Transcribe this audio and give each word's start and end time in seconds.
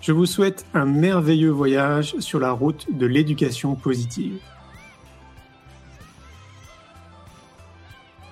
Je 0.00 0.12
vous 0.12 0.24
souhaite 0.24 0.64
un 0.72 0.86
merveilleux 0.86 1.50
voyage 1.50 2.18
sur 2.20 2.40
la 2.40 2.52
route 2.52 2.86
de 2.90 3.04
l'éducation 3.04 3.74
positive. 3.74 4.38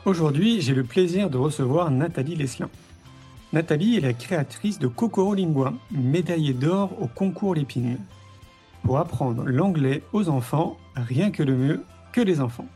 Aujourd'hui, 0.06 0.62
j'ai 0.62 0.72
le 0.72 0.84
plaisir 0.84 1.28
de 1.28 1.36
recevoir 1.36 1.91
Nathalie 1.91 2.36
Leslin. 2.36 2.70
Nathalie 3.52 3.98
est 3.98 4.00
la 4.00 4.14
créatrice 4.14 4.78
de 4.78 4.86
Kokoro 4.86 5.34
Lingua, 5.34 5.74
médaillée 5.91 6.55
d'or 6.55 6.91
au 7.02 7.06
concours 7.06 7.55
Lépine. 7.55 7.98
Pour 8.83 8.96
apprendre 8.96 9.44
l'anglais 9.44 10.02
aux 10.14 10.30
enfants, 10.30 10.78
rien 10.96 11.30
que 11.30 11.42
le 11.42 11.55
mieux 11.55 11.83
que 12.12 12.22
les 12.22 12.41
enfants. 12.41 12.69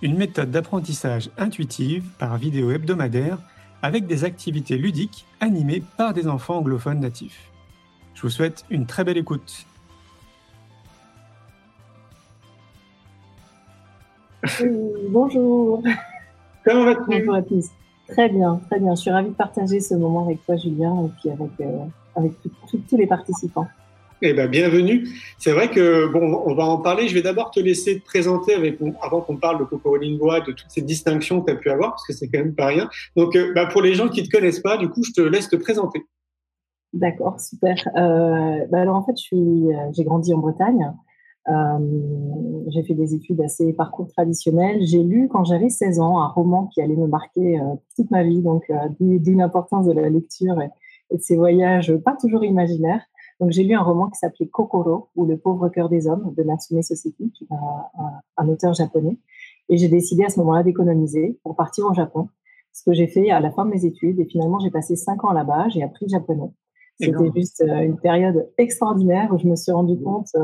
Une 0.00 0.16
méthode 0.16 0.50
d'apprentissage 0.50 1.28
intuitive 1.36 2.04
par 2.18 2.38
vidéo 2.38 2.70
hebdomadaire 2.70 3.38
avec 3.82 4.06
des 4.06 4.24
activités 4.24 4.78
ludiques 4.78 5.26
animées 5.40 5.82
par 5.98 6.14
des 6.14 6.28
enfants 6.28 6.56
anglophones 6.56 7.00
natifs. 7.00 7.51
Je 8.14 8.22
vous 8.22 8.30
souhaite 8.30 8.64
une 8.70 8.86
très 8.86 9.04
belle 9.04 9.18
écoute. 9.18 9.66
bonjour. 15.08 15.82
Comment 16.64 16.84
vas-tu? 16.84 17.00
Bonjour 17.06 17.34
à 17.34 17.42
tous. 17.42 17.66
Très 18.08 18.28
bien, 18.28 18.60
très 18.70 18.80
bien. 18.80 18.94
Je 18.94 19.00
suis 19.00 19.10
ravie 19.10 19.30
de 19.30 19.34
partager 19.34 19.80
ce 19.80 19.94
moment 19.94 20.24
avec 20.24 20.44
toi, 20.44 20.56
Julien, 20.56 21.06
et 21.06 21.10
puis 21.20 21.30
avec, 21.30 21.50
euh, 21.60 21.84
avec 22.14 22.32
tous 22.88 22.96
les 22.96 23.06
participants. 23.06 23.68
Eh 24.24 24.34
ben, 24.34 24.48
bienvenue. 24.48 25.08
C'est 25.38 25.50
vrai 25.50 25.68
que 25.68 26.06
bon, 26.06 26.42
on 26.46 26.54
va 26.54 26.64
en 26.64 26.78
parler. 26.78 27.08
Je 27.08 27.14
vais 27.14 27.22
d'abord 27.22 27.50
te 27.50 27.58
laisser 27.58 27.98
te 27.98 28.04
présenter 28.04 28.54
avec, 28.54 28.78
avant 29.00 29.20
qu'on 29.20 29.36
parle 29.36 29.58
de 29.58 29.64
Coco 29.64 29.96
Lingua, 29.96 30.40
de 30.40 30.52
toutes 30.52 30.70
ces 30.70 30.82
distinctions 30.82 31.40
que 31.40 31.50
tu 31.50 31.56
as 31.56 31.60
pu 31.60 31.70
avoir, 31.70 31.90
parce 31.90 32.06
que 32.06 32.12
c'est 32.12 32.28
quand 32.28 32.38
même 32.38 32.54
pas 32.54 32.66
rien. 32.66 32.88
Donc, 33.16 33.34
euh, 33.34 33.52
bah, 33.52 33.66
pour 33.66 33.82
les 33.82 33.94
gens 33.94 34.08
qui 34.08 34.22
te 34.22 34.30
connaissent 34.30 34.60
pas, 34.60 34.76
du 34.76 34.88
coup, 34.88 35.02
je 35.02 35.10
te 35.10 35.20
laisse 35.20 35.48
te 35.48 35.56
présenter. 35.56 36.04
D'accord, 36.92 37.40
super. 37.40 37.76
Euh, 37.96 38.66
bah 38.70 38.80
alors 38.80 38.96
en 38.96 39.02
fait, 39.02 39.16
je 39.16 39.22
suis, 39.22 39.74
euh, 39.74 39.90
j'ai 39.92 40.04
grandi 40.04 40.34
en 40.34 40.38
Bretagne. 40.38 40.92
Euh, 41.48 41.78
j'ai 42.68 42.84
fait 42.84 42.94
des 42.94 43.14
études 43.14 43.40
assez 43.40 43.72
parcours 43.72 44.08
traditionnels. 44.08 44.82
J'ai 44.82 45.02
lu 45.02 45.28
quand 45.28 45.44
j'avais 45.44 45.68
16 45.68 46.00
ans 46.00 46.20
un 46.20 46.28
roman 46.28 46.66
qui 46.66 46.80
allait 46.80 46.96
me 46.96 47.08
marquer 47.08 47.60
euh, 47.60 47.74
toute 47.96 48.10
ma 48.10 48.22
vie, 48.22 48.42
donc 48.42 48.70
euh, 48.70 48.76
d'une 49.00 49.42
importance 49.42 49.86
de 49.86 49.92
la 49.92 50.08
lecture 50.08 50.60
et, 50.60 50.70
de 51.16 51.20
ces 51.20 51.36
voyages 51.36 51.94
pas 51.98 52.16
toujours 52.18 52.44
imaginaires. 52.44 53.02
Donc 53.40 53.50
j'ai 53.50 53.64
lu 53.64 53.74
un 53.74 53.82
roman 53.82 54.08
qui 54.08 54.18
s'appelait 54.18 54.46
Kokoro 54.46 55.08
ou 55.16 55.26
Le 55.26 55.36
pauvre 55.36 55.68
cœur 55.68 55.88
des 55.88 56.06
hommes 56.06 56.32
de 56.36 56.42
Natsume 56.44 56.80
Soseki, 56.82 57.32
qui 57.32 57.44
est 57.44 57.54
un, 57.54 58.12
un, 58.36 58.48
auteur 58.48 58.72
japonais. 58.72 59.18
Et 59.68 59.76
j'ai 59.76 59.88
décidé 59.88 60.24
à 60.24 60.28
ce 60.28 60.38
moment-là 60.40 60.62
d'économiser 60.62 61.38
pour 61.42 61.56
partir 61.56 61.86
au 61.86 61.94
Japon. 61.94 62.28
Ce 62.72 62.84
que 62.84 62.92
j'ai 62.92 63.08
fait 63.08 63.30
à 63.30 63.40
la 63.40 63.50
fin 63.50 63.64
de 63.64 63.70
mes 63.70 63.84
études 63.84 64.20
et 64.20 64.24
finalement 64.24 64.58
j'ai 64.60 64.70
passé 64.70 64.96
cinq 64.96 65.24
ans 65.24 65.32
là-bas. 65.32 65.68
J'ai 65.70 65.82
appris 65.82 66.06
le 66.06 66.10
japonais. 66.10 66.52
C'était 67.04 67.30
juste 67.34 67.62
une 67.66 67.98
période 67.98 68.48
extraordinaire 68.58 69.28
où 69.32 69.38
je 69.38 69.46
me 69.46 69.56
suis 69.56 69.72
rendu 69.72 69.98
compte 70.00 70.34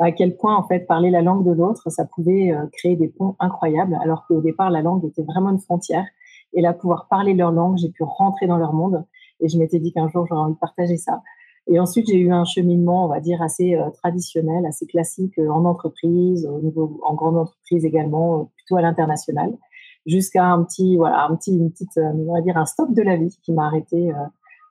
à 0.00 0.12
quel 0.12 0.36
point 0.36 0.56
en 0.56 0.66
fait 0.66 0.80
parler 0.86 1.10
la 1.10 1.20
langue 1.20 1.44
de 1.44 1.52
l'autre, 1.52 1.90
ça 1.90 2.06
pouvait 2.06 2.52
euh, 2.52 2.66
créer 2.72 2.96
des 2.96 3.08
ponts 3.08 3.36
incroyables, 3.38 3.96
alors 4.02 4.26
qu'au 4.26 4.40
départ 4.40 4.70
la 4.70 4.80
langue 4.80 5.04
était 5.04 5.22
vraiment 5.22 5.50
une 5.50 5.60
frontière. 5.60 6.06
Et 6.54 6.62
là, 6.62 6.72
pouvoir 6.72 7.06
parler 7.08 7.34
leur 7.34 7.52
langue, 7.52 7.76
j'ai 7.76 7.90
pu 7.90 8.02
rentrer 8.02 8.46
dans 8.46 8.56
leur 8.56 8.72
monde. 8.72 9.04
Et 9.40 9.48
je 9.48 9.58
m'étais 9.58 9.78
dit 9.78 9.92
qu'un 9.92 10.08
jour 10.08 10.26
j'aurais 10.26 10.40
envie 10.40 10.54
de 10.54 10.58
partager 10.58 10.96
ça. 10.96 11.22
Et 11.66 11.78
ensuite, 11.78 12.06
j'ai 12.08 12.18
eu 12.18 12.32
un 12.32 12.44
cheminement, 12.44 13.04
on 13.04 13.08
va 13.08 13.20
dire, 13.20 13.42
assez 13.42 13.74
euh, 13.74 13.90
traditionnel, 13.90 14.66
assez 14.66 14.86
classique 14.86 15.38
euh, 15.38 15.50
en 15.50 15.64
entreprise, 15.66 16.46
au 16.46 16.60
niveau, 16.60 16.98
en 17.06 17.14
grande 17.14 17.36
entreprise 17.36 17.84
également, 17.84 18.40
euh, 18.40 18.44
plutôt 18.56 18.76
à 18.76 18.82
l'international, 18.82 19.52
jusqu'à 20.06 20.44
un 20.44 20.64
petit, 20.64 20.96
voilà, 20.96 21.26
un 21.26 21.36
petit, 21.36 21.56
une 21.56 21.70
petite, 21.70 21.96
euh, 21.98 22.10
on 22.26 22.32
va 22.32 22.40
dire, 22.40 22.56
un 22.56 22.66
stop 22.66 22.92
de 22.92 23.02
la 23.02 23.16
vie 23.16 23.36
qui 23.42 23.52
m'a 23.52 23.66
arrêté 23.66 24.10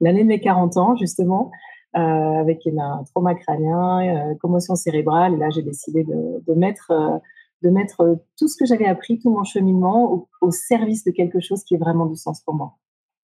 l'année 0.02 0.24
de 0.24 0.28
mes 0.28 0.40
40 0.40 0.78
ans, 0.78 0.96
justement, 0.96 1.52
euh, 1.96 2.00
avec 2.00 2.68
un 2.68 3.04
trauma 3.06 3.34
crânien, 3.34 4.32
euh, 4.32 4.36
commotion 4.36 4.76
cérébrale. 4.76 5.34
Et 5.34 5.38
là, 5.38 5.50
j'ai 5.50 5.64
décidé 5.64 6.04
de, 6.04 6.44
de 6.46 6.54
mettre, 6.54 6.92
euh, 6.92 7.18
de 7.64 7.72
mettre 7.72 8.20
tout 8.38 8.48
ce 8.48 8.56
que 8.58 8.66
j'avais 8.66 8.86
appris, 8.86 9.18
tout 9.18 9.32
mon 9.32 9.44
cheminement 9.44 10.28
au, 10.42 10.52
service 10.52 11.04
de 11.04 11.12
quelque 11.12 11.40
chose 11.40 11.64
qui 11.64 11.74
est 11.74 11.80
vraiment 11.80 12.06
du 12.06 12.16
sens 12.16 12.42
pour 12.42 12.54
moi. 12.54 12.76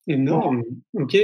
Énorme. 0.07 0.63
Ok. 0.95 1.15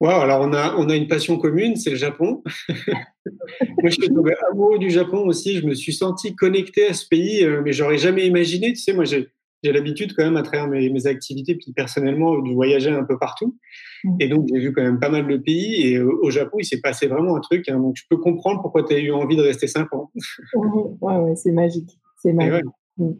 Wow. 0.00 0.10
Alors 0.10 0.40
on 0.42 0.52
a 0.52 0.74
on 0.76 0.88
a 0.88 0.96
une 0.96 1.06
passion 1.08 1.38
commune, 1.38 1.76
c'est 1.76 1.90
le 1.90 1.96
Japon. 1.96 2.42
Moi, 2.78 3.90
je 3.90 3.90
suis 3.90 4.08
tombé 4.08 4.34
amoureux 4.50 4.78
du 4.78 4.90
Japon 4.90 5.26
aussi. 5.26 5.56
Je 5.56 5.66
me 5.66 5.74
suis 5.74 5.92
senti 5.92 6.34
connecté 6.34 6.86
à 6.88 6.94
ce 6.94 7.06
pays, 7.06 7.46
mais 7.64 7.72
j'aurais 7.72 7.98
jamais 7.98 8.26
imaginé. 8.26 8.72
Tu 8.72 8.80
sais, 8.80 8.92
moi, 8.92 9.04
j'ai 9.04 9.28
j'ai 9.62 9.72
l'habitude 9.72 10.14
quand 10.14 10.24
même 10.24 10.36
à 10.36 10.42
travers 10.42 10.68
mes, 10.68 10.90
mes, 10.90 11.06
activités, 11.06 11.54
puis 11.54 11.72
personnellement, 11.72 12.38
de 12.38 12.52
voyager 12.52 12.90
un 12.90 13.04
peu 13.04 13.18
partout. 13.18 13.56
Mmh. 14.04 14.16
Et 14.20 14.28
donc, 14.28 14.46
j'ai 14.52 14.60
vu 14.60 14.72
quand 14.72 14.82
même 14.82 15.00
pas 15.00 15.08
mal 15.08 15.26
de 15.26 15.36
pays. 15.36 15.86
Et 15.86 15.96
euh, 15.96 16.10
au 16.22 16.30
Japon, 16.30 16.58
il 16.60 16.64
s'est 16.64 16.80
passé 16.80 17.06
vraiment 17.06 17.36
un 17.36 17.40
truc. 17.40 17.68
Hein, 17.68 17.80
donc, 17.80 17.96
je 17.96 18.04
peux 18.08 18.18
comprendre 18.18 18.62
pourquoi 18.62 18.84
tu 18.84 18.94
as 18.94 18.98
eu 18.98 19.12
envie 19.12 19.36
de 19.36 19.42
rester 19.42 19.66
cinq 19.66 19.92
ans. 19.92 20.10
Mmh, 20.54 20.60
ouais, 21.00 21.16
ouais, 21.16 21.36
c'est 21.36 21.52
magique. 21.52 21.98
C'est 22.22 22.32
magique. 22.32 22.64
Ouais. 22.98 23.06
Mmh. 23.06 23.12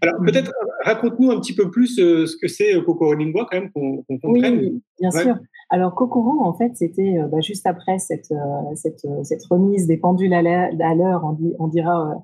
Alors, 0.00 0.20
peut-être 0.24 0.52
raconte-nous 0.84 1.30
un 1.30 1.40
petit 1.40 1.54
peu 1.54 1.70
plus 1.70 1.98
euh, 1.98 2.26
ce 2.26 2.36
que 2.36 2.48
c'est 2.48 2.76
euh, 2.76 2.82
Kokoro 2.82 3.14
Lingua, 3.14 3.46
quand 3.50 3.58
même, 3.58 3.70
qu'on 3.72 4.02
qu 4.08 4.20
comprenne. 4.20 4.58
Oui, 4.58 4.82
bien 5.00 5.10
ouais. 5.10 5.22
sûr. 5.22 5.36
Alors, 5.70 5.94
Kokoro, 5.94 6.42
en 6.42 6.54
fait, 6.54 6.72
c'était 6.76 7.18
euh, 7.18 7.26
bah, 7.26 7.40
juste 7.40 7.66
après 7.66 7.98
cette, 7.98 8.30
euh, 8.30 8.74
cette, 8.74 9.06
cette, 9.24 9.44
remise 9.50 9.86
des 9.86 9.96
pendules 9.96 10.32
à 10.32 10.42
l'heure, 10.42 11.24
on, 11.24 11.36
on, 11.58 11.68
dira 11.68 12.14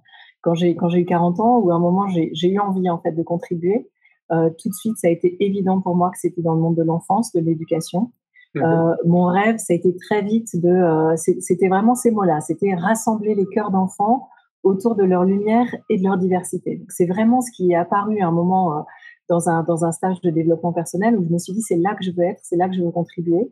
quand 0.42 0.54
j'ai 0.54 0.76
quand 0.76 0.88
j'ai 0.88 1.00
eu 1.00 1.04
40 1.04 1.40
ans 1.40 1.58
ou 1.58 1.70
à 1.70 1.74
un 1.74 1.78
moment 1.78 2.06
j'ai 2.08 2.48
eu 2.48 2.58
envie 2.58 2.90
en 2.90 2.98
fait 2.98 3.12
de 3.12 3.22
contribuer 3.22 3.88
euh, 4.32 4.50
tout 4.58 4.68
de 4.68 4.74
suite 4.74 4.98
ça 4.98 5.08
a 5.08 5.10
été 5.10 5.42
évident 5.42 5.80
pour 5.80 5.96
moi 5.96 6.10
que 6.10 6.18
c'était 6.18 6.42
dans 6.42 6.54
le 6.54 6.60
monde 6.60 6.76
de 6.76 6.82
l'enfance 6.82 7.32
de 7.32 7.40
l'éducation. 7.40 8.10
Mmh. 8.54 8.60
euh, 8.60 8.94
mon 9.06 9.24
rêve 9.26 9.56
ça 9.56 9.72
a 9.72 9.76
été 9.76 9.96
très 9.96 10.20
vite 10.20 10.60
de 10.60 10.68
euh, 10.68 11.16
c'était 11.16 11.68
vraiment 11.68 11.94
ces 11.94 12.10
mots 12.10 12.24
là 12.24 12.40
c'était 12.42 12.74
rassembler 12.74 13.34
les 13.34 13.46
cœurs 13.46 13.70
d'enfants 13.70 14.28
autour 14.62 14.94
de 14.94 15.04
leur 15.04 15.24
lumière 15.24 15.66
et 15.88 15.96
de 15.96 16.04
leur 16.04 16.18
diversité. 16.18 16.84
C'est 16.88 17.06
vraiment 17.06 17.40
ce 17.40 17.50
qui 17.50 17.72
est 17.72 17.74
apparu 17.74 18.20
à 18.20 18.28
un 18.28 18.30
moment 18.30 18.84
dans 19.28 19.48
un 19.48 19.62
dans 19.64 19.84
un 19.84 19.92
stage 19.92 20.20
de 20.20 20.30
développement 20.30 20.72
personnel 20.72 21.16
où 21.18 21.24
je 21.24 21.32
me 21.32 21.38
suis 21.38 21.52
dit 21.52 21.62
c'est 21.62 21.76
là 21.76 21.94
que 21.94 22.04
je 22.04 22.10
veux 22.10 22.24
être 22.24 22.40
c'est 22.42 22.56
là 22.56 22.68
que 22.68 22.74
je 22.74 22.82
veux 22.82 22.90
contribuer. 22.90 23.50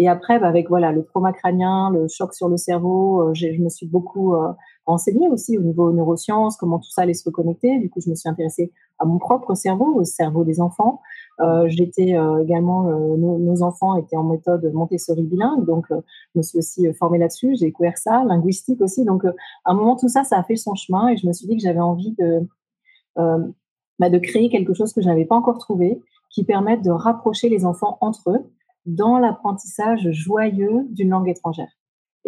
Et 0.00 0.08
après, 0.08 0.38
bah, 0.38 0.46
avec 0.46 0.68
voilà 0.68 0.92
le 0.92 1.04
trauma 1.04 1.32
crânien, 1.32 1.90
le 1.90 2.06
choc 2.08 2.32
sur 2.32 2.48
le 2.48 2.56
cerveau, 2.56 3.34
je 3.34 3.60
me 3.60 3.68
suis 3.68 3.86
beaucoup 3.86 4.34
renseignée 4.88 5.28
aussi 5.28 5.58
au 5.58 5.60
niveau 5.60 5.92
neurosciences, 5.92 6.56
comment 6.56 6.78
tout 6.78 6.90
ça 6.90 7.02
allait 7.02 7.14
se 7.14 7.24
reconnecter. 7.24 7.78
Du 7.78 7.90
coup, 7.90 8.00
je 8.00 8.08
me 8.08 8.14
suis 8.14 8.28
intéressée 8.28 8.72
à 8.98 9.04
mon 9.04 9.18
propre 9.18 9.54
cerveau, 9.54 9.94
au 9.94 10.04
cerveau 10.04 10.44
des 10.44 10.60
enfants. 10.60 11.02
Euh, 11.40 11.68
J'étais 11.68 12.16
euh, 12.16 12.42
également, 12.42 12.88
euh, 12.88 13.16
nos, 13.16 13.62
enfants 13.62 13.96
étaient 13.96 14.16
en 14.16 14.24
méthode 14.24 14.72
Montessori 14.72 15.22
bilingue, 15.22 15.66
donc 15.66 15.86
euh, 15.90 16.00
je 16.34 16.38
me 16.38 16.42
suis 16.42 16.58
aussi 16.58 16.92
formée 16.94 17.18
là-dessus. 17.18 17.54
J'ai 17.56 17.66
découvert 17.66 17.98
ça, 17.98 18.24
linguistique 18.24 18.80
aussi. 18.80 19.04
Donc, 19.04 19.24
à 19.24 19.32
un 19.66 19.74
moment, 19.74 19.94
tout 19.94 20.08
ça, 20.08 20.24
ça 20.24 20.38
a 20.38 20.42
fait 20.42 20.56
son 20.56 20.74
chemin 20.74 21.08
et 21.08 21.16
je 21.16 21.26
me 21.26 21.32
suis 21.32 21.46
dit 21.46 21.56
que 21.56 21.62
j'avais 21.62 21.80
envie 21.80 22.14
de 22.18 22.46
bah, 23.16 24.10
de 24.10 24.18
créer 24.18 24.48
quelque 24.48 24.74
chose 24.74 24.92
que 24.92 25.02
je 25.02 25.08
n'avais 25.08 25.24
pas 25.24 25.34
encore 25.34 25.58
trouvé, 25.58 26.00
qui 26.30 26.44
permette 26.44 26.82
de 26.82 26.90
rapprocher 26.90 27.48
les 27.48 27.64
enfants 27.64 27.98
entre 28.00 28.30
eux 28.30 28.44
dans 28.86 29.18
l'apprentissage 29.18 30.08
joyeux 30.12 30.86
d'une 30.90 31.10
langue 31.10 31.28
étrangère. 31.28 31.77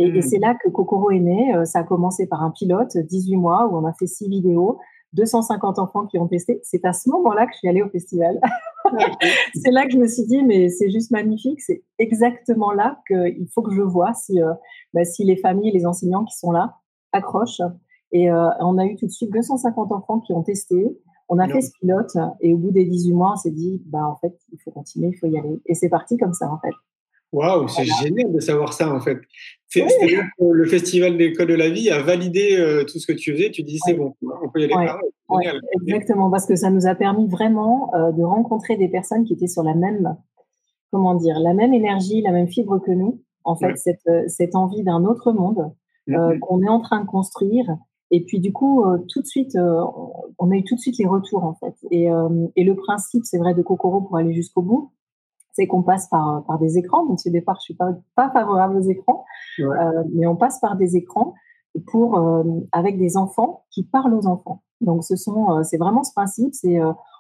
Et, 0.01 0.11
mmh. 0.11 0.17
et 0.17 0.23
c'est 0.23 0.39
là 0.39 0.55
que 0.55 0.71
Kokoro 0.71 1.11
est 1.11 1.21
né. 1.21 1.55
Euh, 1.55 1.65
ça 1.67 1.81
a 1.81 1.85
commencé 1.85 2.27
par 2.27 2.43
un 2.43 2.51
pilote, 2.51 2.97
18 2.97 3.37
mois, 3.37 3.67
où 3.67 3.77
on 3.77 3.85
a 3.85 3.93
fait 3.93 4.07
six 4.07 4.29
vidéos, 4.29 4.79
250 5.13 5.79
enfants 5.79 6.07
qui 6.07 6.19
ont 6.19 6.27
testé. 6.27 6.59
C'est 6.63 6.85
à 6.87 6.95
ce 6.95 7.11
moment-là 7.11 7.47
que 7.47 7.53
je 7.53 7.59
suis 7.59 7.69
allée 7.69 7.83
au 7.83 7.91
festival. 7.91 8.41
c'est 9.55 9.71
là 9.71 9.85
que 9.85 9.93
je 9.93 9.99
me 9.99 10.07
suis 10.07 10.25
dit, 10.25 10.43
mais 10.43 10.71
c'est 10.71 10.91
juste 10.91 11.11
magnifique. 11.11 11.61
C'est 11.61 11.83
exactement 11.99 12.73
là 12.73 12.99
qu'il 13.07 13.47
faut 13.55 13.61
que 13.61 13.75
je 13.75 13.83
vois 13.83 14.15
si, 14.15 14.41
euh, 14.41 14.55
bah, 14.95 15.05
si 15.05 15.25
les 15.25 15.37
familles, 15.37 15.73
les 15.73 15.85
enseignants 15.85 16.25
qui 16.25 16.37
sont 16.37 16.51
là 16.51 16.77
accrochent 17.13 17.61
Et 18.13 18.31
on 18.31 18.79
a 18.79 18.87
eu 18.87 18.97
tout 18.97 19.07
de 19.07 19.11
suite 19.11 19.33
250 19.33 19.93
enfants 19.93 20.21
qui 20.21 20.33
ont 20.33 20.43
testé. 20.43 20.99
On 21.29 21.39
a 21.39 21.49
fait 21.49 21.61
ce 21.61 21.73
pilote 21.79 22.17
et 22.41 22.55
au 22.55 22.57
bout 22.57 22.71
des 22.71 22.85
18 22.85 23.13
mois, 23.13 23.33
on 23.35 23.37
s'est 23.37 23.51
dit, 23.51 23.83
bah, 23.87 24.05
en 24.05 24.17
fait, 24.17 24.37
il 24.53 24.59
faut 24.65 24.71
continuer, 24.71 25.09
il 25.09 25.19
faut 25.19 25.27
y 25.27 25.39
aller. 25.39 25.61
Et 25.67 25.75
c'est 25.75 25.89
parti 25.89 26.17
comme 26.17 26.33
ça, 26.33 26.51
en 26.51 26.59
fait. 26.59 26.75
Waouh, 27.33 27.69
c'est 27.69 27.85
génial 27.85 28.33
de 28.33 28.41
savoir 28.41 28.73
ça, 28.73 28.93
en 28.93 29.01
fait. 29.01 29.19
C'est 29.69 29.87
le 30.41 30.65
Festival 30.65 31.17
des 31.17 31.33
Codes 31.33 31.49
de 31.49 31.55
la 31.55 31.71
Vie 31.71 31.91
a 31.91 32.03
validé 32.03 32.57
euh, 32.59 32.85
tout 32.85 32.99
ce 32.99 33.07
que 33.07 33.17
tu 33.17 33.33
faisais. 33.33 33.51
Tu 33.51 33.63
dis, 33.63 33.79
c'est 33.85 33.95
bon, 33.95 34.15
on 34.23 34.49
peut 34.49 34.61
y 34.61 34.65
aller. 34.65 35.61
exactement, 35.83 36.29
parce 36.29 36.47
que 36.47 36.57
ça 36.57 36.71
nous 36.71 36.87
a 36.89 36.95
permis 36.97 37.29
vraiment 37.29 37.95
euh, 37.95 38.11
de 38.11 38.23
rencontrer 38.23 38.77
des 38.77 38.89
personnes 38.89 39.25
qui 39.25 39.35
étaient 39.35 39.47
sur 39.47 39.63
la 39.63 39.75
même, 39.75 40.17
comment 40.91 41.15
dire, 41.15 41.39
la 41.39 41.55
même 41.55 41.73
énergie, 41.73 42.21
la 42.21 42.33
même 42.33 42.49
fibre 42.49 42.81
que 42.81 42.91
nous. 42.91 43.23
En 43.45 43.55
fait, 43.55 43.77
cette, 43.77 44.07
euh, 44.09 44.25
cette, 44.27 44.55
envie 44.57 44.83
d'un 44.83 45.05
autre 45.05 45.33
monde 45.33 45.73
mm-hmm. 46.09 46.41
qu'on 46.41 46.63
est 46.63 46.69
en 46.69 46.81
train 46.81 47.01
de 47.01 47.07
construire 47.07 47.77
et 48.11 48.25
puis 48.25 48.41
du 48.41 48.53
coup, 48.53 48.85
tout 49.09 49.23
de 49.23 49.27
suite, 49.27 49.57
on 49.57 50.51
a 50.51 50.57
eu 50.57 50.65
tout 50.65 50.75
de 50.75 50.81
suite 50.81 50.99
les 50.99 51.07
retours 51.07 51.45
en 51.45 51.55
fait. 51.55 51.75
Et, 51.93 52.09
et 52.57 52.65
le 52.65 52.75
principe, 52.75 53.25
c'est 53.25 53.39
vrai, 53.39 53.55
de 53.55 53.63
Kokoro 53.63 54.01
pour 54.01 54.17
aller 54.17 54.35
jusqu'au 54.35 54.63
bout, 54.63 54.91
c'est 55.53 55.67
qu'on 55.67 55.83
passe 55.83 56.09
par, 56.09 56.45
par 56.47 56.59
des 56.59 56.79
écrans. 56.79 57.05
Donc 57.07 57.19
au 57.25 57.31
départ, 57.31 57.57
je 57.61 57.65
suis 57.65 57.75
pas, 57.75 57.93
pas 58.15 58.31
favorable 58.31 58.77
aux 58.77 58.89
écrans, 58.89 59.25
mais 60.13 60.27
on 60.27 60.37
passe 60.37 60.61
par 60.61 60.77
des 60.77 60.97
écrans 60.97 61.35
pour 61.87 62.21
avec 62.73 62.99
des 62.99 63.17
enfants 63.17 63.65
qui 63.71 63.85
parlent 63.85 64.15
aux 64.15 64.27
enfants. 64.27 64.63
Donc 64.81 65.05
ce 65.05 65.17
sont, 65.17 65.63
c'est 65.63 65.77
vraiment 65.77 66.03
ce 66.03 66.13
principe. 66.13 66.55
C'est 66.55 66.79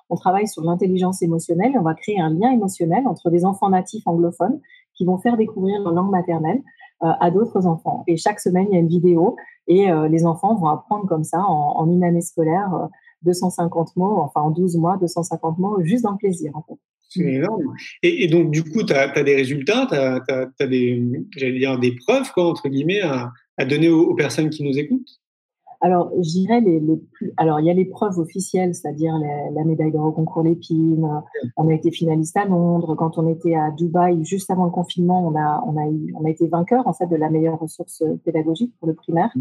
on 0.08 0.16
travaille 0.16 0.48
sur 0.48 0.62
l'intelligence 0.64 1.22
émotionnelle. 1.22 1.72
On 1.78 1.82
va 1.82 1.94
créer 1.94 2.20
un 2.20 2.30
lien 2.30 2.50
émotionnel 2.50 3.06
entre 3.06 3.30
des 3.30 3.44
enfants 3.44 3.70
natifs 3.70 4.06
anglophones 4.06 4.60
qui 4.94 5.04
vont 5.04 5.18
faire 5.18 5.36
découvrir 5.36 5.80
leur 5.82 5.92
langue 5.92 6.10
maternelle 6.10 6.62
à 7.00 7.30
d'autres 7.30 7.66
enfants. 7.66 8.04
Et 8.06 8.16
chaque 8.16 8.40
semaine, 8.40 8.66
il 8.70 8.74
y 8.74 8.76
a 8.76 8.80
une 8.80 8.88
vidéo 8.88 9.36
et 9.70 9.90
euh, 9.90 10.08
les 10.08 10.26
enfants 10.26 10.56
vont 10.56 10.66
apprendre 10.66 11.06
comme 11.06 11.22
ça 11.22 11.38
en, 11.46 11.88
une 11.88 12.02
année 12.02 12.20
scolaire 12.20 12.88
250 13.22 13.88
euh, 13.88 13.92
mots, 13.96 14.18
enfin 14.18 14.40
en 14.40 14.50
12 14.50 14.76
mois, 14.76 14.96
250 14.96 15.58
mots, 15.58 15.80
juste 15.82 16.02
dans 16.02 16.10
le 16.10 16.16
plaisir 16.16 16.50
en 16.56 16.62
fait. 16.62 16.78
C'est 17.10 17.24
énorme. 17.24 17.74
Et, 18.02 18.28
donc, 18.28 18.52
du 18.52 18.62
coup, 18.62 18.84
tu 18.84 18.92
as, 18.92 19.22
des 19.22 19.34
résultats, 19.34 19.86
tu 19.90 19.94
as, 20.32 20.66
des, 20.66 21.02
dire, 21.36 21.78
des 21.78 21.96
preuves, 21.96 22.30
quoi, 22.32 22.44
entre 22.44 22.68
guillemets, 22.68 23.00
à, 23.00 23.32
à 23.58 23.64
donner 23.64 23.88
aux, 23.88 24.14
personnes 24.14 24.48
qui 24.48 24.62
nous 24.62 24.78
écoutent? 24.78 25.20
Alors, 25.82 26.12
je 26.14 26.30
dirais 26.30 26.60
les, 26.60 26.78
les 26.78 26.98
plus. 27.12 27.32
Alors, 27.38 27.58
il 27.58 27.66
y 27.66 27.70
a 27.70 27.74
les 27.74 27.86
preuves 27.86 28.18
officielles, 28.18 28.74
c'est-à-dire 28.74 29.14
la 29.54 29.64
médaille 29.64 29.90
d'or 29.90 30.04
au 30.04 30.12
concours 30.12 30.42
Lépine. 30.42 31.08
On 31.56 31.68
a 31.68 31.74
été 31.74 31.90
finaliste 31.90 32.36
à 32.36 32.44
Londres. 32.44 32.94
Quand 32.94 33.16
on 33.16 33.26
était 33.28 33.54
à 33.54 33.70
Dubaï, 33.70 34.22
juste 34.24 34.50
avant 34.50 34.66
le 34.66 34.70
confinement, 34.70 35.26
on 35.26 35.34
a, 35.36 35.64
on 35.66 35.78
a, 35.78 35.88
eu, 35.88 36.14
on 36.20 36.26
a 36.26 36.30
été 36.30 36.46
vainqueur 36.48 36.86
en 36.86 36.92
fait 36.92 37.06
de 37.06 37.16
la 37.16 37.30
meilleure 37.30 37.58
ressource 37.58 38.04
pédagogique 38.24 38.74
pour 38.78 38.88
le 38.88 38.94
primaire. 38.94 39.32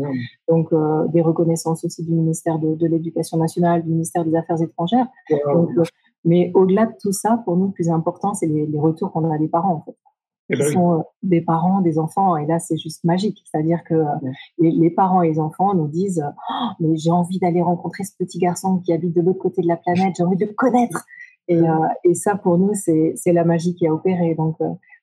Donc, 0.48 0.72
euh, 0.72 1.08
des 1.10 1.22
reconnaissances 1.22 1.84
aussi 1.84 2.04
du 2.04 2.14
ministère 2.14 2.58
de, 2.58 2.74
de 2.74 2.88
l'Éducation 2.88 3.38
nationale, 3.38 3.84
du 3.84 3.90
ministère 3.90 4.24
des 4.24 4.36
Affaires 4.36 4.62
étrangères. 4.62 5.08
Donc, 5.30 5.72
euh, 5.78 5.84
mais 6.26 6.52
au-delà 6.54 6.86
de 6.86 6.94
tout 7.02 7.12
ça, 7.12 7.42
pour 7.46 7.58
nous, 7.58 7.68
le 7.68 7.72
plus 7.72 7.90
important, 7.90 8.34
c'est 8.34 8.48
les, 8.48 8.66
les 8.66 8.80
retours 8.80 9.12
qu'on 9.12 9.30
a 9.30 9.38
des 9.38 9.48
parents 9.48 9.76
en 9.76 9.82
fait. 9.82 9.98
Eh 10.52 10.56
qui 10.56 10.62
ben 10.62 10.72
sont 10.72 11.00
euh, 11.00 11.02
des 11.22 11.42
parents, 11.42 11.82
des 11.82 12.00
enfants, 12.00 12.36
et 12.36 12.46
là 12.48 12.58
c'est 12.60 12.78
juste 12.78 13.04
magique. 13.04 13.44
C'est-à-dire 13.46 13.84
que 13.84 13.94
euh, 13.94 14.06
les, 14.58 14.90
parents 14.90 15.22
et 15.22 15.30
les 15.30 15.40
enfants 15.40 15.76
nous 15.76 15.88
disent 15.88 16.24
oh, 16.26 16.68
mais 16.80 16.98
j'ai 16.98 17.12
envie 17.12 17.38
d'aller 17.38 17.62
rencontrer 17.62 18.04
ce 18.04 18.16
petit 18.18 18.40
garçon 18.40 18.80
qui 18.80 18.92
habite 18.92 19.16
de 19.16 19.22
l'autre 19.22 19.40
côté 19.40 19.62
de 19.62 19.68
la 19.68 19.78
planète, 19.78 20.16
j'ai 20.18 20.24
envie 20.24 20.38
de 20.38 20.46
le 20.46 20.54
connaître. 20.54 21.06
Et, 21.48 21.58
euh, 21.58 21.88
et 22.04 22.14
ça 22.16 22.36
pour 22.36 22.58
nous 22.58 22.74
c'est 22.74 23.16
la 23.28 23.44
magie 23.44 23.76
qui 23.76 23.86
a 23.86 23.94
opéré. 23.94 24.34
Donc 24.34 24.58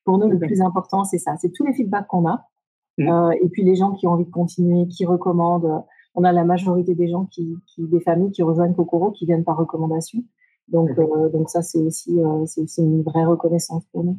pour 0.04 0.18
nous 0.18 0.28
le 0.28 0.38
plus 0.38 0.60
important 0.60 1.04
c'est 1.04 1.18
ça, 1.18 1.36
c'est 1.40 1.52
tous 1.52 1.64
les 1.64 1.72
feedbacks 1.74 2.08
qu'on 2.08 2.26
a, 2.28 2.44
mmh. 2.98 3.32
et 3.40 3.48
puis 3.48 3.62
les 3.62 3.76
gens 3.76 3.92
qui 3.92 4.08
ont 4.08 4.12
envie 4.12 4.26
de 4.26 4.30
continuer, 4.30 4.88
qui 4.88 5.04
recommandent. 5.06 5.84
On 6.18 6.24
a 6.24 6.32
la 6.32 6.44
majorité 6.44 6.94
des 6.94 7.08
gens 7.08 7.26
qui, 7.26 7.56
qui 7.66 7.86
des 7.86 8.00
familles 8.00 8.32
qui 8.32 8.42
rejoignent 8.42 8.72
Kokoro 8.74 9.10
qui 9.10 9.26
viennent 9.26 9.44
par 9.44 9.58
recommandation. 9.58 10.20
Donc 10.68 10.90
donc 11.32 11.48
ça 11.48 11.62
c'est 11.62 11.78
aussi 11.78 12.18
c'est 12.46 12.60
aussi 12.60 12.82
une 12.82 13.02
vraie 13.02 13.24
reconnaissance 13.24 13.84
pour 13.92 14.04
nous. 14.04 14.18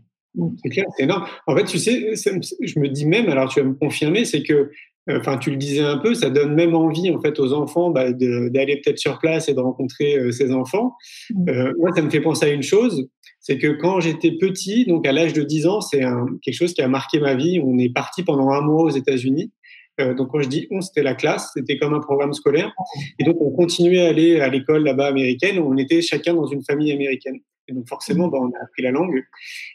C'est 0.63 0.69
clair, 0.69 0.85
c'est 0.95 1.03
énorme. 1.03 1.25
En 1.47 1.55
fait, 1.55 1.65
tu 1.65 1.79
sais, 1.79 2.13
je 2.15 2.79
me 2.79 2.89
dis 2.89 3.05
même, 3.05 3.29
alors 3.29 3.49
tu 3.49 3.59
vas 3.59 3.65
me 3.65 3.73
confirmer, 3.73 4.25
c'est 4.25 4.43
que, 4.43 4.71
euh, 5.09 5.19
enfin, 5.19 5.37
tu 5.37 5.49
le 5.49 5.57
disais 5.57 5.81
un 5.81 5.97
peu, 5.97 6.13
ça 6.13 6.29
donne 6.29 6.53
même 6.53 6.75
envie 6.75 7.09
en 7.11 7.19
fait 7.19 7.39
aux 7.39 7.53
enfants 7.53 7.89
bah, 7.89 8.11
d'aller 8.11 8.81
peut-être 8.83 8.99
sur 8.99 9.19
place 9.19 9.49
et 9.49 9.53
de 9.53 9.59
rencontrer 9.59 10.17
euh, 10.17 10.31
ces 10.31 10.51
enfants. 10.51 10.95
Mmh. 11.31 11.49
Euh, 11.49 11.73
moi, 11.79 11.91
ça 11.95 12.01
me 12.01 12.09
fait 12.09 12.21
penser 12.21 12.45
à 12.45 12.49
une 12.49 12.63
chose, 12.63 13.09
c'est 13.39 13.57
que 13.57 13.67
quand 13.67 13.99
j'étais 13.99 14.31
petit, 14.31 14.85
donc 14.85 15.07
à 15.07 15.11
l'âge 15.11 15.33
de 15.33 15.41
10 15.41 15.67
ans, 15.67 15.81
c'est 15.81 16.01
quelque 16.41 16.55
chose 16.55 16.73
qui 16.73 16.81
a 16.81 16.87
marqué 16.87 17.19
ma 17.19 17.35
vie. 17.35 17.61
On 17.63 17.77
est 17.77 17.93
parti 17.93 18.23
pendant 18.23 18.49
un 18.49 18.61
mois 18.61 18.83
aux 18.83 18.89
États-Unis. 18.89 19.51
Donc 19.99 20.31
quand 20.31 20.41
je 20.41 20.47
dis 20.47 20.67
on, 20.71 20.81
c'était 20.81 21.03
la 21.03 21.15
classe, 21.15 21.51
c'était 21.53 21.77
comme 21.77 21.93
un 21.93 21.99
programme 21.99 22.33
scolaire. 22.33 22.71
Et 23.19 23.23
donc 23.23 23.37
on 23.41 23.51
continuait 23.51 24.05
à 24.05 24.09
aller 24.09 24.39
à 24.39 24.49
l'école 24.49 24.83
là-bas 24.83 25.07
américaine. 25.07 25.59
On 25.59 25.77
était 25.77 26.01
chacun 26.01 26.33
dans 26.33 26.47
une 26.47 26.63
famille 26.63 26.91
américaine. 26.91 27.39
Et 27.67 27.73
donc 27.73 27.87
forcément, 27.87 28.27
bah, 28.27 28.37
on 28.41 28.49
a 28.51 28.63
appris 28.63 28.81
la 28.81 28.91
langue. 28.91 29.23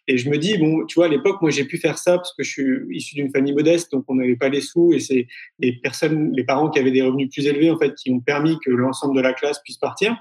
Et 0.09 0.17
je 0.17 0.31
me 0.31 0.39
dis, 0.39 0.57
bon, 0.57 0.87
tu 0.87 0.95
vois, 0.95 1.07
à 1.07 1.09
l'époque, 1.09 1.43
moi, 1.43 1.51
j'ai 1.51 1.65
pu 1.65 1.79
faire 1.79 1.99
ça 1.99 2.17
parce 2.17 2.33
que 2.35 2.43
je 2.43 2.51
suis 2.51 2.97
issu 2.97 3.17
d'une 3.17 3.31
famille 3.31 3.53
modeste, 3.53 3.93
donc 3.93 4.05
on 4.09 4.15
n'avait 4.15 4.37
pas 4.37 4.49
les 4.49 4.61
sous. 4.61 4.93
Et 4.93 5.01
c'est 5.01 5.27
les 5.59 5.73
personnes, 5.75 6.33
les 6.33 6.45
parents 6.45 6.71
qui 6.71 6.79
avaient 6.79 6.91
des 6.91 7.03
revenus 7.03 7.29
plus 7.31 7.47
élevés, 7.47 7.71
en 7.71 7.79
fait, 7.79 7.95
qui 7.95 8.11
ont 8.11 8.21
permis 8.21 8.59
que 8.65 8.71
l'ensemble 8.71 9.17
de 9.17 9.21
la 9.21 9.33
classe 9.33 9.61
puisse 9.63 9.77
partir. 9.77 10.17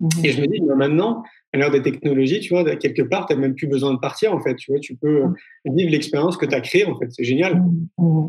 Mmh. 0.00 0.08
Et 0.24 0.30
je 0.30 0.40
me 0.40 0.46
dis, 0.46 0.60
bah, 0.60 0.74
maintenant, 0.74 1.22
à 1.52 1.58
l'heure 1.58 1.70
des 1.70 1.82
technologies, 1.82 2.40
tu 2.40 2.54
vois, 2.54 2.64
quelque 2.76 3.02
part, 3.02 3.26
tu 3.26 3.34
n'as 3.34 3.40
même 3.40 3.54
plus 3.54 3.66
besoin 3.66 3.92
de 3.92 3.98
partir, 3.98 4.34
en 4.34 4.40
fait. 4.40 4.54
Tu 4.56 4.72
vois, 4.72 4.80
tu 4.80 4.96
peux 4.96 5.24
mmh. 5.24 5.34
vivre 5.76 5.90
l'expérience 5.90 6.36
que 6.36 6.46
tu 6.46 6.54
as 6.54 6.60
créée, 6.60 6.86
en 6.86 6.98
fait. 6.98 7.10
C'est 7.10 7.24
génial. 7.24 7.62
Mmh. 7.98 8.28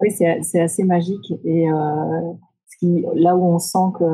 Oui, 0.00 0.10
c'est 0.10 0.60
assez 0.60 0.84
magique. 0.84 1.32
Et 1.44 1.70
euh, 1.70 2.32
ce 2.66 2.78
qui, 2.78 3.04
là 3.14 3.36
où 3.36 3.44
on 3.44 3.58
sent 3.58 3.92
que 3.98 4.04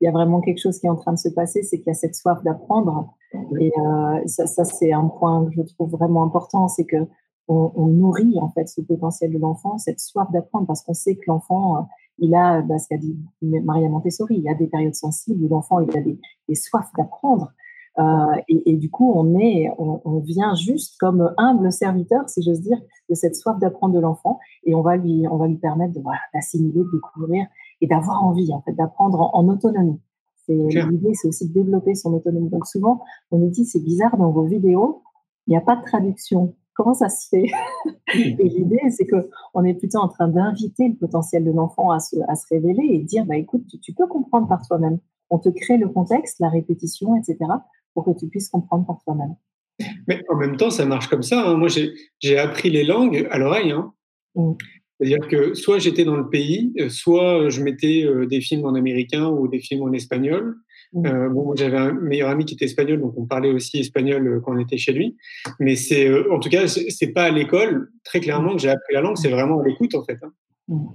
il 0.00 0.06
y 0.06 0.08
a 0.08 0.10
vraiment 0.10 0.40
quelque 0.40 0.58
chose 0.58 0.80
qui 0.80 0.86
est 0.86 0.90
en 0.90 0.96
train 0.96 1.12
de 1.12 1.18
se 1.18 1.28
passer, 1.28 1.62
c'est 1.62 1.78
qu'il 1.78 1.86
y 1.86 1.90
a 1.90 1.94
cette 1.94 2.16
soif 2.16 2.42
d'apprendre. 2.42 3.14
Et 3.60 3.70
euh, 3.78 4.20
ça, 4.26 4.48
ça 4.48 4.64
c'est 4.64 4.92
un 4.92 5.06
point 5.06 5.46
que 5.46 5.52
je 5.54 5.62
trouve 5.74 5.90
vraiment 5.90 6.24
important, 6.24 6.66
c'est 6.66 6.84
que 6.84 6.96
on, 7.46 7.86
nourrit 7.86 8.38
en 8.40 8.50
fait 8.50 8.66
ce 8.68 8.80
potentiel 8.80 9.32
de 9.32 9.38
l'enfant, 9.38 9.78
cette 9.78 10.00
soif 10.00 10.28
d'apprendre, 10.32 10.66
parce 10.66 10.82
qu'on 10.82 10.94
sait 10.94 11.14
que 11.14 11.22
l'enfant, 11.26 11.76
euh, 11.76 11.80
il 12.22 12.34
a, 12.34 12.62
bah, 12.62 12.78
ce 12.78 12.88
qu'a 12.88 12.96
dit 12.96 13.18
Maria 13.42 13.88
Montessori, 13.88 14.36
il 14.36 14.44
y 14.44 14.48
a 14.48 14.54
des 14.54 14.68
périodes 14.68 14.94
sensibles 14.94 15.44
où 15.44 15.48
l'enfant 15.48 15.80
il 15.80 15.96
a 15.96 16.00
des, 16.00 16.18
des 16.48 16.54
soifs 16.54 16.90
d'apprendre. 16.96 17.52
Euh, 17.98 18.40
et, 18.48 18.70
et, 18.70 18.76
du 18.76 18.90
coup, 18.90 19.12
on 19.14 19.38
est, 19.38 19.70
on, 19.76 20.00
on, 20.06 20.20
vient 20.20 20.54
juste 20.54 20.96
comme 20.98 21.34
humble 21.36 21.70
serviteur, 21.70 22.26
si 22.26 22.42
j'ose 22.42 22.60
dire, 22.62 22.80
de 23.10 23.14
cette 23.14 23.36
soif 23.36 23.58
d'apprendre 23.58 23.94
de 23.94 24.00
l'enfant, 24.00 24.38
et 24.64 24.74
on 24.74 24.80
va 24.80 24.96
lui, 24.96 25.26
on 25.30 25.36
va 25.36 25.46
lui 25.46 25.58
permettre 25.58 25.92
de 25.92 26.00
voilà, 26.00 26.20
d'assimiler, 26.32 26.80
de 26.80 26.90
découvrir 26.90 27.46
et 27.82 27.86
d'avoir 27.86 28.22
envie 28.22 28.50
en 28.54 28.62
fait 28.62 28.72
d'apprendre 28.72 29.30
en, 29.34 29.46
autonomie. 29.48 30.00
C'est 30.46 30.54
l'idée, 30.54 31.12
c'est 31.14 31.28
aussi 31.28 31.48
de 31.48 31.52
développer 31.52 31.94
son 31.94 32.14
autonomie. 32.14 32.48
Donc 32.48 32.66
souvent, 32.66 33.02
on 33.30 33.38
nous 33.38 33.50
dit 33.50 33.66
c'est 33.66 33.82
bizarre 33.84 34.16
dans 34.16 34.30
vos 34.30 34.44
vidéos, 34.44 35.02
il 35.46 35.50
n'y 35.50 35.56
a 35.56 35.60
pas 35.60 35.76
de 35.76 35.84
traduction. 35.84 36.54
Comment 36.74 36.94
ça 36.94 37.08
se 37.08 37.28
fait? 37.28 37.46
Et 38.14 38.48
l'idée, 38.48 38.80
c'est 38.90 39.06
que 39.06 39.28
on 39.54 39.64
est 39.64 39.74
plutôt 39.74 39.98
en 39.98 40.08
train 40.08 40.28
d'inviter 40.28 40.88
le 40.88 40.94
potentiel 40.94 41.44
de 41.44 41.50
l'enfant 41.50 41.90
à 41.90 42.00
se, 42.00 42.16
à 42.28 42.34
se 42.34 42.46
révéler 42.50 42.86
et 42.90 42.98
dire 43.00 43.24
bah 43.26 43.36
écoute, 43.36 43.64
tu, 43.82 43.92
peux 43.92 44.06
comprendre 44.06 44.48
par 44.48 44.66
toi-même. 44.66 44.98
On 45.30 45.38
te 45.38 45.48
crée 45.48 45.76
le 45.76 45.88
contexte, 45.88 46.40
la 46.40 46.48
répétition, 46.48 47.16
etc., 47.16 47.38
pour 47.94 48.04
que 48.04 48.18
tu 48.18 48.28
puisses 48.28 48.48
comprendre 48.48 48.86
par 48.86 49.02
toi-même. 49.04 49.34
Mais 50.08 50.22
en 50.30 50.36
même 50.36 50.56
temps, 50.56 50.70
ça 50.70 50.86
marche 50.86 51.08
comme 51.08 51.22
ça. 51.22 51.46
Hein. 51.46 51.56
Moi, 51.56 51.68
j'ai 51.68 52.38
appris 52.38 52.70
les 52.70 52.84
langues 52.84 53.26
à 53.30 53.38
l'oreille. 53.38 53.72
Hein. 53.72 53.92
Mmh. 54.34 54.52
C'est-à-dire 54.98 55.26
que 55.28 55.54
soit 55.54 55.78
j'étais 55.78 56.04
dans 56.04 56.16
le 56.16 56.28
pays, 56.28 56.72
euh, 56.78 56.88
soit 56.88 57.48
je 57.48 57.60
mettais 57.62 58.04
euh, 58.04 58.26
des 58.26 58.40
films 58.40 58.64
en 58.64 58.74
américain 58.74 59.28
ou 59.28 59.48
des 59.48 59.58
films 59.58 59.82
en 59.82 59.92
espagnol. 59.92 60.56
Euh, 60.94 61.28
bon, 61.28 61.54
j'avais 61.56 61.78
un 61.78 61.92
meilleur 61.92 62.28
ami 62.28 62.44
qui 62.44 62.54
était 62.54 62.66
espagnol, 62.66 63.00
donc 63.00 63.14
on 63.16 63.24
parlait 63.24 63.50
aussi 63.50 63.78
espagnol 63.78 64.42
quand 64.44 64.54
on 64.54 64.58
était 64.58 64.76
chez 64.76 64.92
lui. 64.92 65.16
Mais 65.58 65.74
c'est, 65.76 66.10
en 66.30 66.38
tout 66.38 66.50
cas, 66.50 66.66
c'est 66.66 67.12
pas 67.12 67.24
à 67.24 67.30
l'école, 67.30 67.90
très 68.04 68.20
clairement, 68.20 68.52
que 68.54 68.60
j'ai 68.60 68.70
appris 68.70 68.94
la 68.94 69.00
langue. 69.00 69.16
C'est 69.16 69.30
vraiment 69.30 69.60
à 69.60 69.64
l'écoute, 69.64 69.94
en 69.94 70.04
fait. 70.04 70.18
Hein. 70.22 70.32
Mmh. 70.68 70.86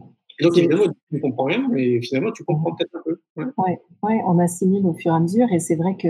donc 0.44 0.58
évidemment, 0.58 0.84
tu 0.86 1.16
ne 1.16 1.20
comprends 1.20 1.44
rien, 1.44 1.68
mais 1.72 2.02
finalement, 2.02 2.32
tu 2.32 2.44
comprends 2.44 2.74
peut-être 2.74 2.96
un 2.96 3.02
peu. 3.04 3.20
Oui, 3.36 3.46
ouais. 3.58 3.80
ouais, 4.04 4.22
on 4.26 4.40
assimile 4.40 4.86
au 4.86 4.94
fur 4.94 5.12
et 5.12 5.16
à 5.16 5.20
mesure, 5.20 5.48
et 5.52 5.60
c'est 5.60 5.76
vrai 5.76 5.98
que 5.98 6.08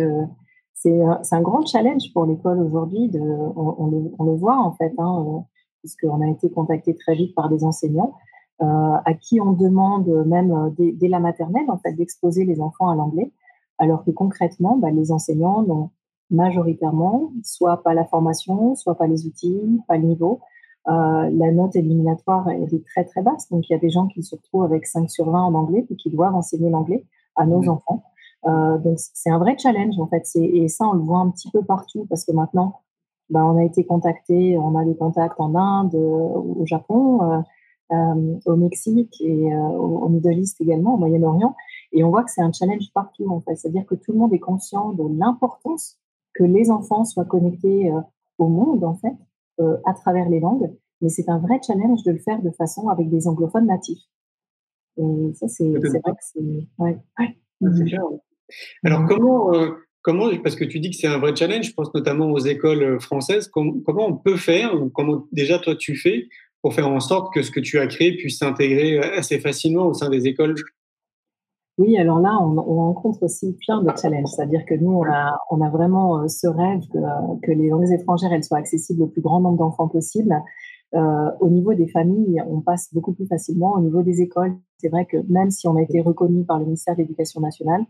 c'est 0.73 1.01
un 1.31 1.41
grand 1.41 1.65
challenge 1.65 2.13
pour 2.13 2.25
l'école 2.25 2.59
aujourd'hui. 2.59 3.09
On, 3.15 3.75
on, 3.77 3.87
le, 3.87 4.11
on, 4.19 4.25
le, 4.25 4.35
voit 4.35 4.59
en 4.59 4.73
fait. 4.73 4.93
Hein, 4.97 5.43
puisqu'on 5.81 6.21
a 6.21 6.29
été 6.29 6.49
contacté 6.49 6.95
très 6.95 7.15
vite 7.15 7.33
par 7.35 7.49
des 7.49 7.63
enseignants 7.63 8.13
euh, 8.61 8.65
à 8.65 9.13
qui 9.13 9.39
on 9.39 9.53
demande 9.53 10.07
même 10.25 10.51
euh, 10.51 10.69
dès, 10.93 11.07
la 11.07 11.19
maternelle 11.19 11.69
en 11.69 11.77
fait 11.77 11.93
d'exposer 11.93 12.43
les 12.43 12.59
enfants 12.59 12.89
à 12.89 12.95
l'anglais, 12.95 13.31
alors 13.77 14.03
que 14.03 14.11
concrètement, 14.11 14.77
bah, 14.77 14.91
les 14.91 15.11
enseignants 15.11 15.63
n'ont 15.63 15.91
majoritairement 16.29 17.31
soit 17.43 17.83
pas 17.83 17.93
la 17.93 18.05
formation, 18.05 18.75
soit 18.75 18.95
pas 18.95 19.07
les 19.07 19.25
outils, 19.25 19.79
pas 19.87 19.97
le 19.97 20.03
niveau. 20.03 20.39
Euh, 20.87 21.29
la 21.31 21.51
note 21.51 21.75
éliminatoire 21.75 22.47
elle 22.49 22.73
est 22.73 22.85
très 22.85 23.03
très 23.03 23.21
basse, 23.21 23.49
donc 23.49 23.69
il 23.69 23.73
y 23.73 23.75
a 23.75 23.79
des 23.79 23.89
gens 23.89 24.07
qui 24.07 24.23
se 24.23 24.35
retrouvent 24.35 24.63
avec 24.63 24.85
5 24.85 25.09
sur 25.09 25.29
20 25.29 25.43
en 25.43 25.53
anglais 25.53 25.85
et 25.89 25.95
qui 25.97 26.09
doivent 26.09 26.35
enseigner 26.35 26.69
l'anglais 26.69 27.05
à 27.35 27.45
nos 27.45 27.61
mmh. 27.61 27.69
enfants. 27.69 28.03
Euh, 28.45 28.77
donc 28.77 28.97
c'est 28.97 29.29
un 29.29 29.37
vrai 29.37 29.57
challenge 29.57 29.99
en 29.99 30.07
fait, 30.07 30.23
et 30.35 30.67
ça 30.69 30.87
on 30.87 30.93
le 30.93 31.01
voit 31.01 31.19
un 31.19 31.29
petit 31.29 31.51
peu 31.51 31.61
partout 31.61 32.05
parce 32.09 32.23
que 32.23 32.31
maintenant 32.31 32.81
bah, 33.29 33.43
on 33.43 33.57
a 33.57 33.65
été 33.65 33.85
contacté, 33.85 34.57
on 34.57 34.77
a 34.77 34.85
des 34.85 34.95
contacts 34.95 35.39
en 35.39 35.55
Inde, 35.55 35.95
euh, 35.95 35.97
au 35.97 36.65
Japon, 36.65 37.43
euh, 37.91 38.39
au 38.45 38.55
Mexique 38.55 39.21
et 39.21 39.53
au, 39.55 40.07
Middle 40.07 40.39
East 40.39 40.61
également, 40.61 40.95
au 40.95 40.97
Moyen-Orient. 40.97 41.53
Et 41.91 42.03
on 42.03 42.09
voit 42.09 42.23
que 42.23 42.31
c'est 42.31 42.41
un 42.41 42.51
challenge 42.51 42.91
partout, 42.93 43.29
en 43.29 43.39
fait. 43.41 43.55
C'est-à-dire 43.55 43.85
que 43.85 43.95
tout 43.95 44.11
le 44.11 44.17
monde 44.17 44.33
est 44.33 44.39
conscient 44.39 44.91
de 44.93 45.03
l'importance 45.17 45.97
que 46.33 46.43
les 46.43 46.69
enfants 46.69 47.05
soient 47.05 47.25
connectés 47.25 47.91
au 48.37 48.47
monde, 48.47 48.83
en 48.83 48.95
fait, 48.95 49.15
à 49.85 49.93
travers 49.93 50.29
les 50.29 50.39
langues. 50.39 50.71
Mais 51.01 51.09
c'est 51.09 51.29
un 51.29 51.39
vrai 51.39 51.59
challenge 51.65 52.03
de 52.03 52.11
le 52.11 52.19
faire 52.19 52.41
de 52.41 52.51
façon 52.51 52.89
avec 52.89 53.09
des 53.09 53.27
anglophones 53.27 53.67
natifs. 53.67 54.03
Et 54.97 55.33
ça, 55.33 55.47
c'est 55.47 55.69
vrai 55.69 55.89
que 56.03 56.17
c'est. 56.21 56.67
Ouais. 56.77 56.97
Alors, 58.83 59.05
comment, 59.07 59.51
comment, 60.07 60.29
parce 60.41 60.55
que 60.55 60.63
tu 60.63 60.79
dis 60.79 60.89
que 60.89 60.95
c'est 60.95 61.07
un 61.07 61.17
vrai 61.17 61.35
challenge, 61.35 61.65
je 61.65 61.73
pense 61.73 61.93
notamment 61.93 62.31
aux 62.31 62.39
écoles 62.39 62.81
euh, 62.81 62.99
françaises, 62.99 63.49
comment 63.49 64.07
on 64.07 64.15
peut 64.15 64.37
faire, 64.37 64.81
ou 64.81 64.89
comment 64.89 65.27
déjà 65.33 65.59
toi 65.59 65.75
tu 65.75 65.97
fais 65.97 66.29
pour 66.61 66.73
faire 66.73 66.87
en 66.87 67.01
sorte 67.01 67.33
que 67.33 67.41
ce 67.41 67.51
que 67.51 67.59
tu 67.59 67.77
as 67.77 67.87
créé 67.87 68.15
puisse 68.15 68.39
s'intégrer 68.39 68.99
euh, 68.99 69.17
assez 69.17 69.37
facilement 69.39 69.85
au 69.85 69.93
sein 69.93 70.09
des 70.09 70.25
écoles? 70.27 70.55
Oui, 71.77 71.97
alors 71.97 72.19
là, 72.19 72.37
on, 72.41 72.55
rencontre 72.55 73.23
aussi 73.23 73.55
plein 73.65 73.81
de 73.83 73.91
challenges. 73.99 74.29
C'est-à-dire 74.29 74.65
que 74.65 74.75
nous, 74.75 74.91
on 74.91 75.05
a, 75.05 75.39
on 75.51 75.61
a 75.61 75.69
vraiment 75.69 76.21
euh, 76.21 76.27
ce 76.27 76.47
rêve 76.47 76.81
que, 76.91 76.97
que, 77.45 77.51
les 77.51 77.69
langues 77.69 77.91
étrangères, 77.91 78.33
elles 78.33 78.43
soient 78.43 78.57
accessibles 78.57 79.03
au 79.03 79.07
plus 79.07 79.21
grand 79.21 79.39
nombre 79.39 79.57
d'enfants 79.57 79.87
possible. 79.87 80.35
Euh, 80.95 81.31
au 81.39 81.49
niveau 81.49 81.73
des 81.73 81.87
familles, 81.87 82.41
on 82.49 82.61
passe 82.61 82.93
beaucoup 82.93 83.13
plus 83.13 83.27
facilement. 83.27 83.73
Au 83.73 83.81
niveau 83.81 84.01
des 84.01 84.21
écoles, 84.21 84.55
c'est 84.77 84.89
vrai 84.89 85.05
que 85.05 85.17
même 85.29 85.51
si 85.51 85.67
on 85.67 85.75
a 85.75 85.81
été 85.81 86.01
reconnu 86.01 86.45
par 86.45 86.59
le 86.59 86.65
ministère 86.65 86.95
de 86.95 87.01
l'Éducation 87.01 87.41
nationale, 87.41 87.85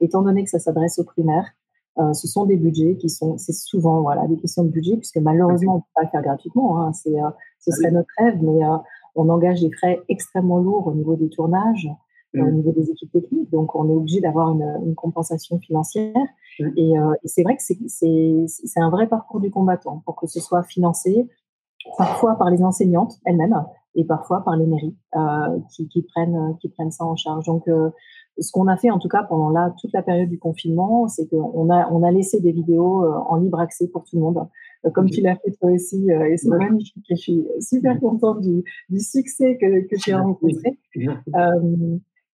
étant 0.00 0.22
donné 0.22 0.44
que 0.44 0.50
ça 0.50 0.58
s'adresse 0.58 0.98
aux 0.98 1.04
primaires, 1.04 1.52
euh, 1.98 2.12
ce 2.14 2.26
sont 2.26 2.46
des 2.46 2.56
budgets 2.56 2.96
qui 2.96 3.10
sont, 3.10 3.36
c'est 3.36 3.52
souvent 3.52 4.00
voilà 4.00 4.26
des 4.26 4.38
questions 4.38 4.64
de 4.64 4.70
budget 4.70 4.96
puisque 4.96 5.18
malheureusement 5.18 5.76
on 5.76 5.80
peut 5.80 5.86
pas 5.94 6.02
le 6.04 6.08
faire 6.08 6.22
gratuitement. 6.22 6.80
Hein, 6.80 6.92
c'est, 6.94 7.20
euh, 7.20 7.28
ce 7.60 7.70
serait 7.70 7.90
notre 7.90 8.08
rêve, 8.16 8.38
mais 8.42 8.64
euh, 8.64 8.76
on 9.14 9.28
engage 9.28 9.60
des 9.60 9.70
frais 9.70 10.00
extrêmement 10.08 10.58
lourds 10.58 10.86
au 10.86 10.94
niveau 10.94 11.16
des 11.16 11.28
tournages, 11.28 11.88
au 12.34 12.38
mmh. 12.38 12.52
niveau 12.52 12.72
des 12.72 12.90
équipes 12.90 13.12
techniques, 13.12 13.50
donc 13.50 13.74
on 13.74 13.88
est 13.88 13.94
obligé 13.94 14.20
d'avoir 14.20 14.50
une, 14.50 14.80
une, 14.86 14.94
compensation 14.94 15.58
financière. 15.58 16.14
Mmh. 16.58 16.68
Et, 16.76 16.92
et, 16.92 17.28
c'est 17.28 17.42
vrai 17.42 17.56
que 17.56 17.62
c'est, 17.62 18.80
un 18.80 18.90
vrai 18.90 19.06
parcours 19.06 19.40
du 19.40 19.50
combattant 19.50 20.02
pour 20.04 20.16
que 20.16 20.26
ce 20.26 20.40
soit 20.40 20.62
financé 20.62 21.28
parfois 21.98 22.36
par 22.36 22.48
les 22.50 22.62
enseignantes 22.62 23.18
elles-mêmes 23.24 23.64
et 23.96 24.04
parfois 24.04 24.42
par 24.44 24.56
les 24.56 24.66
mairies 24.66 24.96
euh, 25.16 25.58
qui, 25.74 25.88
qui, 25.88 26.02
prennent 26.02 26.56
qui 26.60 26.68
prennent 26.68 26.92
ça 26.92 27.04
en 27.04 27.16
charge. 27.16 27.46
Donc 27.46 27.68
ce 28.38 28.50
qu'on 28.50 28.66
a 28.68 28.76
fait 28.76 28.90
en 28.90 28.98
tout 28.98 29.08
cas 29.08 29.22
pendant 29.22 29.50
là 29.50 29.74
toute 29.80 29.92
la 29.92 30.02
période 30.02 30.28
du 30.28 30.38
confinement, 30.38 31.08
c'est 31.08 31.28
qu'on 31.28 31.70
a 31.70 31.88
on 31.90 32.02
a 32.02 32.10
laissé 32.10 32.40
des 32.40 32.52
vidéos 32.52 33.04
euh, 33.04 33.18
en 33.28 33.36
libre 33.36 33.60
accès 33.60 33.88
pour 33.88 34.04
tout 34.04 34.16
le 34.16 34.22
monde, 34.22 34.46
euh, 34.84 34.90
comme 34.90 35.10
tu 35.10 35.20
l'as 35.20 35.36
fait 35.36 35.52
toi 35.60 35.70
aussi, 35.70 36.10
euh, 36.10 36.30
et 36.30 36.36
c'est 36.36 36.48
magnifique. 36.48 37.04
je 37.08 37.14
suis 37.14 37.46
super 37.60 37.98
contente 38.00 38.40
du, 38.40 38.64
du 38.88 39.00
succès 39.00 39.58
que, 39.58 39.86
que 39.86 39.96
j'ai 39.98 40.14
rencontré. 40.14 40.78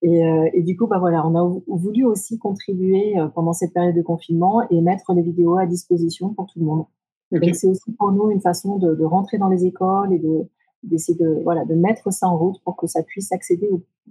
Et, 0.02 0.22
et, 0.54 0.62
du 0.62 0.78
coup, 0.78 0.88
bah 0.88 1.00
voilà, 1.00 1.26
on 1.26 1.36
a 1.36 1.62
voulu 1.68 2.06
aussi 2.06 2.38
contribuer 2.38 3.16
pendant 3.34 3.54
cette 3.54 3.74
période 3.74 3.96
de 3.96 4.02
confinement 4.04 4.62
et 4.70 4.80
mettre 4.82 5.14
les 5.14 5.24
vidéos 5.24 5.58
à 5.58 5.66
disposition 5.66 6.34
pour 6.34 6.46
tout 6.46 6.60
le 6.60 6.66
monde. 6.66 6.86
Donc 7.32 7.56
c'est 7.56 7.68
aussi 7.68 7.92
pour 7.98 8.12
nous 8.12 8.32
une 8.32 8.42
façon 8.42 8.78
de, 8.78 8.96
de, 8.96 9.04
rentrer 9.04 9.38
dans 9.38 9.50
les 9.50 9.66
écoles 9.66 10.14
et 10.14 10.20
de, 10.20 10.48
d'essayer 10.84 11.18
de 11.18 11.42
voilà 11.44 11.66
de 11.66 11.74
mettre 11.74 12.12
ça 12.14 12.28
en 12.28 12.38
route 12.38 12.58
pour 12.64 12.78
que 12.78 12.88
ça 12.88 13.04
puisse 13.04 13.32
accéder 13.32 13.68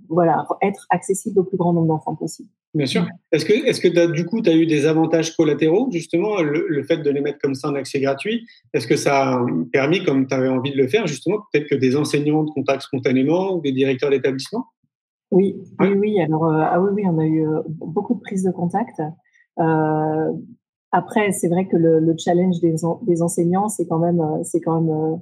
voilà 0.09 0.47
être 0.63 0.87
accessible 0.91 1.39
au 1.39 1.45
plus 1.45 1.57
grand 1.57 1.73
nombre 1.73 1.87
d'enfants 1.87 2.17
possible. 2.17 2.49
Bien 2.75 2.87
sûr. 2.87 3.07
Est-ce 3.31 3.45
que 3.45 3.53
est-ce 3.53 3.81
que 3.81 4.13
du 4.13 4.27
coup 4.27 4.43
tu 4.43 4.51
as 4.51 4.57
eu 4.57 4.67
des 4.67 4.87
avantages 4.87 5.37
collatéraux 5.37 5.89
justement 5.93 6.43
le, 6.43 6.83
fait 6.83 6.99
de 6.99 7.11
les 7.11 7.21
mettre 7.21 7.39
comme 7.39 7.55
ça 7.55 7.69
en 7.69 7.75
accès 7.75 8.01
gratuit? 8.01 8.47
Est-ce 8.73 8.89
que 8.89 8.97
ça 8.97 9.35
a 9.35 9.47
permis 9.73 10.05
comme 10.05 10.27
tu 10.27 10.35
avais 10.35 10.49
envie 10.49 10.73
de 10.73 10.77
le 10.77 10.89
faire 10.89 11.07
justement 11.07 11.39
peut-être 11.53 11.69
que 11.69 11.77
des 11.77 11.95
enseignants 11.95 12.45
te 12.45 12.53
contactent 12.53 12.83
spontanément 12.83 13.55
ou 13.55 13.61
des 13.61 13.73
directeurs 13.73 14.11
d'établissement? 14.11 14.67
Oui, 15.31 15.57
oui 15.81 15.95
oui, 15.95 16.21
alors 16.21 16.45
euh, 16.45 16.63
ah 16.63 16.81
oui 16.81 16.91
oui, 16.95 17.03
on 17.07 17.19
a 17.19 17.27
eu 17.27 17.47
euh, 17.47 17.63
beaucoup 17.67 18.15
de 18.15 18.21
prises 18.21 18.45
de 18.45 18.51
contact. 18.51 19.03
Euh, 19.59 20.33
après, 20.93 21.33
c'est 21.33 21.49
vrai 21.49 21.67
que 21.67 21.77
le, 21.77 21.99
le 21.99 22.15
challenge 22.17 22.61
des, 22.61 22.77
des 23.03 23.23
enseignants, 23.23 23.69
c'est 23.69 23.87
quand 23.87 23.99
même, 23.99 24.23
c'est 24.45 24.61
quand 24.61 24.81
même 24.81 25.21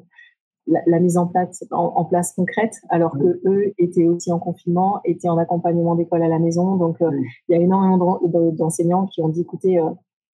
la, 0.66 1.00
mise 1.00 1.16
en 1.16 1.26
place, 1.26 1.64
en, 1.70 2.04
place 2.04 2.32
concrète, 2.34 2.74
alors 2.88 3.12
que 3.12 3.40
eux 3.46 3.72
étaient 3.78 4.06
aussi 4.06 4.32
en 4.32 4.38
confinement, 4.38 5.00
étaient 5.04 5.28
en 5.28 5.38
accompagnement 5.38 5.94
d'école 5.94 6.22
à 6.22 6.28
la 6.28 6.38
maison. 6.38 6.76
Donc, 6.76 7.00
euh, 7.02 7.10
il 7.48 7.56
y 7.56 7.58
a 7.58 7.62
énormément 7.62 8.20
d'enseignants 8.52 9.06
qui 9.06 9.22
ont 9.22 9.28
dit, 9.28 9.40
écoutez, 9.40 9.80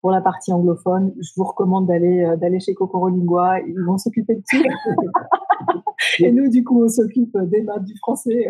pour 0.07 0.13
la 0.13 0.21
partie 0.21 0.53
anglophone, 0.53 1.13
je 1.21 1.33
vous 1.35 1.43
recommande 1.43 1.89
d'aller 1.89 2.23
euh, 2.23 2.37
d'aller 2.37 2.61
chez 2.61 2.75
Kokoro 2.75 3.09
Lingua, 3.09 3.59
ils 3.67 3.75
vont 3.85 3.99
s'occuper 3.99 4.37
de 4.37 4.43
tout. 4.49 4.63
Et 6.25 6.31
nous, 6.31 6.49
du 6.49 6.63
coup, 6.63 6.85
on 6.85 6.89
s'occupe 6.89 7.37
des 7.37 7.63
maths, 7.63 7.83
du 7.83 7.97
français. 7.97 8.47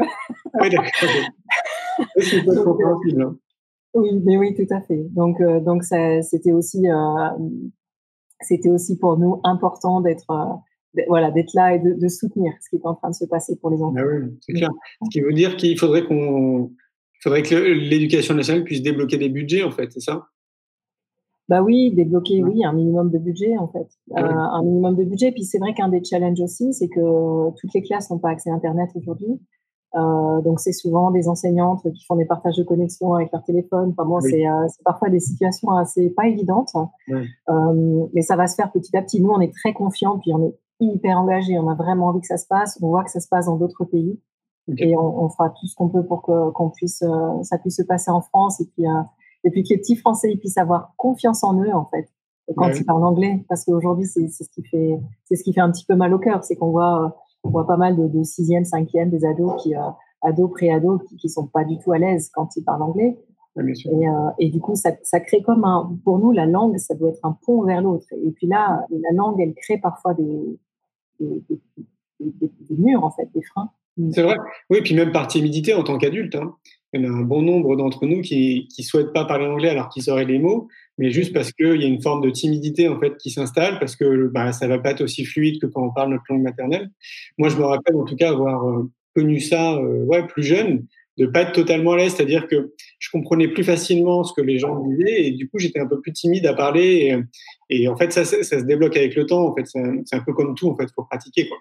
oui, 0.61 0.69
d'accord. 0.69 1.07
Hein. 2.85 3.37
oui, 3.95 4.21
mais 4.23 4.37
oui, 4.37 4.55
tout 4.55 4.67
à 4.71 4.83
fait. 4.83 5.07
Donc, 5.15 5.41
donc 5.65 5.83
c'était 5.83 6.53
aussi, 6.53 6.85
c'était 8.43 8.69
aussi 8.69 8.99
pour 8.99 9.17
nous 9.19 9.41
important 9.43 10.03
d'être 10.03 10.27
voilà, 11.09 11.31
d'être 11.31 11.55
là 11.55 11.75
et 11.75 11.79
de, 11.79 12.09
soutenir 12.09 12.53
ce 12.61 12.69
qui 12.69 12.77
est 12.77 12.87
en 12.87 12.97
train 12.97 13.09
de 13.09 13.15
se 13.15 13.25
passer 13.25 13.57
pour 13.57 13.71
les 13.71 13.81
enfants. 13.81 13.97
Ah 13.97 14.05
oui, 14.07 14.37
c'est 14.43 14.53
clair. 14.53 14.69
Ce 15.05 15.09
qui 15.11 15.23
veut 15.23 15.33
dire 15.33 15.57
qu'il 15.57 15.79
faudrait 15.79 16.05
qu'on, 16.05 16.71
faudrait 17.23 17.43
que 17.43 17.55
l'éducation 17.55 18.35
nationale 18.35 18.63
puisse 18.63 18.83
débloquer 18.83 19.17
des 19.17 19.31
budgets, 19.31 19.63
en 19.63 19.71
fait, 19.71 19.91
c'est 19.91 20.01
ça? 20.01 20.29
Bah 21.49 21.63
oui, 21.63 21.93
débloquer, 21.95 22.43
oui, 22.43 22.65
un 22.65 22.73
minimum 22.73 23.11
de 23.11 23.19
budget, 23.19 23.57
en 23.57 23.69
fait, 23.69 23.87
euh, 24.17 24.23
un 24.23 24.63
minimum 24.63 24.97
de 24.97 25.05
budget. 25.05 25.31
Puis 25.31 25.45
c'est 25.45 25.59
vrai 25.59 25.75
qu'un 25.75 25.89
des 25.89 26.03
challenges 26.03 26.41
aussi, 26.41 26.73
c'est 26.75 26.89
que 26.89 27.51
toutes 27.61 27.73
les 27.73 27.83
classes 27.83 28.11
n'ont 28.11 28.19
pas 28.19 28.31
accès 28.31 28.51
à 28.51 28.55
Internet 28.55 28.91
aujourd'hui. 28.97 29.41
Euh, 29.95 30.41
donc 30.43 30.61
c'est 30.61 30.73
souvent 30.73 31.11
des 31.11 31.29
enseignantes 31.29 31.91
qui 31.95 32.05
font 32.05 32.17
des 32.17 32.27
partages 32.27 32.57
de 32.57 32.65
connexion 32.65 33.15
avec 33.15 33.31
leur 33.33 33.45
téléphone. 33.45 33.95
Enfin 33.97 34.07
bon, 34.07 34.19
euh, 34.19 34.67
c'est 34.69 34.85
parfois 34.85 35.09
des 35.09 35.21
situations 35.21 35.71
assez 35.71 36.11
pas 36.11 36.27
évidentes, 36.27 36.75
mais 38.13 38.23
ça 38.23 38.35
va 38.37 38.49
se 38.49 38.57
faire 38.57 38.73
petit 38.73 38.97
à 38.97 39.03
petit. 39.03 39.21
Nous, 39.21 39.31
on 39.31 39.41
est 39.41 39.53
très 39.53 39.73
confiants, 39.73 40.19
puis 40.19 40.35
on 40.35 40.49
est 40.49 40.55
hyper 40.81 41.19
engagé. 41.19 41.59
On 41.59 41.69
a 41.69 41.75
vraiment 41.75 42.09
envie 42.09 42.21
que 42.21 42.27
ça 42.27 42.37
se 42.37 42.47
passe. 42.47 42.79
On 42.83 42.89
voit 42.89 43.05
que 43.05 43.11
ça 43.11 43.21
se 43.21 43.29
passe 43.29 43.47
dans 43.47 43.57
d'autres 43.57 43.85
pays. 43.85 44.19
Et 44.79 44.97
on, 44.97 45.25
on, 45.25 45.29
fera 45.29 45.51
tout 45.51 45.67
ce 45.67 45.77
qu'on 45.77 45.89
peut 45.89 46.05
pour 46.05 46.23
que 46.23 46.51
qu'on 46.51 46.71
puisse, 46.71 47.03
euh, 47.03 47.43
ça 47.43 47.57
puisse 47.57 47.77
se 47.77 47.83
passer 47.83 48.11
en 48.11 48.21
France. 48.21 48.61
Et 48.61 48.67
puis, 48.67 48.87
euh, 48.87 49.01
et 49.47 49.51
puis 49.51 49.63
que 49.63 49.69
les 49.71 49.79
petits 49.79 49.97
Français 49.97 50.33
ils 50.33 50.39
puissent 50.39 50.59
avoir 50.59 50.93
confiance 50.97 51.45
en 51.45 51.59
eux, 51.63 51.73
en 51.73 51.87
fait, 51.87 52.09
quand 52.57 52.69
ils 52.77 52.85
parlent 52.85 53.05
anglais. 53.05 53.45
Parce 53.49 53.65
qu'aujourd'hui, 53.65 54.07
c'est 54.07 54.29
ce 54.29 54.51
qui 54.51 54.65
fait, 54.65 54.99
c'est 55.25 55.37
ce 55.37 55.45
qui 55.45 55.53
fait 55.53 55.61
un 55.61 55.71
petit 55.71 55.85
peu 55.87 55.95
mal 55.95 56.13
au 56.13 56.19
cœur. 56.19 56.43
C'est 56.43 56.57
qu'on 56.57 56.71
voit, 56.71 57.17
on 57.45 57.51
voit 57.51 57.67
pas 57.67 57.77
mal 57.77 57.97
de, 57.97 58.09
de 58.09 58.23
sixième, 58.25 58.65
cinquième, 58.65 59.09
des 59.09 59.25
ados 59.25 59.63
qui, 59.63 59.77
euh, 59.77 59.81
ados, 60.23 60.51
pré-ados, 60.51 61.01
qui, 61.09 61.17
qui 61.17 61.29
sont 61.29 61.47
pas 61.47 61.65
du 61.65 61.79
tout 61.79 61.93
à 61.93 61.99
l'aise 61.99 62.29
quand 62.35 62.57
ils 62.57 62.65
parlent 62.65 62.83
anglais. 62.83 63.17
Et, 63.59 64.09
euh, 64.09 64.31
et, 64.39 64.51
du 64.51 64.61
coup, 64.61 64.75
ça, 64.75 64.91
ça, 65.03 65.19
crée 65.21 65.43
comme 65.43 65.65
un, 65.65 65.97
pour 66.05 66.19
nous, 66.19 66.33
la 66.33 66.45
langue, 66.45 66.77
ça 66.77 66.95
doit 66.95 67.09
être 67.09 67.25
un 67.25 67.39
pont 67.47 67.63
vers 67.63 67.81
l'autre. 67.81 68.07
Et 68.13 68.31
puis 68.33 68.47
là, 68.47 68.85
la 68.91 69.13
langue, 69.13 69.41
elle 69.41 69.55
crée 69.55 69.79
parfois 69.79 70.13
des, 70.13 70.59
des, 71.21 72.77
murs, 72.77 73.03
en 73.03 73.11
fait, 73.13 73.31
des 73.33 73.43
freins. 73.43 73.71
C'est 74.13 74.23
vrai. 74.23 74.37
Oui, 74.69 74.83
puis 74.83 74.95
même 74.95 75.11
par 75.11 75.27
timidité 75.27 75.73
en 75.73 75.85
tant 75.85 75.97
qu'adulte. 75.97 76.35
Hein. 76.35 76.55
Il 76.93 77.01
y 77.01 77.07
en 77.07 77.13
a 77.13 77.17
un 77.17 77.23
bon 77.23 77.43
nombre 77.43 77.77
d'entre 77.77 78.07
nous 78.07 78.21
qui 78.21 78.69
ne 78.79 78.83
souhaitent 78.85 79.13
pas 79.13 79.25
parler 79.25 79.47
anglais 79.47 79.69
alors 79.69 79.89
qu'ils 79.89 80.05
sauraient 80.05 80.25
les 80.25 80.39
mots, 80.39 80.69
mais 80.99 81.11
juste 81.11 81.33
parce 81.33 81.53
qu'il 81.53 81.81
y 81.81 81.85
a 81.85 81.89
une 81.89 82.01
forme 82.01 82.23
de 82.23 82.31
timidité 82.31 82.89
en 82.89 82.99
fait 82.99 83.17
qui 83.19 83.31
s'installe, 83.31 83.79
parce 83.79 83.97
que 83.97 84.29
bah, 84.29 84.53
ça 84.53 84.67
va 84.69 84.79
pas 84.79 84.93
être 84.93 85.03
aussi 85.03 85.25
fluide 85.25 85.61
que 85.61 85.67
quand 85.67 85.85
on 85.85 85.93
parle 85.93 86.11
notre 86.11 86.25
langue 86.29 86.43
maternelle. 86.43 86.91
Moi, 87.39 87.49
je 87.49 87.57
me 87.57 87.65
rappelle 87.65 87.97
en 87.97 88.05
tout 88.05 88.17
cas 88.17 88.31
avoir 88.31 88.67
euh, 88.69 88.91
connu 89.15 89.41
ça 89.41 89.75
euh, 89.75 90.05
ouais, 90.05 90.27
plus 90.27 90.43
jeune, 90.43 90.87
de 91.17 91.27
pas 91.27 91.43
être 91.43 91.53
totalement 91.53 91.93
à 91.93 91.97
l'aise, 91.97 92.15
c'est-à-dire 92.15 92.47
que 92.47 92.75
je 92.99 93.11
comprenais 93.11 93.49
plus 93.49 93.65
facilement 93.65 94.23
ce 94.25 94.33
que 94.35 94.43
les 94.43 94.59
gens 94.59 94.79
disaient 94.87 95.27
et 95.27 95.31
du 95.31 95.49
coup 95.49 95.59
j'étais 95.59 95.81
un 95.81 95.87
peu 95.87 96.01
plus 96.01 96.13
timide 96.13 96.47
à 96.47 96.55
parler 96.55 97.17
et, 97.71 97.83
et 97.83 97.89
en 97.89 97.97
fait 97.97 98.13
ça, 98.13 98.25
ça, 98.25 98.43
se 98.43 98.65
débloque 98.65 98.97
avec 98.97 99.15
le 99.15 99.25
temps 99.25 99.49
en 99.49 99.55
fait 99.55 99.65
c'est 99.67 100.15
un, 100.15 100.21
peu 100.21 100.35
comme 100.35 100.55
tout 100.55 100.69
en 100.69 100.77
fait 100.77 100.89
faut 100.95 101.05
pratiquer 101.05 101.49
quoi. 101.49 101.57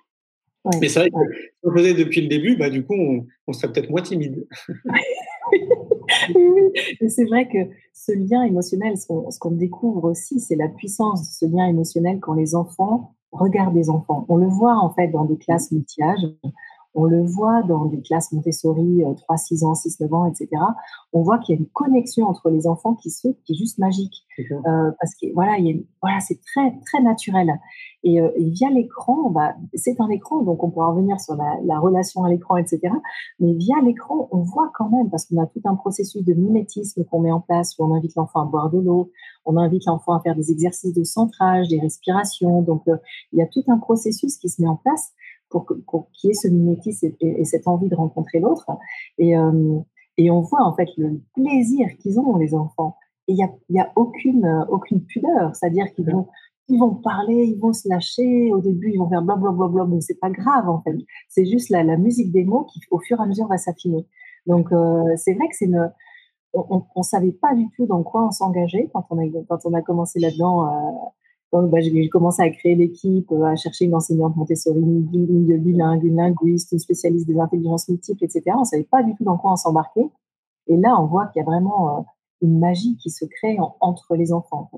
Mais 0.82 0.90
c'est 0.90 1.00
vrai 1.00 1.10
que 1.10 1.16
si 1.36 1.50
on 1.64 1.72
faisait 1.72 1.94
depuis 1.94 2.22
le 2.22 2.28
début, 2.28 2.58
bah, 2.58 2.70
du 2.70 2.84
coup, 2.84 2.96
on, 2.96 3.26
on 3.48 3.54
serait 3.54 3.72
peut-être 3.72 3.90
moins 3.90 4.02
timide. 4.02 4.48
oui, 6.36 7.10
c'est 7.10 7.26
vrai 7.26 7.48
que 7.48 7.58
ce 7.94 8.12
lien 8.12 8.44
émotionnel, 8.44 8.98
ce 8.98 9.40
qu'on 9.40 9.52
découvre 9.52 10.06
aussi, 10.06 10.40
c'est 10.40 10.56
la 10.56 10.68
puissance 10.68 11.22
de 11.22 11.48
ce 11.48 11.52
lien 11.52 11.68
émotionnel 11.68 12.20
quand 12.20 12.34
les 12.34 12.56
enfants 12.56 13.16
regardent 13.32 13.76
des 13.76 13.90
enfants. 13.90 14.26
On 14.30 14.38
le 14.38 14.48
voit 14.48 14.78
en 14.78 14.94
fait 14.94 15.08
dans 15.08 15.26
des 15.26 15.38
classes 15.38 15.72
multi-âges. 15.72 16.26
On 16.96 17.06
le 17.06 17.24
voit 17.24 17.62
dans 17.64 17.86
des 17.86 18.02
classes 18.02 18.32
Montessori, 18.32 19.04
3, 19.18 19.36
euh, 19.36 19.38
6 19.38 19.64
ans, 19.64 19.76
6, 19.76 20.00
9 20.00 20.14
ans, 20.14 20.26
etc. 20.26 20.50
On 21.14 21.22
voit 21.22 21.38
qu'il 21.40 21.56
y 21.56 21.58
a 21.58 21.60
une 21.60 21.68
connexion 21.68 22.26
entre 22.28 22.50
les 22.50 22.68
enfants 22.68 22.96
qui 22.96 23.10
se 23.10 23.28
qui 23.46 23.54
est 23.54 23.56
juste 23.56 23.78
magique. 23.78 24.26
Euh, 24.40 24.92
parce 25.00 25.16
que 25.16 25.28
voilà, 25.34 25.58
il 25.58 25.68
y 25.68 25.72
a, 25.72 25.82
voilà, 26.02 26.20
c'est 26.20 26.40
très, 26.42 26.74
très 26.86 27.02
naturel. 27.02 27.60
Et, 28.04 28.22
euh, 28.22 28.30
et 28.36 28.50
via 28.50 28.70
l'écran, 28.70 29.30
bah, 29.30 29.56
c'est 29.74 30.00
un 30.00 30.10
écran, 30.10 30.44
donc 30.44 30.64
on 30.64 30.70
pourra 30.70 30.92
revenir 30.92 31.20
sur 31.20 31.36
la, 31.36 31.58
la 31.64 31.80
relation 31.80 32.24
à 32.24 32.30
l'écran, 32.30 32.58
etc. 32.58 32.80
Mais 33.40 33.54
via 33.54 33.76
l'écran, 33.84 34.28
on 34.32 34.40
voit 34.40 34.72
quand 34.76 34.90
même, 34.90 35.10
parce 35.10 35.26
qu'on 35.26 35.42
a 35.42 35.48
tout 35.48 35.62
un 35.66 35.76
processus 35.76 36.24
de 36.24 36.34
mimétisme 36.34 37.04
qu'on 37.06 37.20
met 37.20 37.32
en 37.32 37.42
place, 37.42 37.78
où 37.80 37.86
on 37.86 37.96
invite 37.96 38.16
l'enfant 38.16 38.42
à 38.42 38.46
boire 38.46 38.70
de 38.70 38.80
l'eau, 38.80 39.12
on 39.46 39.58
invite 39.58 39.86
l'enfant 39.86 40.14
à 40.14 40.20
faire 40.22 40.36
des 40.36 40.52
exercices 40.52 40.94
de 40.94 41.04
centrage, 41.04 41.68
des 41.70 41.80
respirations. 41.80 42.62
Donc, 42.62 42.84
euh, 42.88 42.98
il 43.32 43.40
y 43.40 43.42
a 43.42 43.48
tout 43.48 43.64
un 43.68 43.78
processus 43.78 44.38
qui 44.38 44.50
se 44.50 44.62
met 44.62 44.68
en 44.68 44.76
place 44.76 45.12
pour, 45.50 45.66
pour 45.88 46.10
qu'il 46.12 46.30
y 46.30 46.32
ait 46.32 46.34
ce 46.34 46.48
mimétisme 46.48 47.12
et, 47.22 47.46
cette 47.46 47.68
envie 47.68 47.90
de 47.90 47.96
rencontrer 47.96 48.40
l'autre. 48.40 48.66
Et, 49.18 49.38
euh, 49.38 49.80
et 50.18 50.32
on 50.32 50.42
voit 50.42 50.64
en 50.64 50.74
fait 50.76 50.90
le 50.98 51.22
plaisir 51.34 51.88
qu'ils 52.00 52.20
ont, 52.20 52.38
les 52.38 52.54
enfants. 52.56 52.98
Et 53.28 53.34
il 53.34 53.36
n'y 53.36 53.44
a, 53.44 53.52
y 53.70 53.80
a 53.80 53.92
aucune, 53.96 54.66
aucune 54.70 55.02
pudeur, 55.02 55.56
c'est-à-dire 55.56 55.92
qu'ils 55.94 56.10
vont, 56.10 56.28
ils 56.68 56.80
vont 56.80 56.96
parler, 56.96 57.46
ils 57.46 57.60
vont 57.60 57.74
se 57.74 57.88
lâcher. 57.88 58.54
Au 58.54 58.60
début, 58.60 58.92
ils 58.92 58.98
vont 58.98 59.10
faire 59.10 59.22
blablabla, 59.22 59.86
mais 59.86 60.02
c'est 60.02 60.20
pas 60.20 60.30
grave 60.30 60.70
en 60.70 60.82
fait. 60.82 60.96
C'est 61.30 61.46
juste 61.46 61.70
la, 61.70 61.84
musique 61.98 62.32
des 62.32 62.44
mots 62.44 62.66
qui, 62.66 62.80
au 62.92 63.00
fur 63.00 63.20
et 63.20 63.24
à 63.24 63.26
mesure, 63.26 63.48
va 63.48 63.58
s'affiner. 63.58 64.06
Donc, 64.46 64.72
euh, 64.72 65.04
c'est 65.16 65.34
vrai 65.34 65.48
que 65.48 65.56
c'est. 65.56 65.70
On, 66.54 66.84
on, 66.96 67.04
savait 67.04 67.34
pas 67.34 67.54
du 67.54 67.70
tout 67.72 67.86
dans 67.86 68.02
quoi 68.02 68.28
on 68.28 68.32
s'engageait 68.32 68.90
quand 68.94 69.06
quand 69.50 69.60
on 69.66 69.74
a 69.74 69.82
commencé 69.82 70.20
là-dedans. 70.20 71.14
Euh, 71.56 71.68
bah, 71.68 71.80
j'ai 71.82 72.10
commencé 72.10 72.42
à 72.42 72.50
créer 72.50 72.76
l'équipe, 72.76 73.32
euh, 73.32 73.44
à 73.44 73.56
chercher 73.56 73.86
une 73.86 73.96
enseignante 73.96 74.36
Montessori, 74.36 74.80
une 74.80 75.58
bilingue, 75.58 76.04
une 76.04 76.18
linguiste, 76.18 76.72
une 76.72 76.80
spécialiste 76.80 77.28
des 77.28 77.40
intelligences 77.40 77.88
multiples, 77.90 78.24
etc. 78.24 78.44
On 78.58 78.64
savait 78.64 78.88
pas 78.90 79.04
du 79.04 79.16
tout 79.16 79.24
dans 79.24 79.38
quoi 79.38 79.54
on 79.54 79.56
s'embarquait. 79.56 80.10
Et 80.68 80.78
là, 80.78 81.00
on 81.00 81.06
voit 81.06 81.28
qu'il 81.28 81.40
y 81.40 81.44
a 81.44 81.46
vraiment 81.46 82.00
euh, 82.00 82.02
une 82.42 82.60
magie 82.60 82.98
qui 82.98 83.10
se 83.10 83.26
crée 83.26 83.58
entre 83.80 84.16
les 84.16 84.34
enfants. 84.34 84.70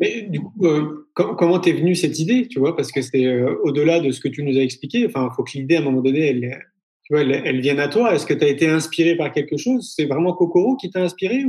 Mais 0.00 0.22
du 0.22 0.40
coup, 0.40 0.64
euh, 0.64 1.06
comment 1.12 1.58
t'es 1.58 1.72
venue 1.72 1.94
cette 1.94 2.18
idée, 2.18 2.48
tu 2.48 2.58
vois? 2.58 2.74
Parce 2.74 2.90
que 2.90 3.02
c'est 3.02 3.42
au-delà 3.64 4.00
de 4.00 4.10
ce 4.10 4.20
que 4.20 4.28
tu 4.28 4.42
nous 4.42 4.56
as 4.56 4.62
expliqué. 4.62 5.06
Enfin, 5.06 5.28
il 5.30 5.34
faut 5.34 5.44
que 5.44 5.52
l'idée, 5.58 5.76
à 5.76 5.80
un 5.80 5.84
moment 5.84 6.00
donné, 6.00 6.28
elle, 6.28 6.58
tu 7.02 7.12
vois, 7.12 7.22
elle, 7.22 7.60
vienne 7.60 7.80
à 7.80 7.88
toi. 7.88 8.14
Est-ce 8.14 8.24
que 8.24 8.32
tu 8.32 8.44
as 8.44 8.48
été 8.48 8.66
inspiré 8.66 9.14
par 9.14 9.30
quelque 9.30 9.58
chose? 9.58 9.92
C'est 9.94 10.06
vraiment 10.06 10.32
Kokoro 10.32 10.76
qui 10.76 10.88
t'a 10.88 11.02
inspiré? 11.02 11.44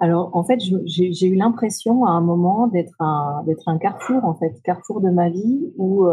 Alors, 0.00 0.30
en 0.34 0.42
fait, 0.44 0.58
j'ai 0.86 1.26
eu 1.26 1.34
l'impression 1.34 2.04
à 2.04 2.10
un 2.10 2.22
moment 2.22 2.66
d'être 2.66 2.94
un, 3.00 3.44
un 3.66 3.78
carrefour, 3.78 4.24
en 4.24 4.34
fait, 4.34 4.60
carrefour 4.64 5.00
de 5.00 5.10
ma 5.10 5.28
vie 5.28 5.72
où, 5.76 6.06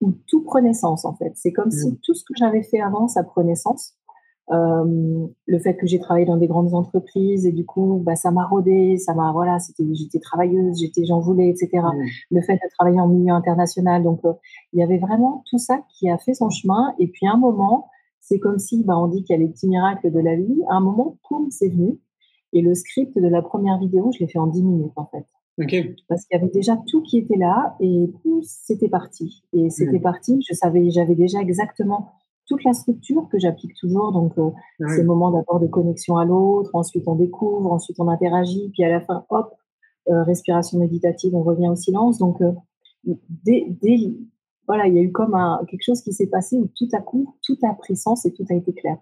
où 0.00 0.12
tout 0.26 0.42
prenait 0.42 0.74
sens, 0.74 1.04
en 1.04 1.14
fait. 1.14 1.32
C'est 1.34 1.52
comme 1.52 1.70
si 1.70 1.88
mmh. 1.90 1.96
tout 2.02 2.14
ce 2.14 2.24
que 2.24 2.34
j'avais 2.36 2.62
fait 2.62 2.80
avant, 2.80 3.08
ça 3.08 3.24
prenait 3.24 3.54
sens. 3.54 3.94
Euh, 4.50 5.26
le 5.46 5.58
fait 5.58 5.76
que 5.76 5.86
j'ai 5.86 5.98
travaillé 5.98 6.24
dans 6.24 6.38
des 6.38 6.46
grandes 6.46 6.72
entreprises 6.72 7.44
et 7.44 7.52
du 7.52 7.66
coup, 7.66 8.00
bah, 8.02 8.16
ça 8.16 8.30
m'a 8.30 8.46
rodé, 8.46 8.96
ça 8.96 9.12
m'a 9.12 9.30
voilà, 9.30 9.58
j'étais 9.92 10.20
travailleuse, 10.20 10.78
j'étais, 10.80 11.04
j'en 11.04 11.20
voulais, 11.20 11.50
etc. 11.50 11.68
Mmh. 11.74 12.02
Le 12.30 12.40
fait 12.42 12.54
de 12.54 12.70
travailler 12.78 13.00
en 13.00 13.08
milieu 13.08 13.34
international, 13.34 14.02
donc 14.02 14.20
euh, 14.24 14.32
il 14.72 14.80
y 14.80 14.82
avait 14.82 14.98
vraiment 14.98 15.42
tout 15.50 15.58
ça 15.58 15.80
qui 15.90 16.08
a 16.08 16.16
fait 16.16 16.34
son 16.34 16.48
chemin. 16.48 16.94
Et 16.98 17.08
puis 17.08 17.26
à 17.26 17.32
un 17.32 17.36
moment, 17.36 17.88
c'est 18.20 18.38
comme 18.38 18.58
si, 18.58 18.84
bah, 18.84 18.96
on 18.96 19.08
dit 19.08 19.22
qu'il 19.24 19.36
y 19.36 19.38
a 19.38 19.42
les 19.42 19.50
petits 19.50 19.68
miracles 19.68 20.10
de 20.10 20.20
la 20.20 20.36
vie. 20.36 20.62
À 20.70 20.76
un 20.76 20.80
moment, 20.80 21.18
tout 21.28 21.48
c'est 21.50 21.68
venu. 21.68 21.98
Et 22.52 22.62
le 22.62 22.74
script 22.74 23.16
de 23.16 23.28
la 23.28 23.42
première 23.42 23.78
vidéo, 23.78 24.10
je 24.14 24.20
l'ai 24.20 24.28
fait 24.28 24.38
en 24.38 24.46
10 24.46 24.62
minutes 24.62 24.92
en 24.96 25.06
fait. 25.06 25.24
Parce 26.08 26.24
qu'il 26.24 26.36
y 26.36 26.40
avait 26.40 26.52
déjà 26.52 26.78
tout 26.86 27.02
qui 27.02 27.18
était 27.18 27.36
là 27.36 27.76
et 27.80 28.10
c'était 28.42 28.88
parti. 28.88 29.42
Et 29.52 29.70
c'était 29.70 29.98
mmh. 29.98 30.02
parti. 30.02 30.46
Je 30.48 30.54
savais, 30.54 30.90
j'avais 30.90 31.16
déjà 31.16 31.40
exactement 31.40 32.12
toute 32.48 32.64
la 32.64 32.72
structure 32.72 33.28
que 33.30 33.38
j'applique 33.38 33.74
toujours. 33.74 34.12
Donc, 34.12 34.36
euh, 34.38 34.50
ces 34.96 35.04
moments 35.04 35.30
d'abord 35.30 35.60
de 35.60 35.66
connexion 35.66 36.16
à 36.16 36.24
l'autre, 36.24 36.70
ensuite 36.74 37.06
on 37.06 37.14
découvre, 37.14 37.70
ensuite 37.72 38.00
on 38.00 38.08
interagit, 38.08 38.70
puis 38.70 38.84
à 38.84 38.88
la 38.88 39.00
fin, 39.00 39.24
hop, 39.28 39.54
euh, 40.08 40.22
respiration 40.22 40.78
méditative, 40.78 41.34
on 41.34 41.42
revient 41.42 41.68
au 41.68 41.76
silence. 41.76 42.18
Donc, 42.18 42.40
euh, 42.40 42.52
dès, 43.28 43.66
voilà, 44.66 44.86
il 44.86 44.94
y 44.94 44.98
a 44.98 45.02
eu 45.02 45.12
comme 45.12 45.34
un, 45.34 45.60
quelque 45.68 45.82
chose 45.82 46.00
qui 46.00 46.12
s'est 46.12 46.26
passé 46.26 46.56
où 46.56 46.68
tout 46.74 46.88
à 46.92 47.00
coup, 47.00 47.34
tout 47.42 47.58
a 47.62 47.74
pris 47.74 47.96
sens 47.96 48.24
et 48.24 48.32
tout 48.32 48.44
a 48.50 48.54
été 48.54 48.72
clair. 48.72 48.96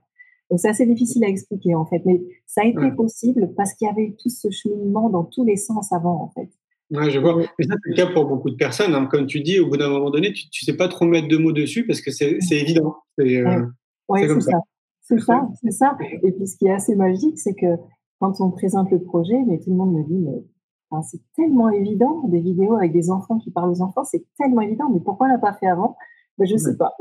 Donc, 0.51 0.61
c'est 0.61 0.69
assez 0.69 0.87
difficile 0.87 1.25
à 1.25 1.29
expliquer 1.29 1.75
en 1.75 1.85
fait, 1.87 2.03
mais 2.05 2.21
ça 2.47 2.63
a 2.63 2.67
été 2.67 2.91
possible 2.97 3.53
parce 3.57 3.75
qu'il 3.75 3.89
y 3.89 3.91
avait 3.91 4.15
tout 4.23 4.29
ce 4.29 4.49
cheminement 4.51 5.11
dans 5.11 5.25
tous 5.25 5.45
les 5.45 5.57
sens 5.57 5.93
avant 5.93 6.23
en 6.23 6.31
fait. 6.31 6.49
Ouais, 6.91 7.11
je 7.11 7.19
vois. 7.19 7.37
Mais 7.37 7.67
ça, 7.67 7.75
c'est 7.83 7.91
le 7.91 7.97
cas 7.97 8.07
pour 8.13 8.27
beaucoup 8.27 8.51
de 8.51 8.57
personnes. 8.57 8.95
Hein. 8.95 9.07
Comme 9.07 9.27
tu 9.27 9.41
dis, 9.41 9.59
au 9.59 9.69
bout 9.69 9.77
d'un 9.77 9.89
moment 9.89 10.11
donné, 10.11 10.33
tu 10.33 10.47
ne 10.47 10.65
sais 10.65 10.77
pas 10.77 10.87
trop 10.87 11.05
mettre 11.05 11.27
de 11.27 11.37
mots 11.37 11.53
dessus 11.53 11.85
parce 11.85 12.01
que 12.01 12.13
c'est 12.13 12.39
évident. 12.51 12.95
C'est 13.19 13.39
euh, 13.39 13.67
c'est 14.15 14.41
ça. 14.41 14.59
C'est 15.03 15.21
ça, 15.21 15.49
c'est 15.63 15.71
ça. 15.71 15.97
Et 16.23 16.33
puis, 16.33 16.47
ce 16.47 16.57
qui 16.57 16.67
est 16.67 16.73
assez 16.73 16.97
magique, 16.97 17.39
c'est 17.39 17.55
que 17.55 17.77
quand 18.21 18.41
on 18.41 18.51
présente 18.51 18.91
le 18.91 19.01
projet, 19.01 19.37
mais 19.47 19.59
tout 19.59 19.71
le 19.71 19.77
monde 19.77 19.93
me 19.93 20.05
dit, 20.05 20.19
mais 20.19 21.03
c'est 21.03 21.21
tellement 21.35 21.71
évident, 21.71 22.23
des 22.29 22.41
vidéos 22.41 22.75
avec 22.77 22.93
des 22.93 23.11
enfants 23.11 23.39
qui 23.39 23.51
parlent 23.51 23.71
aux 23.71 23.83
enfants, 23.83 24.05
c'est 24.05 24.25
tellement 24.39 24.63
évident, 24.63 24.89
mais 24.93 25.01
pourquoi 25.01 25.27
on 25.27 25.31
l'a 25.31 25.39
pas 25.39 25.53
fait 25.53 25.67
avant? 25.67 25.97
Ben, 26.39 26.47
Je 26.47 26.55
ne 26.55 26.59
sais 26.59 26.77
pas. 26.77 26.93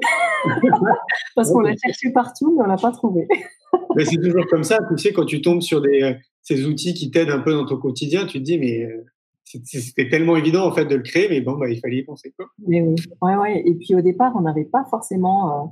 Parce 1.36 1.52
qu'on 1.52 1.60
l'a 1.60 1.76
cherché 1.76 2.12
partout, 2.12 2.56
mais 2.56 2.64
on 2.64 2.68
l'a 2.68 2.78
pas 2.78 2.92
trouvé. 2.92 3.28
mais 3.96 4.06
c'est 4.06 4.18
toujours 4.18 4.46
comme 4.48 4.64
ça. 4.64 4.80
Tu 4.90 4.98
sais, 4.98 5.14
quand 5.14 5.26
tu 5.26 5.42
tombes 5.42 5.62
sur 5.62 5.82
des, 5.82 6.18
ces 6.42 6.66
outils 6.66 6.94
qui 6.94 7.12
t'aident 7.12 7.32
un 7.32 7.40
peu 7.40 7.54
dans 7.54 7.66
ton 7.66 7.78
quotidien, 7.78 8.26
tu 8.26 8.40
te 8.40 8.44
dis, 8.44 8.60
mais 8.60 8.84
euh, 8.84 9.04
c'était 9.46 10.10
tellement 10.10 10.36
évident 10.36 10.66
en 10.66 10.72
fait 10.72 10.86
de 10.86 10.96
le 10.96 11.02
créer, 11.02 11.30
mais 11.30 11.42
bon, 11.42 11.54
bah, 11.54 11.70
il 11.70 11.80
fallait 11.80 11.98
y 11.98 12.04
penser 12.04 12.34
quoi. 12.38 12.48
Mais 12.68 12.82
oui, 12.82 12.96
ouais, 13.22 13.36
ouais. 13.36 13.64
Et 13.66 13.74
puis 13.76 13.96
au 13.96 14.02
départ, 14.02 14.34
on 14.36 14.42
n'avait 14.42 14.66
pas 14.66 14.86
forcément, 14.86 15.64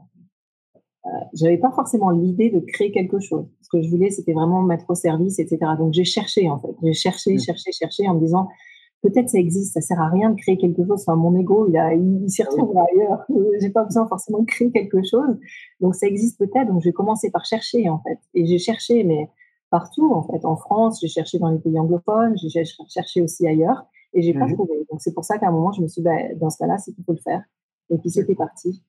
euh, 0.75 0.79
euh, 1.05 1.09
j'avais 1.33 1.57
pas 1.57 1.71
forcément 1.71 2.11
l'idée 2.11 2.49
de 2.49 2.59
créer 2.59 2.91
quelque 2.91 3.19
chose. 3.19 3.45
Ce 3.61 3.69
que 3.69 3.81
je 3.81 3.89
voulais, 3.89 4.09
c'était 4.11 4.33
vraiment 4.33 4.61
mettre 4.61 4.89
au 4.89 4.95
service, 4.95 5.39
etc. 5.39 5.59
Donc 5.77 5.93
j'ai 5.93 6.05
cherché 6.05 6.49
en 6.49 6.59
fait, 6.59 6.73
j'ai 6.83 6.93
cherché, 6.93 7.33
mmh. 7.33 7.39
cherché, 7.39 7.71
cherché 7.71 8.07
en 8.07 8.15
me 8.15 8.19
disant 8.19 8.47
peut-être 9.03 9.29
ça 9.29 9.37
existe, 9.37 9.73
ça 9.73 9.81
sert 9.81 10.01
à 10.01 10.09
rien 10.09 10.31
de 10.31 10.35
créer 10.35 10.57
quelque 10.57 10.83
chose. 10.87 11.03
Enfin, 11.05 11.15
mon 11.15 11.37
ego, 11.39 11.67
il, 11.69 11.77
a, 11.77 11.93
il, 11.93 12.29
s'y 12.29 12.41
retrouve 12.41 12.75
ailleurs. 12.75 13.25
J'ai 13.61 13.69
pas 13.69 13.83
besoin 13.83 14.07
forcément 14.07 14.39
de 14.39 14.45
créer 14.45 14.71
quelque 14.71 15.03
chose. 15.03 15.37
Donc 15.79 15.93
ça 15.93 16.07
existe 16.07 16.39
peut-être. 16.39 16.67
Donc 16.67 16.81
j'ai 16.81 16.93
commencé 16.93 17.29
par 17.29 17.45
chercher 17.45 17.89
en 17.89 18.01
fait, 18.01 18.17
et 18.33 18.45
j'ai 18.45 18.57
cherché, 18.57 19.03
mais 19.03 19.29
partout, 19.73 20.13
en 20.13 20.21
fait. 20.21 20.45
En 20.45 20.55
France, 20.55 20.99
j'ai 21.01 21.07
cherché 21.07 21.39
dans 21.39 21.49
les 21.49 21.57
pays 21.57 21.79
anglophones, 21.79 22.35
j'ai 22.37 22.63
cherché 22.87 23.21
aussi 23.23 23.47
ailleurs, 23.47 23.87
et 24.13 24.21
j'ai 24.21 24.31
pas 24.31 24.45
mmh 24.45 24.53
trouvé. 24.53 24.73
Donc, 24.91 25.01
c'est 25.01 25.15
pour 25.15 25.25
ça 25.25 25.39
qu'à 25.39 25.47
un 25.47 25.51
moment, 25.51 25.71
je 25.71 25.81
me 25.81 25.87
suis 25.87 26.03
dit, 26.03 26.05
bah, 26.05 26.35
dans 26.39 26.51
ce 26.51 26.59
cas-là, 26.59 26.77
c'est 26.77 26.93
qu'il 26.93 27.03
faut 27.03 27.13
le 27.13 27.17
faire. 27.17 27.41
Et 27.89 27.97
puis, 27.97 28.11
c'était 28.11 28.35
parti. 28.35 28.83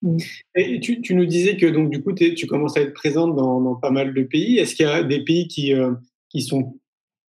Mmh. 0.00 0.16
Et 0.56 0.80
tu, 0.80 1.02
tu, 1.02 1.14
nous 1.14 1.26
disais 1.26 1.58
que, 1.58 1.66
donc, 1.66 1.90
du 1.90 2.02
coup, 2.02 2.14
tu 2.14 2.46
commences 2.46 2.74
à 2.78 2.80
être 2.80 2.94
présente 2.94 3.36
dans, 3.36 3.60
dans, 3.60 3.74
pas 3.74 3.90
mal 3.90 4.14
de 4.14 4.22
pays. 4.22 4.58
Est-ce 4.58 4.74
qu'il 4.74 4.86
y 4.86 4.88
a 4.88 5.02
des 5.02 5.22
pays 5.22 5.46
qui, 5.46 5.74
euh, 5.74 5.92
qui 6.30 6.40
sont, 6.40 6.78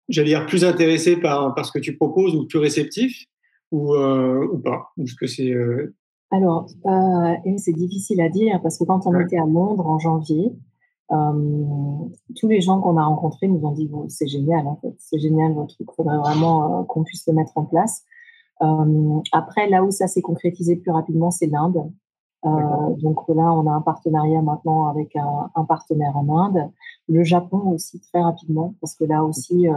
j'allais 0.10 0.30
dire, 0.30 0.46
plus 0.46 0.64
intéressés 0.64 1.18
par, 1.18 1.54
par 1.56 1.66
ce 1.66 1.72
que 1.72 1.80
tu 1.80 1.96
proposes 1.96 2.36
ou 2.36 2.46
plus 2.46 2.60
réceptifs 2.60 3.26
ou, 3.72 3.94
euh, 3.94 4.48
ou 4.52 4.60
pas 4.60 4.92
Ou 4.98 5.08
ce 5.08 5.16
que 5.16 5.28
c'est. 5.28 5.52
Euh 5.52 5.94
Alors, 6.32 6.68
c'est 7.58 7.74
difficile 7.74 8.22
à 8.22 8.30
dire 8.30 8.60
parce 8.62 8.78
que 8.78 8.84
quand 8.84 9.08
on 9.08 9.20
était 9.20 9.38
à 9.38 9.46
Londres 9.46 9.88
en 9.88 10.00
janvier, 10.00 10.54
euh, 11.12 12.08
tous 12.36 12.48
les 12.48 12.62
gens 12.62 12.82
qu'on 12.82 12.98
a 12.98 13.04
rencontrés 13.04 13.48
nous 13.48 13.64
ont 13.64 13.72
dit 13.72 13.90
c'est 14.08 14.28
génial 14.28 14.66
en 14.66 14.78
fait, 14.78 14.96
c'est 14.98 15.20
génial 15.20 15.54
votre 15.54 15.76
truc, 15.76 15.88
il 15.92 15.96
faudrait 15.96 16.18
vraiment 16.18 16.82
euh, 16.82 16.84
qu'on 16.84 17.04
puisse 17.04 17.28
le 17.28 17.34
mettre 17.34 17.52
en 17.56 17.66
place. 17.66 18.04
Euh, 18.62 19.20
après, 19.32 19.70
là 19.70 19.84
où 19.84 19.92
ça 19.92 20.08
s'est 20.08 20.22
concrétisé 20.22 20.78
plus 20.78 20.92
rapidement, 20.92 21.30
c'est 21.30 21.48
l'Inde. 21.48 21.92
Donc 22.44 23.28
là, 23.30 23.52
on 23.54 23.66
a 23.66 23.72
un 23.72 23.82
partenariat 23.82 24.42
maintenant 24.42 24.88
avec 24.88 25.16
un, 25.16 25.50
un, 25.56 25.64
partenaire 25.64 26.16
en 26.16 26.30
Inde. 26.38 26.70
Le 27.08 27.24
Japon 27.24 27.72
aussi 27.72 28.00
très 28.00 28.22
rapidement, 28.22 28.76
parce 28.82 28.96
que 28.96 29.04
là 29.04 29.24
aussi, 29.24 29.68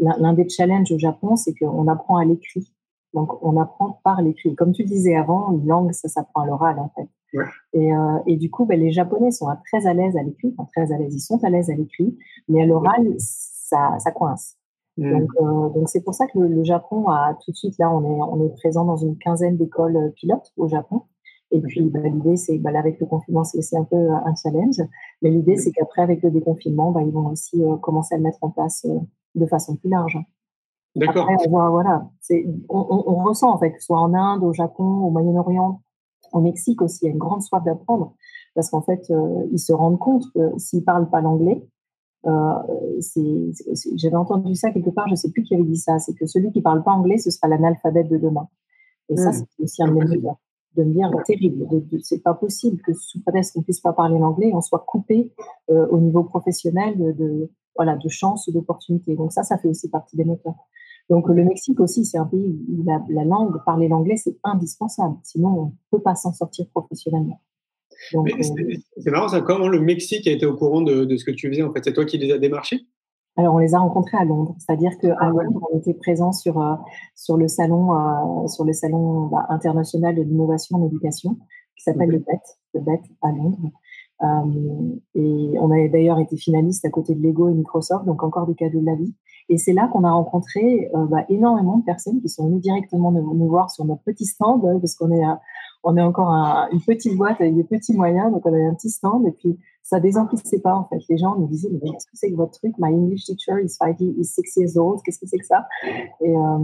l'un 0.00 0.32
des 0.32 0.48
challenges 0.48 0.90
au 0.90 0.98
Japon, 0.98 1.36
c'est 1.36 1.54
qu'on 1.54 1.86
apprend 1.86 2.16
à 2.16 2.24
l'écrit. 2.24 2.72
Donc 3.14 3.40
on 3.42 3.60
apprend 3.60 4.00
par 4.02 4.22
l'écrit. 4.22 4.56
Comme 4.56 4.72
tu 4.72 4.84
disais 4.84 5.14
avant, 5.14 5.52
une 5.52 5.68
langue, 5.68 5.92
ça 5.92 6.08
s'apprend 6.08 6.42
à 6.42 6.46
l'oral 6.46 6.80
en 6.80 6.90
fait. 6.96 7.08
Et, 7.72 7.92
euh, 7.92 8.18
et, 8.26 8.36
du 8.36 8.50
coup, 8.50 8.64
ben, 8.64 8.78
les 8.78 8.90
Japonais 8.90 9.30
sont 9.30 9.46
très 9.66 9.86
à 9.86 9.94
l'aise 9.94 10.16
à 10.16 10.22
l'écrit, 10.22 10.54
enfin, 10.56 10.68
très 10.74 10.92
à 10.92 10.98
l'aise, 10.98 11.14
ils 11.14 11.20
sont 11.20 11.42
à 11.44 11.50
l'aise 11.50 11.70
à 11.70 11.74
l'écrit, 11.74 12.16
mais 12.48 12.62
à 12.62 12.66
l'oral, 12.66 13.14
ça, 13.18 13.96
ça 13.98 14.10
coince. 14.10 14.56
Mm. 14.96 15.10
Donc, 15.12 15.30
euh, 15.40 15.68
donc 15.70 15.88
c'est 15.88 16.02
pour 16.02 16.14
ça 16.14 16.26
que 16.26 16.38
le, 16.38 16.64
Japon 16.64 17.08
a 17.08 17.36
tout 17.44 17.52
de 17.52 17.56
suite 17.56 17.78
là, 17.78 17.90
on 17.90 18.02
est, 18.02 18.20
on 18.20 18.44
est 18.44 18.54
présent 18.56 18.84
dans 18.84 18.96
une 18.96 19.16
quinzaine 19.16 19.56
d'écoles 19.56 19.96
euh, 19.96 20.10
pilotes 20.10 20.52
au 20.56 20.68
Japon. 20.68 21.02
Et 21.52 21.60
puis 21.60 21.82
ben, 21.82 22.02
l'idée, 22.02 22.36
c'est 22.36 22.58
ben, 22.58 22.74
avec 22.76 23.00
le 23.00 23.06
confinement, 23.06 23.44
c'est 23.44 23.58
aussi 23.58 23.76
un 23.76 23.84
peu 23.84 23.96
un 23.96 24.34
challenge, 24.40 24.80
mais 25.22 25.30
l'idée, 25.30 25.56
c'est 25.56 25.72
qu'après, 25.72 26.02
avec 26.02 26.22
le 26.22 26.30
déconfinement, 26.30 26.92
ben, 26.92 27.00
ils 27.00 27.12
vont 27.12 27.28
aussi 27.28 27.62
euh, 27.62 27.76
commencer 27.76 28.14
à 28.14 28.18
le 28.18 28.24
mettre 28.24 28.38
en 28.42 28.50
place 28.50 28.86
euh, 28.88 28.98
de 29.34 29.46
façon 29.46 29.76
plus 29.76 29.90
large. 29.90 30.18
D'accord. 30.96 31.28
On, 31.48 31.70
voilà, 31.70 32.08
on, 32.68 32.86
on, 32.88 33.04
on, 33.06 33.24
ressent 33.24 33.52
en 33.52 33.58
fait, 33.58 33.72
que 33.72 33.78
ce 33.78 33.86
soit 33.86 34.00
en 34.00 34.12
Inde, 34.12 34.42
au 34.42 34.52
Japon, 34.52 34.84
au 34.84 35.10
Moyen-Orient, 35.10 35.80
au 36.32 36.40
Mexique 36.40 36.82
aussi, 36.82 37.00
il 37.02 37.06
y 37.06 37.08
a 37.10 37.12
une 37.12 37.18
grande 37.18 37.42
soif 37.42 37.62
d'apprendre 37.64 38.14
parce 38.56 38.70
qu'en 38.70 38.82
fait, 38.82 39.02
euh, 39.10 39.46
ils 39.52 39.60
se 39.60 39.72
rendent 39.72 40.00
compte 40.00 40.24
que 40.34 40.58
s'ils 40.58 40.84
parlent 40.84 41.08
pas 41.08 41.20
l'anglais, 41.20 41.64
j'avais 42.24 44.16
entendu 44.16 44.54
ça 44.54 44.72
quelque 44.72 44.90
part, 44.90 45.08
je 45.08 45.14
sais 45.14 45.30
plus 45.30 45.44
qui 45.44 45.54
avait 45.54 45.64
dit 45.64 45.76
ça, 45.76 45.98
c'est 46.00 46.12
que 46.14 46.26
celui 46.26 46.50
qui 46.50 46.60
parle 46.60 46.82
pas 46.82 46.90
anglais, 46.90 47.18
ce 47.18 47.30
sera 47.30 47.46
l'analphabète 47.48 48.08
de 48.08 48.18
demain. 48.18 48.48
Et 49.08 49.16
ça, 49.16 49.30
mmh. 49.30 49.32
c'est 49.32 49.62
aussi 49.62 49.82
un 49.82 49.88
de 49.88 50.20
de 50.76 50.84
me 50.84 50.92
dire 50.92 51.10
terrible. 51.26 51.66
C'est 52.02 52.22
pas 52.22 52.34
possible 52.34 52.80
que 52.82 52.92
sous 52.92 53.20
prétexte 53.22 53.54
qu'on 53.54 53.62
puisse 53.62 53.80
pas 53.80 53.92
parler 53.92 54.18
l'anglais, 54.18 54.50
on 54.54 54.60
soit 54.60 54.84
coupé 54.86 55.32
euh, 55.70 55.86
au 55.88 55.98
niveau 55.98 56.24
professionnel 56.24 56.98
de, 56.98 57.12
de 57.12 57.50
voilà 57.76 57.96
de 57.96 58.08
chances 58.08 58.46
ou 58.48 58.52
d'opportunités. 58.52 59.16
Donc 59.16 59.32
ça, 59.32 59.42
ça 59.42 59.58
fait 59.58 59.68
aussi 59.68 59.88
partie 59.88 60.16
des 60.16 60.24
moteurs. 60.24 60.66
Donc 61.08 61.28
le 61.28 61.42
Mexique 61.44 61.80
aussi, 61.80 62.04
c'est 62.04 62.18
un 62.18 62.24
pays 62.24 62.56
où 62.68 62.84
la, 62.84 63.24
langue, 63.24 63.62
parler 63.64 63.88
l'anglais, 63.88 64.16
c'est 64.16 64.36
indispensable. 64.44 65.16
Sinon, 65.24 65.48
on 65.48 65.64
ne 65.66 65.70
peut 65.90 66.02
pas 66.02 66.14
s'en 66.14 66.32
sortir 66.32 66.66
professionnellement. 66.72 67.40
Euh, 68.14 68.22
c'est 68.96 69.10
marrant 69.10 69.28
ça. 69.28 69.40
Comment 69.40 69.68
le 69.68 69.80
Mexique 69.80 70.26
a 70.26 70.30
été 70.30 70.46
au 70.46 70.56
courant 70.56 70.82
de, 70.82 71.16
ce 71.16 71.24
que 71.24 71.32
tu 71.32 71.48
faisais 71.48 71.62
en 71.62 71.72
fait? 71.72 71.84
C'est 71.84 71.92
toi 71.92 72.04
qui 72.04 72.16
les 72.16 72.32
as 72.32 72.38
démarchés? 72.38 72.86
Alors, 73.40 73.54
on 73.54 73.58
les 73.58 73.74
a 73.74 73.78
rencontrés 73.78 74.18
à 74.18 74.24
Londres, 74.24 74.54
c'est-à-dire 74.58 74.98
qu'à 74.98 75.16
ah 75.18 75.30
Londres, 75.30 75.66
on 75.72 75.78
était 75.78 75.94
présent 75.94 76.30
sur, 76.30 76.60
euh, 76.60 76.74
sur 77.14 77.38
le 77.38 77.48
salon, 77.48 77.94
euh, 77.94 78.46
sur 78.48 78.64
le 78.64 78.74
salon 78.74 79.28
bah, 79.28 79.46
international 79.48 80.14
de 80.14 80.20
l'innovation 80.20 80.76
en 80.76 80.86
éducation, 80.86 81.38
qui 81.74 81.84
s'appelle 81.84 82.10
le 82.10 82.18
BET, 82.18 82.40
le 82.74 82.80
BET 82.80 83.00
à 83.22 83.32
Londres. 83.32 83.70
Euh, 84.22 84.98
et 85.14 85.54
on 85.58 85.70
avait 85.70 85.88
d'ailleurs 85.88 86.18
été 86.18 86.36
finaliste 86.36 86.84
à 86.84 86.90
côté 86.90 87.14
de 87.14 87.22
Lego 87.22 87.48
et 87.48 87.54
Microsoft, 87.54 88.04
donc 88.04 88.22
encore 88.22 88.46
des 88.46 88.54
cadeaux 88.54 88.80
de 88.80 88.86
la 88.86 88.94
vie. 88.94 89.14
Et 89.50 89.58
c'est 89.58 89.74
là 89.74 89.88
qu'on 89.92 90.04
a 90.04 90.10
rencontré 90.10 90.88
bah, 91.10 91.24
énormément 91.28 91.76
de 91.76 91.84
personnes 91.84 92.20
qui 92.22 92.28
sont 92.28 92.46
venues 92.46 92.60
directement 92.60 93.12
nous, 93.12 93.48
voir 93.48 93.70
sur 93.70 93.84
notre 93.84 94.02
petit 94.02 94.24
stand, 94.24 94.64
hein, 94.64 94.78
parce 94.80 94.94
qu'on 94.94 95.10
est, 95.10 95.24
on 95.82 95.96
est 95.96 96.02
encore 96.02 96.30
une 96.72 96.80
petite 96.80 97.16
boîte 97.16 97.40
avec 97.40 97.56
des 97.56 97.64
petits 97.64 97.94
moyens, 97.94 98.32
donc 98.32 98.46
on 98.46 98.52
avait 98.52 98.66
un 98.66 98.74
petit 98.74 98.90
stand. 98.90 99.26
Et 99.26 99.32
puis 99.32 99.58
ça 99.82 99.98
désemplissait 99.98 100.60
pas 100.60 100.74
en 100.74 100.84
fait. 100.84 101.00
Les 101.08 101.18
gens 101.18 101.36
me 101.36 101.48
disaient 101.48 101.68
mais 101.72 101.80
qu'est-ce 101.80 102.06
que 102.06 102.12
c'est 102.14 102.30
que 102.30 102.36
votre 102.36 102.52
truc? 102.52 102.74
My 102.78 102.94
English 102.94 103.24
teacher 103.24 103.60
is 103.62 103.76
five, 103.76 103.96
is 104.00 104.24
six 104.24 104.56
years 104.56 104.76
old. 104.76 105.00
Qu'est-ce 105.04 105.18
que 105.18 105.26
c'est 105.26 105.38
que 105.38 105.46
ça? 105.46 105.66
Et 106.20 106.30
euh, 106.30 106.58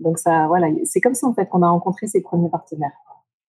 donc 0.00 0.18
ça, 0.18 0.48
voilà, 0.48 0.68
c'est 0.82 1.00
comme 1.00 1.14
ça 1.14 1.28
en 1.28 1.34
fait 1.34 1.48
qu'on 1.48 1.62
a 1.62 1.70
rencontré 1.70 2.06
ses 2.08 2.20
premiers 2.20 2.50
partenaires. 2.50 2.92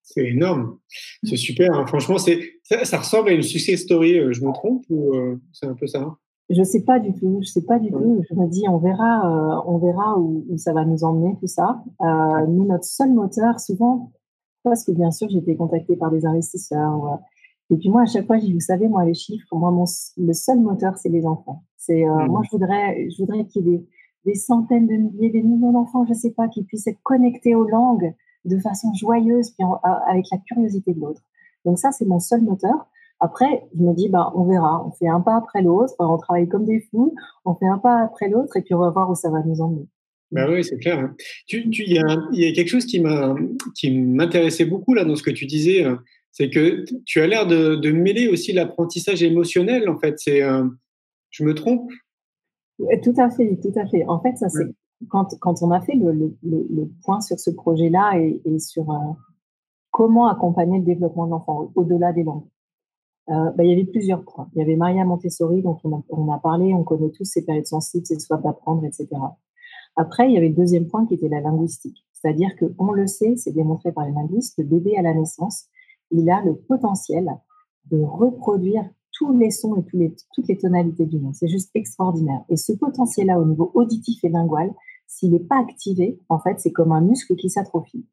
C'est 0.03 0.27
énorme, 0.27 0.77
c'est 1.23 1.37
super. 1.37 1.73
Hein. 1.73 1.87
Franchement, 1.87 2.19
c'est 2.19 2.39
ça, 2.63 2.97
ressemble 2.99 3.29
à 3.29 3.31
une 3.31 3.41
success 3.41 3.81
story. 3.81 4.19
Euh, 4.19 4.31
je 4.31 4.45
me 4.45 4.53
trompe 4.53 4.83
ou 4.89 5.15
euh, 5.15 5.41
c'est 5.51 5.65
un 5.65 5.73
peu 5.73 5.87
ça? 5.87 6.15
Je 6.49 6.63
sais 6.63 6.83
pas 6.83 6.99
du 6.99 7.13
tout. 7.13 7.39
Je 7.41 7.49
sais 7.49 7.63
pas 7.63 7.79
du 7.79 7.91
tout. 7.91 8.23
Je 8.29 8.35
me 8.35 8.47
dis 8.47 8.67
on 8.69 8.77
verra, 8.77 9.63
on 9.67 9.77
verra 9.77 10.19
où, 10.19 10.45
ça 10.57 10.73
va 10.73 10.85
nous 10.85 11.03
emmener 11.03 11.35
tout 11.39 11.47
ça. 11.47 11.83
nous, 12.01 12.65
notre 12.65 12.85
seul 12.85 13.11
moteur, 13.13 13.59
souvent, 13.59 14.11
parce 14.63 14.83
que 14.83 14.91
bien 14.91 15.11
sûr, 15.11 15.27
j'ai 15.29 15.39
été 15.39 15.55
contactée 15.55 15.95
par 15.95 16.11
des 16.11 16.25
investisseurs 16.25 17.19
et 17.71 17.77
puis 17.77 17.89
moi, 17.89 18.03
à 18.03 18.05
chaque 18.05 18.27
fois, 18.27 18.37
je 18.37 18.45
dis, 18.45 18.53
vous 18.53 18.59
savez, 18.59 18.87
moi, 18.87 19.05
les 19.05 19.13
chiffres, 19.13 19.47
moi, 19.55 19.71
mon, 19.71 19.85
le 20.17 20.33
seul 20.33 20.59
moteur, 20.59 20.97
c'est 20.97 21.09
les 21.09 21.25
enfants. 21.25 21.63
C'est, 21.77 22.07
euh, 22.07 22.13
mmh. 22.13 22.27
moi, 22.27 22.41
je 22.43 22.51
voudrais, 22.51 23.09
je 23.09 23.17
voudrais 23.17 23.45
qu'il 23.45 23.65
y 23.65 23.73
ait 23.73 23.77
des, 23.77 23.87
des, 24.25 24.35
centaines 24.35 24.87
de 24.87 24.93
milliers, 24.93 25.29
des 25.29 25.41
millions 25.41 25.71
d'enfants, 25.71 26.05
je 26.05 26.13
sais 26.13 26.31
pas, 26.31 26.47
qui 26.47 26.63
puissent 26.63 26.87
être 26.87 27.01
connectés 27.01 27.55
aux 27.55 27.67
langues 27.67 28.13
de 28.45 28.59
façon 28.59 28.93
joyeuse, 28.93 29.51
puis 29.51 29.65
avec 30.05 30.25
la 30.31 30.37
curiosité 30.37 30.93
de 30.93 30.99
l'autre. 30.99 31.21
Donc 31.65 31.79
ça, 31.79 31.91
c'est 31.91 32.05
mon 32.05 32.19
seul 32.19 32.41
moteur. 32.41 32.87
Après, 33.19 33.63
je 33.75 33.81
me 33.81 33.93
dis, 33.93 34.09
ben, 34.09 34.31
on 34.35 34.43
verra. 34.43 34.85
On 34.85 34.91
fait 34.91 35.07
un 35.07 35.21
pas 35.21 35.37
après 35.37 35.61
l'autre. 35.61 35.93
On 35.99 36.17
travaille 36.17 36.47
comme 36.47 36.65
des 36.65 36.81
fous. 36.91 37.13
On 37.45 37.55
fait 37.55 37.67
un 37.67 37.77
pas 37.77 38.01
après 38.01 38.29
l'autre, 38.29 38.57
et 38.57 38.61
puis 38.61 38.73
on 38.73 38.79
va 38.79 38.89
voir 38.89 39.09
où 39.09 39.15
ça 39.15 39.29
va 39.29 39.41
nous 39.43 39.61
emmener. 39.61 39.87
Ben 40.31 40.51
oui, 40.51 40.63
c'est 40.63 40.77
clair. 40.77 40.99
Hein. 40.99 41.15
Il, 41.49 41.93
y 41.93 41.99
a, 41.99 42.17
il 42.33 42.39
y 42.39 42.47
a 42.47 42.51
quelque 42.51 42.67
chose 42.67 42.85
qui 42.85 42.99
m'intéressait 42.99 44.65
beaucoup 44.65 44.93
là 44.93 45.05
dans 45.05 45.15
ce 45.15 45.23
que 45.23 45.31
tu 45.31 45.45
disais 45.45 45.85
euh, 45.85 45.95
c'est 46.37 46.49
que 46.49 46.83
tu 47.05 47.21
as 47.21 47.27
l'air 47.27 47.47
de, 47.47 47.91
mêler 47.91 48.27
aussi 48.27 48.51
l'apprentissage 48.51 49.23
émotionnel, 49.23 49.87
en 49.87 49.97
fait. 49.97 50.19
C'est, 50.19 50.43
euh, 50.43 50.65
je 51.29 51.45
me 51.45 51.53
trompe? 51.53 51.89
Tout 52.77 53.13
à 53.17 53.29
fait, 53.29 53.57
tout 53.61 53.71
à 53.79 53.87
fait. 53.87 54.05
En 54.05 54.19
fait, 54.19 54.35
ça 54.35 54.49
c'est 54.49 54.65
quand, 55.07 55.33
quand, 55.39 55.61
on 55.61 55.71
a 55.71 55.79
fait 55.79 55.95
le, 55.95 56.35
point 57.05 57.21
sur 57.21 57.39
ce 57.39 57.51
projet-là 57.51 58.19
et, 58.19 58.59
sur 58.59 58.91
euh, 58.91 59.13
comment 59.91 60.27
accompagner 60.27 60.79
le 60.79 60.83
développement 60.83 61.25
de 61.25 61.31
l'enfant 61.31 61.71
au-delà 61.73 62.11
des 62.11 62.23
langues. 62.23 62.43
Euh, 63.29 63.51
bah, 63.51 63.63
il 63.63 63.69
y 63.69 63.73
avait 63.73 63.85
plusieurs 63.85 64.23
points. 64.23 64.49
Il 64.55 64.59
y 64.59 64.61
avait 64.61 64.75
Maria 64.75 65.03
Montessori, 65.03 65.61
dont 65.61 65.77
on 65.83 66.31
a, 66.31 66.35
a 66.35 66.39
parlé, 66.39 66.73
on 66.73 66.83
connaît 66.83 67.09
tous 67.09 67.25
ses 67.25 67.43
périodes 67.43 67.65
sensibles, 67.65 68.05
ses 68.05 68.19
soifs 68.19 68.41
d'apprendre, 68.41 68.85
etc. 68.85 69.07
Après, 69.95 70.29
il 70.29 70.33
y 70.33 70.37
avait 70.37 70.49
le 70.49 70.55
deuxième 70.55 70.87
point 70.87 71.05
qui 71.05 71.15
était 71.15 71.29
la 71.29 71.41
linguistique. 71.41 72.05
C'est-à-dire 72.13 72.55
que, 72.57 72.65
on 72.77 72.91
le 72.91 73.07
sait, 73.07 73.35
c'est 73.37 73.51
démontré 73.51 73.91
par 73.91 74.05
les 74.05 74.11
linguistes, 74.11 74.57
le 74.57 74.65
bébé 74.65 74.97
à 74.97 75.01
la 75.01 75.13
naissance 75.13 75.67
il 76.11 76.29
a 76.29 76.41
le 76.43 76.55
potentiel 76.55 77.29
de 77.91 78.01
reproduire 78.01 78.83
tous 79.11 79.35
les 79.37 79.51
sons 79.51 79.75
et 79.77 79.83
toutes 80.33 80.47
les 80.47 80.57
tonalités 80.57 81.05
du 81.05 81.19
monde. 81.19 81.35
C'est 81.35 81.47
juste 81.47 81.71
extraordinaire. 81.73 82.43
Et 82.49 82.57
ce 82.57 82.73
potentiel-là 82.73 83.39
au 83.39 83.45
niveau 83.45 83.71
auditif 83.73 84.23
et 84.23 84.29
lingual, 84.29 84.73
s'il 85.07 85.31
n'est 85.31 85.39
pas 85.39 85.59
activé, 85.59 86.19
en 86.29 86.39
fait, 86.39 86.59
c'est 86.59 86.71
comme 86.71 86.91
un 86.91 87.01
muscle 87.01 87.35
qui 87.35 87.49
s'atrophie. 87.49 88.05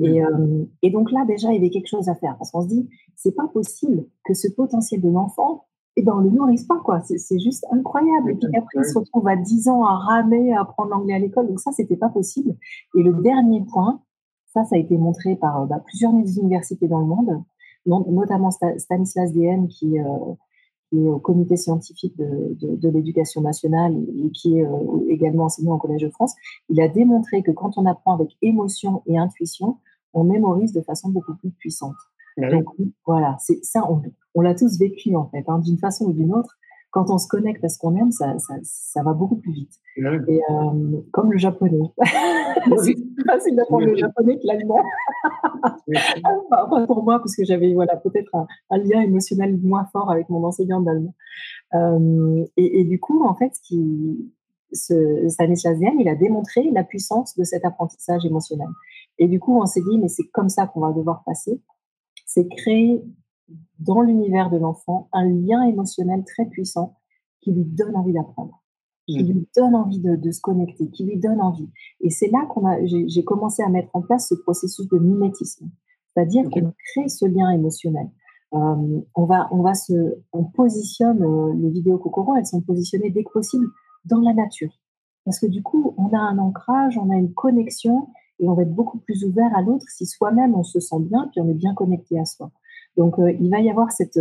Et, 0.00 0.24
euh, 0.24 0.64
et, 0.82 0.90
donc 0.90 1.12
là, 1.12 1.24
déjà, 1.26 1.50
il 1.50 1.54
y 1.54 1.58
avait 1.58 1.70
quelque 1.70 1.88
chose 1.88 2.08
à 2.08 2.14
faire 2.14 2.36
parce 2.36 2.50
qu'on 2.50 2.62
se 2.62 2.68
dit, 2.68 2.88
c'est 3.14 3.34
pas 3.34 3.46
possible 3.46 4.04
que 4.24 4.34
ce 4.34 4.48
potentiel 4.48 5.00
de 5.00 5.08
l'enfant, 5.08 5.66
eh 5.96 6.02
ben, 6.02 6.14
on 6.16 6.20
le 6.20 6.30
nourrisse 6.30 6.64
pas, 6.64 6.80
quoi. 6.80 7.00
C'est 7.02 7.38
juste 7.38 7.64
incroyable. 7.70 8.32
Et 8.32 8.34
puis 8.34 8.48
après, 8.56 8.78
il 8.78 8.84
se 8.84 8.98
retrouve 8.98 9.28
à 9.28 9.36
10 9.36 9.68
ans 9.68 9.84
à 9.84 9.96
ramer, 9.96 10.52
à 10.52 10.62
apprendre 10.62 10.90
l'anglais 10.90 11.14
à 11.14 11.18
l'école. 11.20 11.46
Donc 11.46 11.60
ça, 11.60 11.70
c'était 11.70 11.96
pas 11.96 12.08
possible. 12.08 12.56
Et 12.96 13.02
le 13.02 13.12
dernier 13.22 13.64
point, 13.72 14.02
ça, 14.52 14.64
ça 14.64 14.74
a 14.74 14.78
été 14.78 14.98
montré 14.98 15.36
par 15.36 15.66
bah, 15.66 15.80
plusieurs 15.84 16.12
universités 16.12 16.88
dans 16.88 16.98
le 16.98 17.06
monde, 17.06 17.42
notamment 17.86 18.50
Stanislas 18.50 19.32
Dehaene, 19.32 19.68
qui, 19.68 20.00
euh, 20.00 20.04
qui, 20.88 21.04
est 21.04 21.08
au 21.08 21.18
comité 21.18 21.56
scientifique 21.56 22.16
de, 22.16 22.56
de, 22.60 22.88
l'éducation 22.88 23.40
nationale 23.40 23.94
et 23.96 24.30
qui 24.30 24.58
est 24.58 24.64
euh, 24.64 25.08
également 25.08 25.44
enseignant 25.44 25.74
au 25.74 25.78
Collège 25.78 26.02
de 26.02 26.10
France. 26.10 26.34
Il 26.68 26.80
a 26.80 26.88
démontré 26.88 27.42
que 27.42 27.50
quand 27.50 27.76
on 27.76 27.86
apprend 27.86 28.14
avec 28.14 28.36
émotion 28.42 29.02
et 29.06 29.18
intuition, 29.18 29.78
on 30.12 30.24
mémorise 30.24 30.72
de 30.72 30.80
façon 30.80 31.08
beaucoup 31.08 31.34
plus 31.34 31.50
puissante. 31.50 31.96
Bah 32.36 32.50
Donc 32.50 32.66
voilà, 33.06 33.36
c'est 33.40 33.64
ça, 33.64 33.84
on, 33.90 34.02
on 34.34 34.40
l'a 34.40 34.54
tous 34.54 34.78
vécu 34.78 35.14
en 35.14 35.26
fait, 35.28 35.44
hein, 35.48 35.58
d'une 35.58 35.78
façon 35.78 36.06
ou 36.06 36.12
d'une 36.12 36.34
autre 36.34 36.56
quand 36.94 37.10
on 37.10 37.18
se 37.18 37.26
connecte 37.26 37.64
à 37.64 37.68
ce 37.68 37.76
qu'on 37.76 37.96
aime, 37.96 38.12
ça, 38.12 38.38
ça, 38.38 38.54
ça, 38.62 39.02
va 39.02 39.14
beaucoup 39.14 39.34
plus 39.34 39.52
vite. 39.52 39.72
Et 39.96 40.04
euh, 40.04 41.00
comme 41.12 41.32
le 41.32 41.38
japonais. 41.38 41.90
c'est 42.84 42.94
plus 42.94 43.24
facile 43.26 43.56
d'apprendre 43.56 43.86
le 43.86 43.96
japonais 43.96 44.36
que 44.36 44.46
l'allemand. 44.46 44.80
enfin, 46.52 46.86
pour 46.86 47.02
moi, 47.02 47.18
parce 47.18 47.34
que 47.34 47.44
j'avais 47.44 47.74
voilà, 47.74 47.96
peut-être 47.96 48.30
un, 48.70 48.78
lien 48.78 49.00
émotionnel 49.00 49.58
moins 49.60 49.86
fort 49.86 50.08
avec 50.08 50.28
mon 50.28 50.44
enseignant 50.44 50.80
d'allemand. 50.80 51.14
Euh, 51.74 52.44
et, 52.56 52.80
et, 52.80 52.84
du 52.84 53.00
coup, 53.00 53.24
en 53.24 53.34
fait, 53.34 53.50
qui, 53.64 54.30
ce, 54.72 55.28
Stanislas 55.28 55.76
il 55.98 56.08
a 56.08 56.14
démontré 56.14 56.70
la 56.70 56.84
puissance 56.84 57.36
de 57.36 57.42
cet 57.42 57.64
apprentissage 57.64 58.24
émotionnel. 58.24 58.68
Et 59.18 59.26
du 59.26 59.40
coup, 59.40 59.60
on 59.60 59.66
s'est 59.66 59.82
dit, 59.82 59.98
mais 59.98 60.08
c'est 60.08 60.28
comme 60.32 60.48
ça 60.48 60.68
qu'on 60.68 60.80
va 60.80 60.92
devoir 60.92 61.24
passer. 61.24 61.60
C'est 62.24 62.46
créer 62.46 63.02
dans 63.78 64.00
l'univers 64.00 64.50
de 64.50 64.58
l'enfant 64.58 65.08
un 65.12 65.28
lien 65.28 65.62
émotionnel 65.62 66.24
très 66.24 66.46
puissant 66.46 66.96
qui 67.40 67.52
lui 67.52 67.64
donne 67.64 67.94
envie 67.96 68.12
d'apprendre, 68.12 68.62
qui 69.06 69.22
mmh. 69.22 69.26
lui 69.26 69.48
donne 69.54 69.74
envie 69.74 70.00
de, 70.00 70.30
se 70.30 70.40
connecter, 70.40 70.88
qui 70.88 71.04
lui 71.04 71.18
donne 71.18 71.40
envie. 71.40 71.68
Et 72.00 72.10
c'est 72.10 72.30
là 72.30 72.46
qu'on 72.48 72.66
a, 72.66 72.78
j'ai 72.84 73.24
commencé 73.24 73.62
à 73.62 73.68
mettre 73.68 73.90
en 73.92 74.00
place 74.00 74.28
ce 74.28 74.34
processus 74.34 74.88
de 74.88 74.98
mimétisme, 74.98 75.68
c'est-à-dire 76.14 76.48
qu'on 76.50 76.72
crée 76.92 77.08
ce 77.08 77.26
lien 77.26 77.50
émotionnel. 77.50 78.08
Euh, 78.54 79.00
on 79.14 79.24
va, 79.24 79.48
on 79.50 79.62
va 79.62 79.74
se, 79.74 80.16
on 80.32 80.44
positionne 80.44 81.22
euh, 81.22 81.54
les 81.54 81.70
vidéos 81.70 81.98
Kokoro, 81.98 82.36
elles 82.36 82.46
sont 82.46 82.60
positionnées 82.60 83.10
dès 83.10 83.24
que 83.24 83.32
possible 83.32 83.66
dans 84.04 84.20
la 84.20 84.32
nature, 84.32 84.72
parce 85.24 85.38
que 85.38 85.46
du 85.46 85.62
coup, 85.62 85.94
on 85.98 86.08
a 86.14 86.18
un 86.18 86.38
ancrage, 86.38 86.96
on 86.96 87.10
a 87.10 87.16
une 87.16 87.34
connexion 87.34 88.08
et 88.38 88.48
on 88.48 88.54
va 88.54 88.62
être 88.62 88.74
beaucoup 88.74 88.98
plus 88.98 89.24
ouvert 89.24 89.54
à 89.56 89.62
l'autre 89.62 89.86
si 89.88 90.06
soi-même 90.06 90.54
on 90.54 90.62
se 90.62 90.80
sent 90.80 91.00
bien, 91.00 91.28
puis 91.32 91.40
on 91.40 91.48
est 91.48 91.54
bien 91.54 91.74
connecté 91.74 92.18
à 92.18 92.24
soi. 92.24 92.50
Donc, 92.96 93.18
euh, 93.18 93.32
il 93.40 93.50
va 93.50 93.60
y 93.60 93.70
avoir 93.70 93.90
cette, 93.92 94.18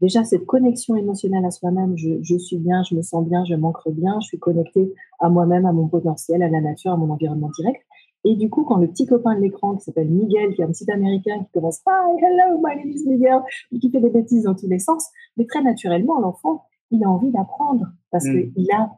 déjà 0.00 0.24
cette 0.24 0.46
connexion 0.46 0.96
émotionnelle 0.96 1.44
à 1.44 1.50
soi-même. 1.50 1.96
Je, 1.96 2.38
suis 2.38 2.58
bien, 2.58 2.82
je 2.82 2.94
me 2.94 3.02
sens 3.02 3.26
bien, 3.26 3.44
je 3.44 3.54
m'ancre 3.54 3.90
bien, 3.90 4.18
je 4.20 4.28
suis 4.28 4.38
connecté 4.38 4.92
à 5.20 5.28
moi-même, 5.28 5.66
à 5.66 5.72
mon 5.72 5.88
potentiel, 5.88 6.42
à 6.42 6.48
la 6.48 6.60
nature, 6.60 6.92
à 6.92 6.96
mon 6.96 7.10
environnement 7.10 7.50
direct. 7.56 7.82
Et 8.24 8.36
du 8.36 8.50
coup, 8.50 8.64
quand 8.64 8.76
le 8.76 8.88
petit 8.88 9.06
copain 9.06 9.34
de 9.34 9.40
l'écran 9.40 9.76
qui 9.76 9.84
s'appelle 9.84 10.10
Miguel, 10.10 10.54
qui 10.54 10.60
est 10.60 10.64
un 10.64 10.68
petit 10.68 10.90
américain 10.90 11.42
qui 11.42 11.50
commence 11.52 11.80
Hi, 11.86 12.22
hello, 12.22 12.60
my 12.62 12.76
name 12.76 12.90
is 12.90 13.06
Miguel, 13.06 13.40
et 13.72 13.78
qui 13.78 13.90
fait 13.90 14.00
des 14.00 14.10
bêtises 14.10 14.42
dans 14.42 14.54
tous 14.54 14.68
les 14.68 14.78
sens, 14.78 15.08
mais 15.36 15.46
très 15.46 15.62
naturellement, 15.62 16.20
l'enfant, 16.20 16.64
il 16.90 17.02
a 17.04 17.08
envie 17.08 17.30
d'apprendre 17.30 17.86
parce 18.10 18.26
mm. 18.26 18.52
qu'il 18.52 18.70
a, 18.72 18.90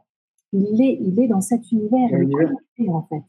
il 0.51 0.81
est, 0.81 0.97
il 1.01 1.19
est 1.21 1.27
dans 1.27 1.41
cet 1.41 1.71
univers, 1.71 2.09
il 2.11 2.29
est 2.29 2.33
connecté 2.33 2.89
en 2.89 3.03
fait. 3.03 3.23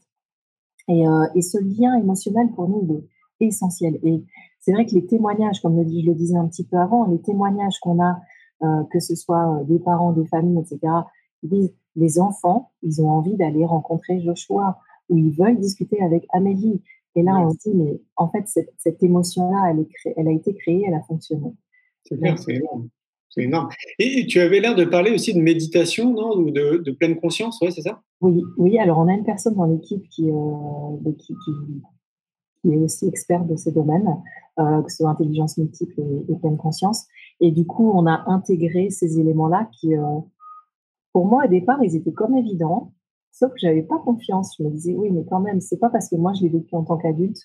Et, 0.87 1.07
euh, 1.07 1.25
et 1.33 1.41
ce 1.41 1.57
lien 1.59 1.95
émotionnel 1.95 2.49
pour 2.55 2.67
nous, 2.67 2.81
il 2.83 2.95
est 2.97 3.09
essentiel. 3.39 3.99
Et 4.03 4.23
c'est 4.59 4.71
vrai 4.71 4.85
que 4.85 4.95
les 4.95 5.05
témoignages, 5.05 5.61
comme 5.61 5.77
je 5.77 6.05
le 6.05 6.13
disais 6.13 6.37
un 6.37 6.47
petit 6.47 6.65
peu 6.65 6.77
avant, 6.77 7.05
les 7.05 7.21
témoignages 7.21 7.79
qu'on 7.79 8.01
a, 8.01 8.19
euh, 8.63 8.83
que 8.91 8.99
ce 8.99 9.15
soit 9.15 9.59
euh, 9.59 9.63
des 9.63 9.79
parents, 9.79 10.11
des 10.11 10.25
familles, 10.25 10.59
etc., 10.59 10.79
ils 11.43 11.49
disent 11.49 11.73
les 11.95 12.19
enfants, 12.19 12.71
ils 12.81 13.01
ont 13.01 13.09
envie 13.09 13.35
d'aller 13.35 13.65
rencontrer 13.65 14.21
Joshua 14.21 14.79
ou 15.09 15.17
ils 15.17 15.31
veulent 15.31 15.59
discuter 15.59 16.01
avec 16.01 16.25
Amélie. 16.33 16.81
Et 17.15 17.23
là, 17.23 17.39
on 17.39 17.51
se 17.51 17.57
dit, 17.57 17.75
mais 17.75 18.01
en 18.17 18.29
fait, 18.29 18.45
cette, 18.77 19.03
émotion-là, 19.03 19.71
elle, 19.71 19.85
elle 20.17 20.27
a 20.27 20.31
été 20.31 20.53
créée, 20.55 20.83
elle 20.85 20.95
a 20.95 21.01
fonctionné. 21.03 21.53
C'est 22.03 22.19
c'est 22.37 22.55
énorme. 22.55 22.89
C'est 23.29 23.43
énorme. 23.43 23.69
Et 23.99 24.25
tu 24.27 24.39
avais 24.39 24.59
l'air 24.59 24.75
de 24.75 24.85
parler 24.85 25.11
aussi 25.11 25.33
de 25.33 25.39
méditation, 25.39 26.13
non 26.13 26.37
Ou 26.37 26.51
de, 26.51 26.91
pleine 26.91 27.19
conscience, 27.19 27.59
ouais, 27.61 27.71
c'est 27.71 27.81
ça? 27.81 28.01
Oui, 28.21 28.43
oui. 28.57 28.79
Alors, 28.79 28.97
on 28.99 29.07
a 29.07 29.13
une 29.13 29.25
personne 29.25 29.55
dans 29.55 29.65
l'équipe 29.65 30.07
qui, 30.09 30.29
euh, 30.29 31.11
qui, 31.17 31.33
qui, 31.33 31.51
est 32.71 32.77
aussi 32.77 33.07
expert 33.07 33.45
de 33.45 33.55
ces 33.55 33.71
domaines. 33.71 34.15
Euh, 34.57 34.81
que 34.83 34.89
ce 34.89 34.99
soit 34.99 35.09
intelligence 35.09 35.57
multiple 35.57 36.01
et, 36.29 36.35
pleine 36.37 36.55
conscience. 36.55 37.07
Et 37.41 37.51
du 37.51 37.67
coup, 37.67 37.91
on 37.93 38.05
a 38.07 38.23
intégré 38.27 38.89
ces 38.89 39.19
éléments-là 39.19 39.67
qui, 39.73 39.97
euh, 39.97 40.19
pour 41.11 41.25
moi, 41.25 41.43
au 41.43 41.49
départ, 41.49 41.83
ils 41.83 41.93
étaient 41.93 42.13
comme 42.13 42.37
évidents, 42.37 42.93
sauf 43.31 43.51
que 43.51 43.57
j'avais 43.57 43.81
pas 43.83 43.99
confiance. 43.99 44.55
Je 44.57 44.63
me 44.63 44.69
disais, 44.69 44.95
oui, 44.95 45.11
mais 45.11 45.25
quand 45.29 45.41
même, 45.41 45.59
c'est 45.59 45.77
pas 45.77 45.89
parce 45.89 46.07
que 46.07 46.15
moi, 46.15 46.31
je 46.31 46.43
l'ai 46.43 46.47
vécu 46.47 46.73
en 46.73 46.85
tant 46.85 46.95
qu'adulte 46.95 47.37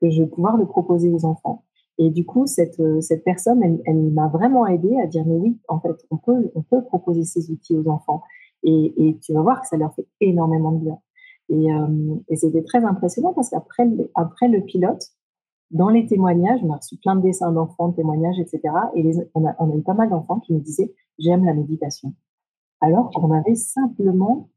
que 0.00 0.08
je 0.08 0.22
vais 0.22 0.28
pouvoir 0.28 0.56
le 0.56 0.64
proposer 0.64 1.10
aux 1.10 1.26
enfants. 1.26 1.64
Et 1.98 2.08
du 2.08 2.24
coup, 2.24 2.46
cette, 2.46 2.80
euh, 2.80 3.02
cette 3.02 3.24
personne, 3.24 3.62
elle, 3.84 4.10
m'a 4.12 4.28
vraiment 4.28 4.66
aidé 4.66 4.96
à 4.96 5.06
dire, 5.06 5.24
mais 5.26 5.36
oui, 5.36 5.58
en 5.68 5.80
fait, 5.80 6.06
on 6.10 6.16
peut, 6.16 6.50
on 6.54 6.62
peut 6.62 6.82
proposer 6.82 7.24
ces 7.24 7.50
outils 7.50 7.76
aux 7.76 7.88
enfants. 7.88 8.22
Et, 8.62 9.18
tu 9.20 9.34
vas 9.34 9.42
voir 9.42 9.60
que 9.60 9.68
ça 9.68 9.76
leur 9.76 9.94
fait 9.94 10.06
énormément 10.22 10.72
de 10.72 10.78
bien. 10.78 10.98
Et, 11.50 11.66
et 12.28 12.36
c'était 12.36 12.62
très 12.62 12.84
impressionnant 12.84 13.34
parce 13.34 13.50
qu'après 13.50 13.86
après 14.14 14.48
le 14.48 14.62
pilote, 14.62 15.12
dans 15.70 15.88
les 15.88 16.06
témoignages, 16.06 16.60
on 16.62 16.72
a 16.72 16.76
reçu 16.76 16.96
plein 16.96 17.16
de 17.16 17.22
dessins 17.22 17.52
d'enfants, 17.52 17.88
de 17.88 17.96
témoignages, 17.96 18.38
etc. 18.38 18.60
Et 18.94 19.04
on, 19.34 19.46
a, 19.46 19.54
on, 19.58 19.72
a, 19.72 19.76
eu 19.76 19.82
pas 19.82 19.94
mal 19.94 20.08
d'enfants 20.08 20.40
qui 20.40 20.52
nous 20.52 20.60
disaient 20.60 20.94
j'aime 21.18 21.44
la 21.44 21.54
méditation. 21.54 22.14
Alors 22.80 23.10
qu'on 23.10 23.32
avait 23.32 23.54
simplement 23.54 24.48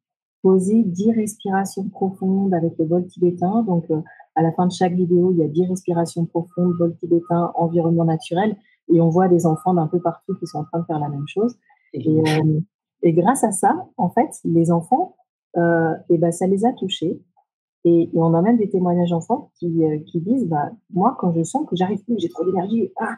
posé 0.43 0.84
10 0.84 1.13
respirations 1.13 1.89
profondes 1.89 2.54
avec 2.54 2.78
le 2.78 2.86
bol 2.86 3.06
tibétain. 3.08 3.63
Donc, 3.63 3.89
euh, 3.89 4.02
à 4.36 4.43
la 4.43 4.52
fin 4.52 4.67
de 4.67 4.71
chaque 4.71 4.93
vidéo, 4.93 5.32
il 5.32 5.39
y 5.39 5.43
a 5.43 5.47
10 5.47 5.67
respirations 5.67 6.26
profondes, 6.26 6.73
bol 6.78 6.95
tibétain, 6.97 7.52
environnement 7.56 8.06
naturel. 8.06 8.56
Et 8.93 9.02
on 9.02 9.10
voit 9.10 9.28
des 9.28 9.45
enfants 9.45 9.73
d'un 9.73 9.88
peu 9.88 10.00
partout 10.00 10.36
qui 10.36 10.45
sont 10.45 10.60
en 10.60 10.63
train 10.65 10.80
de 10.80 10.86
faire 10.86 11.00
la 11.00 11.10
même 11.10 11.28
chose. 11.28 11.58
Et, 11.93 12.19
euh, 12.19 12.60
et 13.02 13.13
grâce 13.13 13.43
à 13.43 13.52
ça, 13.52 13.88
en 13.97 14.10
fait, 14.10 14.30
les 14.43 14.71
enfants, 14.71 15.15
euh, 15.56 15.94
et 16.10 16.18
ben, 16.18 16.32
ça 16.32 16.48
les 16.48 16.66
a 16.66 16.74
touchés. 16.74 17.22
Et, 17.86 18.10
on 18.14 18.34
a 18.34 18.42
même 18.42 18.58
des 18.58 18.70
témoignages 18.70 19.12
d'enfants 19.12 19.52
qui, 19.56 19.84
euh, 19.84 20.00
qui 20.06 20.20
disent 20.20 20.48
bah, 20.48 20.72
Moi, 20.92 21.16
quand 21.20 21.34
je 21.34 21.44
sens 21.44 21.66
que 21.68 21.76
j'arrive 21.76 22.04
plus, 22.04 22.20
j'ai 22.20 22.30
trop 22.30 22.46
d'énergie, 22.46 22.92
ah, 23.00 23.16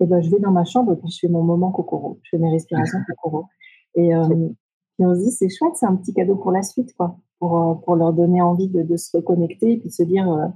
et 0.00 0.06
ben, 0.06 0.20
je 0.20 0.30
vais 0.30 0.38
dans 0.38 0.50
ma 0.50 0.64
chambre 0.64 0.92
et 0.92 0.96
puis 0.96 1.10
je 1.10 1.18
fais 1.20 1.28
mon 1.28 1.42
moment 1.42 1.70
Kokoro. 1.70 2.18
Je 2.22 2.30
fais 2.30 2.38
mes 2.38 2.50
respirations 2.50 2.98
Kokoro. 3.08 3.46
Et, 3.94 4.14
euh, 4.14 4.48
on 5.00 5.14
se 5.14 5.20
dit 5.20 5.30
C'est 5.30 5.48
chouette, 5.48 5.76
c'est 5.76 5.86
un 5.86 5.96
petit 5.96 6.12
cadeau 6.12 6.36
pour 6.36 6.50
la 6.50 6.62
suite, 6.62 6.94
quoi, 6.96 7.16
pour, 7.38 7.82
pour 7.84 7.96
leur 7.96 8.12
donner 8.12 8.42
envie 8.42 8.68
de, 8.68 8.82
de, 8.82 8.96
se 8.96 9.16
reconnecter 9.16 9.72
et 9.72 9.76
puis 9.78 9.88
de 9.88 9.94
se 9.94 10.02
dire 10.02 10.52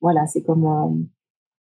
Voilà, 0.00 0.26
c'est 0.26 0.42
comme, 0.42 1.08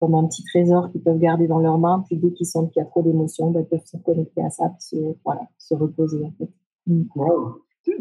comme 0.00 0.14
un 0.14 0.26
petit 0.26 0.42
trésor 0.44 0.90
qu'ils 0.90 1.02
peuvent 1.02 1.18
garder 1.18 1.46
dans 1.46 1.60
leurs 1.60 1.78
mains. 1.78 2.02
Puis 2.06 2.16
dès 2.16 2.32
qu'ils 2.32 2.46
sentent 2.46 2.72
qu'il 2.72 2.80
y 2.80 2.82
a 2.82 2.88
trop 2.88 3.02
d'émotions, 3.02 3.50
bah, 3.50 3.60
ils 3.60 3.66
peuvent 3.66 3.84
se 3.84 3.96
reconnecter 3.96 4.42
à 4.42 4.50
ça 4.50 4.68
puis 4.70 4.80
se, 4.80 4.96
voilà, 5.24 5.42
se 5.58 5.74
reposer. 5.74 6.24
En 6.24 6.32
fait. 6.32 6.50
Mm. 6.86 7.04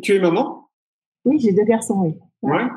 Tu 0.01 0.15
es 0.15 0.19
maman? 0.19 0.68
Oui, 1.25 1.39
j'ai 1.39 1.53
deux 1.53 1.63
garçons, 1.63 2.01
oui. 2.01 2.15
Ouais. 2.41 2.67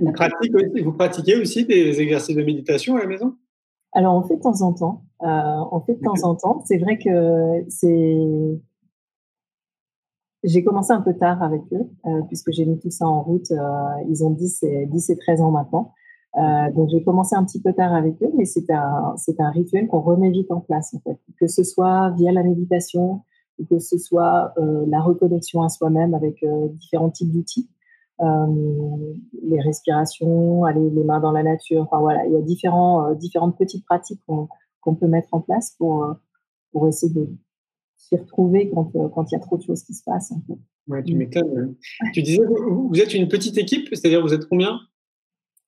vous, 0.00 0.12
pratiquez, 0.12 0.82
vous 0.82 0.92
pratiquez 0.92 1.36
aussi 1.36 1.64
des 1.64 2.00
exercices 2.00 2.36
de 2.36 2.42
méditation 2.42 2.96
à 2.96 3.00
la 3.00 3.06
maison? 3.06 3.36
Alors, 3.92 4.14
on 4.14 4.22
fait 4.22 4.36
de 4.36 4.42
temps 4.42 4.62
en 4.62 4.72
temps. 4.72 5.04
Euh, 5.22 5.64
on 5.72 5.80
fait 5.80 5.94
de 5.94 6.00
temps 6.00 6.22
en 6.22 6.34
temps. 6.34 6.62
C'est 6.64 6.78
vrai 6.78 6.98
que 6.98 7.64
c'est. 7.68 8.60
J'ai 10.42 10.64
commencé 10.64 10.92
un 10.92 11.02
peu 11.02 11.14
tard 11.14 11.42
avec 11.42 11.60
eux, 11.72 11.86
euh, 12.06 12.22
puisque 12.28 12.50
j'ai 12.52 12.64
mis 12.64 12.78
tout 12.78 12.90
ça 12.90 13.06
en 13.06 13.22
route. 13.22 13.50
Euh, 13.50 14.04
ils 14.08 14.24
ont 14.24 14.30
10 14.30 14.62
et, 14.62 14.86
10 14.86 15.10
et 15.10 15.16
13 15.16 15.42
ans 15.42 15.50
maintenant. 15.50 15.92
donc 16.74 16.88
j'ai 16.88 17.02
commencé 17.02 17.34
un 17.36 17.44
petit 17.44 17.60
peu 17.60 17.74
tard 17.74 17.92
avec 17.94 18.22
eux, 18.22 18.30
mais 18.36 18.46
c'est 18.46 18.70
un, 18.70 19.14
c'est 19.16 19.38
un 19.40 19.50
rituel 19.50 19.86
qu'on 19.88 20.00
remet 20.00 20.30
vite 20.30 20.50
en 20.50 20.60
place, 20.60 20.94
en 20.94 21.00
fait. 21.00 21.18
Que 21.38 21.46
ce 21.46 21.62
soit 21.62 22.10
via 22.16 22.32
la 22.32 22.42
méditation, 22.42 23.22
que 23.68 23.78
ce 23.78 23.98
soit 23.98 24.54
la 24.56 25.00
reconnexion 25.00 25.62
à 25.62 25.68
soi-même 25.68 26.14
avec 26.14 26.44
différents 26.78 27.10
types 27.10 27.32
d'outils. 27.32 27.68
Euh, 28.22 29.14
les 29.42 29.60
respirations, 29.60 30.64
aller 30.66 30.90
les 30.90 31.04
mains 31.04 31.20
dans 31.20 31.32
la 31.32 31.42
nature. 31.42 31.82
Enfin 31.82 32.00
voilà, 32.00 32.26
il 32.26 32.32
y 32.32 32.36
a 32.36 32.42
différents, 32.42 33.06
euh, 33.06 33.14
différentes 33.14 33.56
petites 33.56 33.84
pratiques 33.86 34.20
qu'on 34.26 34.94
peut 34.94 35.06
mettre 35.06 35.28
en 35.32 35.40
place 35.40 35.74
pour, 35.78 36.04
euh, 36.04 36.12
pour 36.72 36.86
essayer 36.86 37.12
de 37.14 37.26
s'y 37.96 38.16
retrouver 38.16 38.70
quand, 38.70 38.92
quand 39.14 39.32
il 39.32 39.34
y 39.34 39.36
a 39.36 39.40
trop 39.40 39.56
de 39.56 39.62
choses 39.62 39.82
qui 39.84 39.94
se 39.94 40.02
passent. 40.04 40.32
En 40.32 40.42
ouais, 40.92 41.02
tu 41.02 41.14
mm. 41.14 41.18
m'étonnes. 41.18 41.76
tu 42.12 42.22
disais, 42.22 42.44
vous, 42.44 42.88
vous, 42.88 43.00
êtes 43.00 43.14
une 43.14 43.28
petite 43.28 43.56
équipe, 43.56 43.88
c'est-à-dire 43.88 44.20
vous 44.20 44.34
êtes 44.34 44.46
combien? 44.46 44.78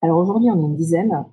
Alors 0.02 0.18
aujourd'hui, 0.18 0.50
on 0.50 0.60
est 0.60 0.66
une 0.66 0.76
dizaine. 0.76 1.24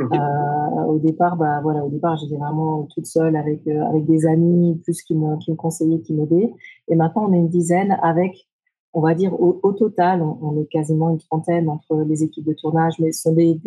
Au 0.00 0.98
départ, 0.98 1.36
bah 1.36 1.60
voilà, 1.62 1.84
au 1.84 1.90
départ, 1.90 2.16
j'étais 2.16 2.36
vraiment 2.36 2.84
toute 2.94 3.06
seule 3.06 3.36
avec 3.36 3.66
avec 3.66 4.06
des 4.06 4.26
amis 4.26 4.80
plus 4.84 5.02
qui 5.02 5.14
me 5.14 5.36
qui 5.38 5.50
me 5.50 5.56
conseillaient, 5.56 6.00
qui 6.00 6.14
m'aidaient. 6.14 6.52
Et 6.88 6.94
maintenant, 6.94 7.26
on 7.28 7.32
est 7.32 7.38
une 7.38 7.48
dizaine 7.48 7.98
avec 8.02 8.48
on 8.92 9.00
va 9.00 9.14
dire 9.14 9.38
au, 9.38 9.72
total, 9.72 10.22
on, 10.22 10.60
est 10.60 10.66
quasiment 10.66 11.10
une 11.10 11.18
trentaine 11.18 11.68
entre 11.68 12.04
les 12.08 12.24
équipes 12.24 12.46
de 12.46 12.54
tournage, 12.54 12.94
mais 12.98 13.12
ce 13.12 13.22
sont 13.22 13.32
des, 13.32 13.60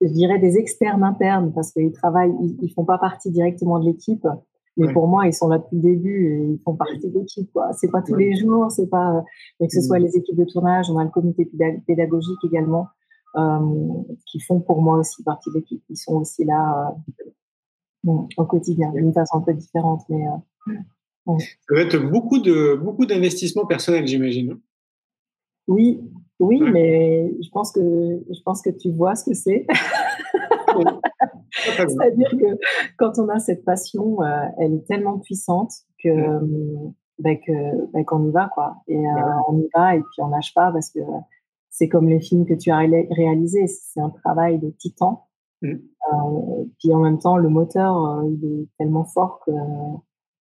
je 0.00 0.08
dirais 0.08 0.38
des 0.38 0.56
externes 0.56 1.04
internes 1.04 1.52
parce 1.54 1.72
qu'ils 1.72 1.92
travaillent, 1.92 2.34
ils, 2.40 2.56
ne 2.60 2.68
font 2.68 2.84
pas 2.84 2.98
partie 2.98 3.30
directement 3.30 3.78
de 3.78 3.86
l'équipe, 3.86 4.26
mais 4.76 4.92
pour 4.92 5.08
moi, 5.08 5.26
ils 5.26 5.34
sont 5.34 5.48
là 5.48 5.58
depuis 5.58 5.76
le 5.76 5.82
début 5.82 6.26
et 6.26 6.52
ils 6.52 6.60
font 6.64 6.74
partie 6.74 7.10
de 7.10 7.18
l'équipe. 7.18 7.50
C'est 7.76 7.90
pas 7.90 8.02
tous 8.02 8.14
les 8.14 8.34
jours, 8.34 8.70
c'est 8.70 8.88
pas 8.88 9.22
que 9.60 9.68
ce 9.68 9.82
soit 9.82 9.98
mm. 9.98 10.04
les 10.04 10.16
équipes 10.16 10.36
de 10.36 10.44
tournage, 10.44 10.90
on 10.90 10.98
a 10.98 11.04
le 11.04 11.10
comité 11.10 11.50
pédagogique 11.86 12.42
également 12.44 12.86
euh, 12.86 12.99
qui 14.26 14.40
font 14.40 14.60
pour 14.60 14.82
moi 14.82 14.98
aussi 14.98 15.22
partie 15.22 15.50
de 15.50 15.56
l'équipe. 15.56 15.82
Ils 15.88 15.96
sont 15.96 16.14
aussi 16.14 16.44
là 16.44 16.94
euh, 18.06 18.12
au 18.36 18.44
quotidien, 18.44 18.90
d'une 18.92 19.12
façon 19.12 19.38
un 19.38 19.42
peu 19.42 19.54
différente, 19.54 20.02
mais 20.08 20.24
euh, 20.26 21.34
ça 21.38 21.74
va 21.74 21.80
être 21.82 21.98
beaucoup 21.98 22.38
de 22.38 22.74
beaucoup 22.76 23.06
d'investissements 23.06 23.66
personnels, 23.66 24.06
j'imagine. 24.06 24.58
Oui, 25.68 26.00
oui, 26.38 26.60
mais 26.60 27.32
je 27.42 27.48
pense 27.50 27.72
que 27.72 27.80
je 27.80 28.42
pense 28.44 28.62
que 28.62 28.70
tu 28.70 28.90
vois 28.90 29.14
ce 29.14 29.24
que 29.30 29.34
c'est. 29.34 29.66
C'est-à-dire 31.52 32.30
que 32.30 32.58
quand 32.96 33.18
on 33.18 33.28
a 33.28 33.38
cette 33.38 33.64
passion, 33.64 34.22
euh, 34.22 34.44
elle 34.58 34.74
est 34.74 34.86
tellement 34.86 35.18
puissante 35.18 35.72
que 36.02 36.10
bah, 37.18 37.30
bah, 37.92 38.04
qu'on 38.04 38.28
y 38.28 38.32
va 38.32 38.48
quoi. 38.52 38.76
Et 38.88 38.96
euh, 38.96 39.10
on 39.48 39.58
y 39.58 39.68
va 39.74 39.96
et 39.96 40.00
puis 40.00 40.22
on 40.22 40.28
lâche 40.28 40.54
pas 40.54 40.72
parce 40.72 40.90
que 40.90 41.00
c'est 41.70 41.88
comme 41.88 42.08
les 42.08 42.20
films 42.20 42.46
que 42.46 42.54
tu 42.54 42.70
as 42.70 42.78
réalisés. 42.78 43.66
C'est 43.66 44.00
un 44.00 44.10
travail 44.10 44.58
de 44.58 44.70
titan. 44.70 45.26
Mm. 45.62 45.72
Euh, 45.72 46.64
puis 46.78 46.92
en 46.92 47.00
même 47.00 47.18
temps, 47.18 47.36
le 47.36 47.48
moteur, 47.48 48.22
il 48.24 48.44
est 48.44 48.66
tellement 48.78 49.04
fort 49.04 49.40
que 49.46 49.52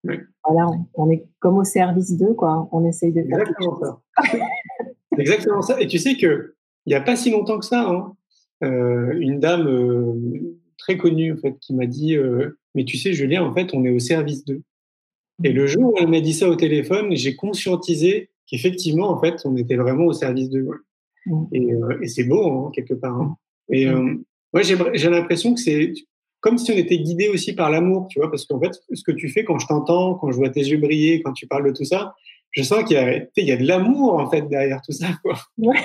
voilà, 0.03 0.67
on 0.95 1.09
est 1.09 1.27
comme 1.39 1.57
au 1.57 1.63
service 1.63 2.17
d'eux, 2.17 2.33
quoi. 2.33 2.69
On 2.71 2.85
essaye 2.85 3.11
de 3.11 3.23
faire 3.23 3.39
Exactement 3.39 3.79
ça. 3.81 4.01
Exactement 5.17 5.61
ça. 5.61 5.81
Et 5.81 5.87
tu 5.87 5.97
sais 5.97 6.15
que 6.15 6.55
il 6.85 6.91
n'y 6.91 6.95
a 6.95 7.01
pas 7.01 7.15
si 7.15 7.29
longtemps 7.29 7.59
que 7.59 7.65
ça, 7.65 7.87
hein, 7.87 8.15
euh, 8.63 9.13
une 9.19 9.39
dame 9.39 9.67
euh, 9.67 10.57
très 10.77 10.97
connue 10.97 11.33
en 11.33 11.37
fait 11.37 11.57
qui 11.59 11.73
m'a 11.73 11.85
dit, 11.85 12.15
euh, 12.15 12.57
mais 12.73 12.85
tu 12.85 12.97
sais 12.97 13.13
Julien, 13.13 13.43
en 13.43 13.53
fait, 13.53 13.73
on 13.73 13.83
est 13.83 13.89
au 13.89 13.99
service 13.99 14.45
d'eux. 14.45 14.63
Et 15.43 15.53
le 15.53 15.67
jour 15.67 15.93
où 15.93 15.97
elle 15.99 16.07
m'a 16.07 16.21
dit 16.21 16.33
ça 16.33 16.49
au 16.49 16.55
téléphone, 16.55 17.15
j'ai 17.15 17.35
conscientisé 17.35 18.29
qu'effectivement, 18.47 19.09
en 19.09 19.19
fait, 19.19 19.41
on 19.45 19.55
était 19.55 19.75
vraiment 19.75 20.05
au 20.05 20.13
service 20.13 20.49
d'eux. 20.49 20.67
Mm. 21.25 21.43
Et, 21.53 21.67
et 22.01 22.07
c'est 22.07 22.23
beau 22.23 22.67
hein, 22.67 22.71
quelque 22.73 22.93
part. 22.93 23.15
Hein. 23.15 23.35
Et 23.69 23.85
mm. 23.85 24.23
moi, 24.53 24.61
j'ai 24.61 25.09
l'impression 25.09 25.53
que 25.53 25.59
c'est 25.59 25.93
comme 26.41 26.57
si 26.57 26.71
on 26.71 26.75
était 26.75 26.97
guidé 26.97 27.29
aussi 27.29 27.53
par 27.53 27.69
l'amour, 27.69 28.07
tu 28.09 28.19
vois, 28.19 28.29
parce 28.29 28.45
qu'en 28.45 28.59
fait, 28.59 28.71
ce 28.93 29.03
que 29.03 29.11
tu 29.11 29.29
fais 29.29 29.43
quand 29.43 29.59
je 29.59 29.67
t'entends, 29.67 30.15
quand 30.15 30.31
je 30.31 30.37
vois 30.37 30.49
tes 30.49 30.61
yeux 30.61 30.77
briller, 30.77 31.21
quand 31.21 31.33
tu 31.33 31.47
parles 31.47 31.67
de 31.67 31.75
tout 31.75 31.83
ça, 31.83 32.15
je 32.51 32.63
sens 32.63 32.83
qu'il 32.83 32.97
y 32.97 33.41
y 33.41 33.51
a 33.51 33.57
de 33.57 33.67
l'amour 33.67 34.15
en 34.15 34.29
fait 34.29 34.47
derrière 34.47 34.81
tout 34.81 34.91
ça, 34.91 35.07
quoi. 35.23 35.35
Ouais. 35.57 35.77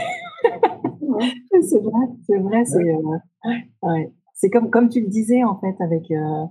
c'est 1.63 1.81
vrai, 1.81 2.07
c'est 2.27 2.39
vrai, 2.39 2.65
c'est, 2.65 2.79
euh, 2.79 3.59
ouais. 3.83 4.11
c'est 4.35 4.51
comme 4.51 4.71
comme 4.71 4.89
tu 4.89 5.01
le 5.01 5.09
disais 5.09 5.45
en 5.45 5.59
fait 5.59 5.75
avec 5.81 6.11
euh, 6.11 6.47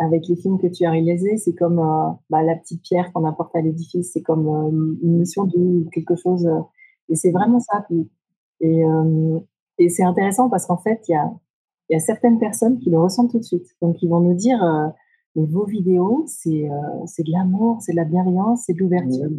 avec 0.00 0.28
les 0.28 0.36
films 0.36 0.60
que 0.60 0.68
tu 0.68 0.84
as 0.84 0.90
réalisés, 0.90 1.38
c'est 1.38 1.54
comme 1.54 1.80
euh, 1.80 2.12
bah, 2.30 2.42
la 2.42 2.54
petite 2.54 2.82
pierre 2.82 3.12
qu'on 3.12 3.24
apporte 3.24 3.54
à 3.56 3.60
l'édifice, 3.60 4.12
c'est 4.12 4.22
comme 4.22 4.46
une 5.02 5.18
mission 5.18 5.44
de 5.44 5.88
quelque 5.90 6.14
chose, 6.14 6.48
et 7.08 7.14
c'est 7.16 7.30
vraiment 7.30 7.60
ça. 7.60 7.86
et 8.60 8.84
et 9.78 9.88
c'est 9.88 10.04
intéressant 10.04 10.48
parce 10.48 10.66
qu'en 10.66 10.76
fait, 10.76 11.02
il 11.08 11.12
y 11.12 11.14
a 11.14 11.32
y 11.92 11.96
a 11.96 12.00
certaines 12.00 12.38
personnes 12.38 12.78
qui 12.78 12.90
le 12.90 12.98
ressentent 12.98 13.30
tout 13.30 13.38
de 13.38 13.44
suite. 13.44 13.66
Donc, 13.80 14.02
ils 14.02 14.08
vont 14.08 14.20
nous 14.20 14.34
dire, 14.34 14.62
euh, 14.62 14.88
mais 15.36 15.46
vos 15.46 15.64
vidéos, 15.64 16.24
c'est 16.26 16.68
euh, 16.70 17.04
de 17.18 17.32
l'amour, 17.32 17.78
c'est 17.80 17.92
de 17.92 17.96
la 17.96 18.04
bienveillance, 18.04 18.64
c'est 18.66 18.74
de 18.74 18.78
l'ouverture. 18.78 19.30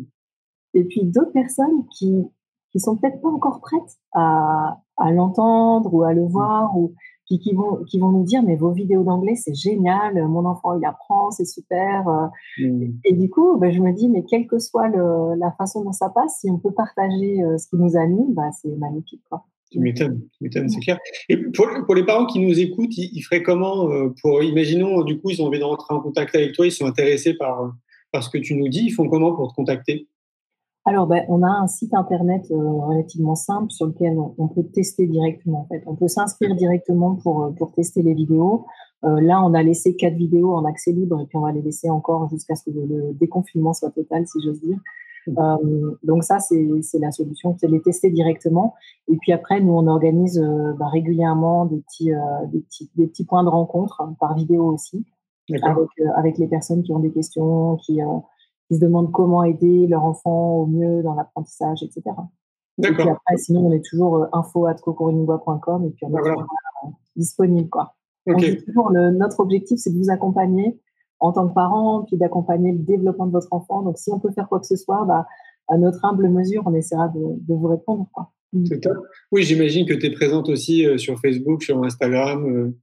Et 0.73 0.83
puis 0.85 1.03
d'autres 1.03 1.33
personnes 1.33 1.85
qui 1.97 2.25
qui 2.71 2.79
sont 2.79 2.97
peut-être 2.97 3.21
pas 3.21 3.29
encore 3.29 3.59
prêtes 3.59 3.99
à, 4.13 4.81
à 4.97 5.11
l'entendre 5.11 5.93
ou 5.93 6.01
à 6.01 6.13
le 6.13 6.25
voir 6.25 6.75
ou 6.75 6.95
qui, 7.37 7.39
qui 7.39 7.53
vont 7.53 7.83
qui 7.83 7.99
vont 7.99 8.09
nous 8.09 8.23
dire 8.23 8.43
mais 8.43 8.55
vos 8.55 8.71
vidéos 8.71 9.03
d'anglais 9.03 9.35
c'est 9.35 9.55
génial 9.55 10.27
mon 10.27 10.45
enfant 10.45 10.77
il 10.77 10.85
apprend 10.85 11.31
c'est 11.31 11.45
super 11.45 12.07
euh. 12.07 12.87
et, 13.05 13.13
du 13.13 13.29
coup 13.29 13.57
ben, 13.57 13.71
je 13.71 13.81
me 13.81 13.91
dis 13.91 14.09
mais 14.09 14.23
quelle 14.23 14.47
que 14.47 14.59
soit 14.59 14.87
le, 14.87 15.35
la 15.37 15.51
façon 15.51 15.83
dont 15.83 15.91
ça 15.91 16.09
passe 16.09 16.39
si 16.39 16.49
on 16.49 16.57
peut 16.57 16.71
partager 16.71 17.43
ce 17.57 17.67
qui 17.67 17.75
nous 17.77 17.97
anime 17.97 18.33
bah, 18.33 18.51
c'est 18.51 18.75
magnifique 18.77 19.21
quoi. 19.29 19.45
Tu 19.73 19.79
m'étonnes, 19.79 20.21
c'est 20.69 20.79
clair. 20.81 20.99
Et 21.29 21.37
pour, 21.37 21.67
pour, 21.87 21.95
les 21.95 22.05
parents 22.05 22.27
qui 22.27 22.39
nous 22.39 22.59
écoutent, 22.59 22.95
ils, 22.95 23.21
feraient 23.21 23.41
comment 23.41 23.89
euh, 23.89 24.13
pour, 24.21 24.43
imaginons, 24.43 25.01
du 25.01 25.19
coup, 25.19 25.31
ils 25.31 25.41
ont 25.41 25.47
envie 25.47 25.57
de 25.57 25.63
rentrer 25.63 25.95
en 25.95 25.99
contact 25.99 26.35
avec 26.35 26.53
toi, 26.53 26.67
ils 26.67 26.71
sont 26.71 26.85
intéressés 26.85 27.33
par, 27.33 27.73
par 28.11 28.23
ce 28.23 28.29
que 28.29 28.37
tu 28.37 28.53
nous 28.53 28.69
dis, 28.69 28.85
ils 28.85 28.91
font 28.91 29.09
comment 29.09 29.33
pour 29.33 29.49
te 29.49 29.55
contacter? 29.55 30.07
Alors, 30.85 31.07
ben, 31.07 31.23
on 31.29 31.43
a 31.43 31.49
un 31.49 31.67
site 31.67 31.93
internet 31.93 32.45
euh, 32.51 32.55
relativement 32.55 33.35
simple 33.35 33.71
sur 33.71 33.87
lequel 33.87 34.17
on, 34.37 34.47
peut 34.49 34.63
tester 34.63 35.07
directement. 35.07 35.61
En 35.61 35.67
fait, 35.67 35.83
on 35.85 35.95
peut 35.95 36.09
s'inscrire 36.09 36.55
directement 36.55 37.15
pour 37.15 37.43
euh, 37.43 37.51
pour 37.51 37.71
tester 37.71 38.01
les 38.01 38.13
vidéos. 38.13 38.65
là, 39.03 39.41
on 39.43 39.53
a 39.53 39.63
laissé 39.63 39.95
quatre 39.95 40.15
vidéos 40.15 40.53
en 40.55 40.65
accès 40.65 40.91
libre 40.91 41.21
et 41.21 41.25
puis 41.25 41.37
on 41.37 41.41
va 41.41 41.51
les 41.51 41.61
laisser 41.61 41.89
encore 41.89 42.29
jusqu'à 42.29 42.55
ce 42.55 42.65
que 42.65 42.71
le 42.71 43.13
déconfinement 43.13 43.73
soit 43.73 43.91
total, 43.91 44.25
si 44.27 44.39
j'ose 44.43 44.61
dire. 44.61 44.79
Euh, 45.27 45.95
donc 46.03 46.23
ça, 46.23 46.39
c'est 46.39 46.99
la 46.99 47.11
solution, 47.11 47.55
c'est 47.59 47.67
les 47.67 47.81
tester 47.81 48.09
directement. 48.09 48.75
Et 49.07 49.17
puis 49.17 49.31
après, 49.31 49.61
nous, 49.61 49.73
on 49.73 49.87
organise 49.87 50.39
euh, 50.39 50.73
bah, 50.73 50.87
régulièrement 50.87 51.65
des 51.65 51.77
petits, 51.81 52.13
euh, 52.13 52.45
des, 52.51 52.59
petits, 52.59 52.89
des 52.95 53.07
petits 53.07 53.25
points 53.25 53.43
de 53.43 53.49
rencontre 53.49 54.01
hein, 54.01 54.15
par 54.19 54.35
vidéo 54.35 54.65
aussi, 54.65 55.05
avec, 55.61 55.89
avec 56.15 56.37
les 56.37 56.47
personnes 56.47 56.83
qui 56.83 56.91
ont 56.91 56.99
des 56.99 57.11
questions, 57.11 57.77
qui, 57.77 57.99
qui 58.73 58.79
se 58.79 58.79
demandent 58.79 59.11
comment 59.11 59.43
aider 59.43 59.87
leur 59.87 60.03
enfant 60.03 60.57
au 60.59 60.65
mieux 60.65 61.03
dans 61.03 61.13
l'apprentissage, 61.13 61.83
etc. 61.83 62.01
D'accord. 62.77 63.07
après, 63.07 63.37
sinon, 63.37 63.67
on 63.67 63.71
est 63.71 63.85
toujours 63.85 64.15
euh, 64.15 64.25
info 64.33 64.65
at 64.65 64.75
et 64.75 64.75
puis 64.75 64.85
on 64.95 65.85
est 65.85 65.91
ah, 66.01 66.21
toujours 66.23 66.47
disponible. 67.15 67.69
Quoi. 67.69 67.93
On 68.25 68.35
dit 68.35 68.57
toujours, 68.65 68.89
le, 68.89 69.11
notre 69.11 69.41
objectif, 69.41 69.79
c'est 69.79 69.91
de 69.91 69.97
vous 69.97 70.09
accompagner 70.09 70.79
en 71.19 71.31
tant 71.31 71.47
que 71.47 71.53
parent, 71.53 72.03
puis 72.07 72.17
d'accompagner 72.17 72.71
le 72.71 72.79
développement 72.79 73.27
de 73.27 73.31
votre 73.31 73.51
enfant. 73.51 73.81
Donc, 73.83 73.97
si 73.97 74.11
on 74.11 74.19
peut 74.19 74.31
faire 74.31 74.49
quoi 74.49 74.59
que 74.59 74.65
ce 74.65 74.75
soit, 74.75 75.05
bah, 75.05 75.27
à 75.67 75.77
notre 75.77 76.03
humble 76.03 76.29
mesure, 76.29 76.63
on 76.65 76.73
essaiera 76.73 77.09
de, 77.09 77.19
de 77.19 77.53
vous 77.53 77.67
répondre. 77.67 78.07
Quoi. 78.11 78.31
Top. 78.81 78.97
Oui, 79.31 79.43
j'imagine 79.43 79.85
que 79.85 79.93
tu 79.93 80.07
es 80.07 80.11
présente 80.11 80.49
aussi 80.49 80.85
euh, 80.85 80.97
sur 80.97 81.19
Facebook, 81.19 81.63
sur 81.63 81.83
Instagram, 81.83 82.73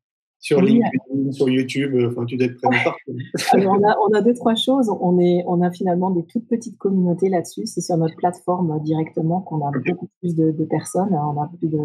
sur 0.41 0.61
LinkedIn, 0.63 1.33
sur 1.33 1.49
YouTube. 1.49 1.95
Euh, 1.95 2.11
enfin, 2.11 2.25
tu 2.25 2.37
dois 2.37 2.47
être 2.47 2.57
présente 2.61 2.83
partout. 2.83 3.13
Alors, 3.53 3.77
on, 3.79 3.89
a, 3.89 3.97
on 4.09 4.15
a 4.15 4.23
deux, 4.23 4.35
trois 4.35 4.55
choses. 4.55 4.91
On, 5.01 5.19
est, 5.21 5.45
on 5.47 5.61
a 5.61 5.71
finalement 5.71 6.11
des 6.11 6.25
toutes 6.25 6.49
petites 6.49 6.79
communautés 6.79 7.29
là-dessus. 7.29 7.67
C'est 7.67 7.83
sur 7.83 7.97
notre 7.99 8.17
plateforme 8.17 8.81
directement 8.83 9.43
qu'on 9.43 9.65
a 9.67 9.71
beaucoup 9.71 10.09
plus 10.21 10.35
de, 10.35 10.51
de, 10.51 10.65
personnes. 10.65 11.13
On 11.13 11.41
a 11.41 11.51
plus 11.59 11.69
de, 11.69 11.79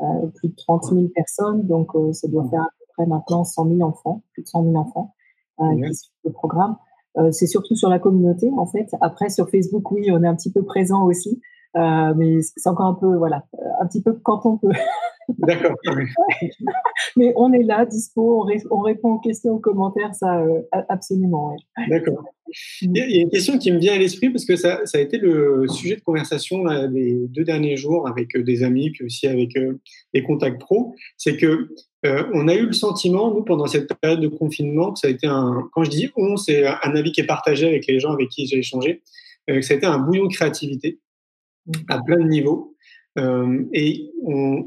euh, 0.00 0.26
plus 0.34 0.48
de 0.48 0.54
30 0.56 0.84
000 0.86 1.08
personnes. 1.14 1.66
Donc, 1.66 1.90
ça 2.12 2.28
doit 2.28 2.48
faire 2.48 2.62
à 2.62 2.70
peu 2.78 2.84
près 2.96 3.06
maintenant 3.06 3.44
100 3.44 3.68
000 3.68 3.82
enfants, 3.82 4.22
plus 4.32 4.42
de 4.42 4.48
100 4.48 4.64
000 4.64 4.76
enfants 4.76 5.14
qui 5.58 5.94
suivent 5.94 6.10
le 6.24 6.32
programme. 6.32 6.76
c'est 7.30 7.46
surtout 7.46 7.74
sur 7.76 7.90
la 7.90 7.98
communauté, 7.98 8.50
en 8.56 8.66
fait. 8.66 8.88
Après, 9.02 9.28
sur 9.28 9.50
Facebook, 9.50 9.90
oui, 9.90 10.10
on 10.10 10.22
est 10.22 10.28
un 10.28 10.34
petit 10.34 10.52
peu 10.52 10.62
présent 10.62 11.04
aussi. 11.04 11.40
Euh, 11.76 12.14
mais 12.16 12.38
c'est 12.56 12.68
encore 12.68 12.86
un 12.86 12.94
peu, 12.94 13.16
voilà, 13.16 13.44
un 13.80 13.86
petit 13.86 14.02
peu 14.02 14.14
quand 14.22 14.46
on 14.46 14.56
peut. 14.56 14.68
D'accord. 15.38 15.74
mais 17.16 17.32
on 17.36 17.52
est 17.52 17.64
là, 17.64 17.84
dispo, 17.84 18.46
on, 18.70 18.80
répond 18.80 19.14
aux 19.14 19.18
questions, 19.18 19.54
aux 19.54 19.58
commentaires, 19.58 20.14
ça, 20.14 20.40
euh, 20.40 20.62
absolument. 20.88 21.54
D'accord. 21.88 22.24
Il 22.80 22.96
y, 22.96 23.18
a 23.18 23.22
une 23.22 23.28
question 23.28 23.58
qui 23.58 23.72
me 23.72 23.78
vient 23.78 23.94
à 23.94 23.98
l'esprit 23.98 24.30
parce 24.30 24.44
que 24.44 24.54
ça, 24.54 24.86
ça, 24.86 24.98
a 24.98 25.00
été 25.00 25.18
le 25.18 25.66
sujet 25.68 25.96
de 25.96 26.00
conversation 26.00 26.62
là, 26.62 26.86
les 26.86 27.26
deux 27.28 27.42
derniers 27.42 27.76
jours 27.76 28.08
avec 28.08 28.36
euh, 28.36 28.44
des 28.44 28.62
amis, 28.62 28.90
puis 28.90 29.04
aussi 29.04 29.26
avec 29.26 29.58
les 30.14 30.22
contacts 30.22 30.60
pro. 30.60 30.94
C'est 31.16 31.36
que 31.36 31.68
on 32.32 32.46
a 32.46 32.54
eu 32.54 32.66
le 32.66 32.72
sentiment, 32.72 33.34
nous, 33.34 33.42
pendant 33.42 33.66
cette 33.66 33.92
période 34.00 34.20
de 34.20 34.28
confinement, 34.28 34.92
que 34.92 35.00
ça 35.00 35.08
a 35.08 35.10
été 35.10 35.26
un. 35.26 35.68
Quand 35.72 35.82
je 35.82 35.90
dis 35.90 36.08
on, 36.16 36.36
c'est 36.36 36.64
un 36.64 36.94
avis 36.94 37.10
qui 37.10 37.20
est 37.20 37.26
partagé 37.26 37.66
avec 37.66 37.88
les 37.88 37.98
gens 37.98 38.12
avec 38.12 38.28
qui 38.28 38.46
j'ai 38.46 38.58
échangé, 38.58 39.02
que 39.48 39.60
ça 39.60 39.74
a 39.74 39.76
été 39.76 39.86
un 39.86 39.98
bouillon 39.98 40.26
de 40.26 40.32
créativité 40.32 41.00
à 41.88 42.00
plein 42.02 42.18
de 42.18 42.28
niveaux. 42.28 42.76
Euh, 43.18 43.64
et 43.72 44.10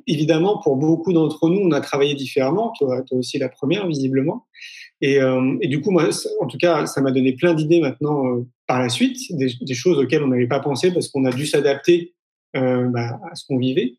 évidemment, 0.08 0.60
pour 0.64 0.76
beaucoup 0.78 1.14
d'entre 1.14 1.50
nous, 1.50 1.60
on 1.60 1.72
a 1.72 1.82
travaillé 1.82 2.16
différemment. 2.16 2.74
Toi, 2.78 3.04
toi 3.04 3.18
aussi 3.18 3.38
la 3.38 3.50
première, 3.50 3.88
visiblement. 3.88 4.46
Et, 5.02 5.22
euh, 5.22 5.58
du 5.62 5.82
coup, 5.82 5.92
moi, 5.92 6.10
en 6.42 6.48
tout 6.48 6.58
cas, 6.58 6.86
ça 6.86 7.02
m'a 7.02 7.12
donné 7.12 7.34
plein 7.34 7.54
d'idées 7.54 7.80
maintenant 7.80 8.26
euh, 8.28 8.46
par 8.68 8.80
la 8.80 8.90
suite, 8.90 9.18
des, 9.32 9.74
choses 9.74 9.98
auxquelles 10.00 10.24
on 10.24 10.28
n'avait 10.28 10.48
pas 10.48 10.60
pensé 10.60 10.92
parce 10.92 11.10
qu'on 11.10 11.26
a 11.26 11.32
dû 11.32 11.46
s'adapter 11.46 12.14
bah, 12.54 13.20
à 13.32 13.36
ce 13.36 13.46
qu'on 13.48 13.58
vivait. 13.58 13.94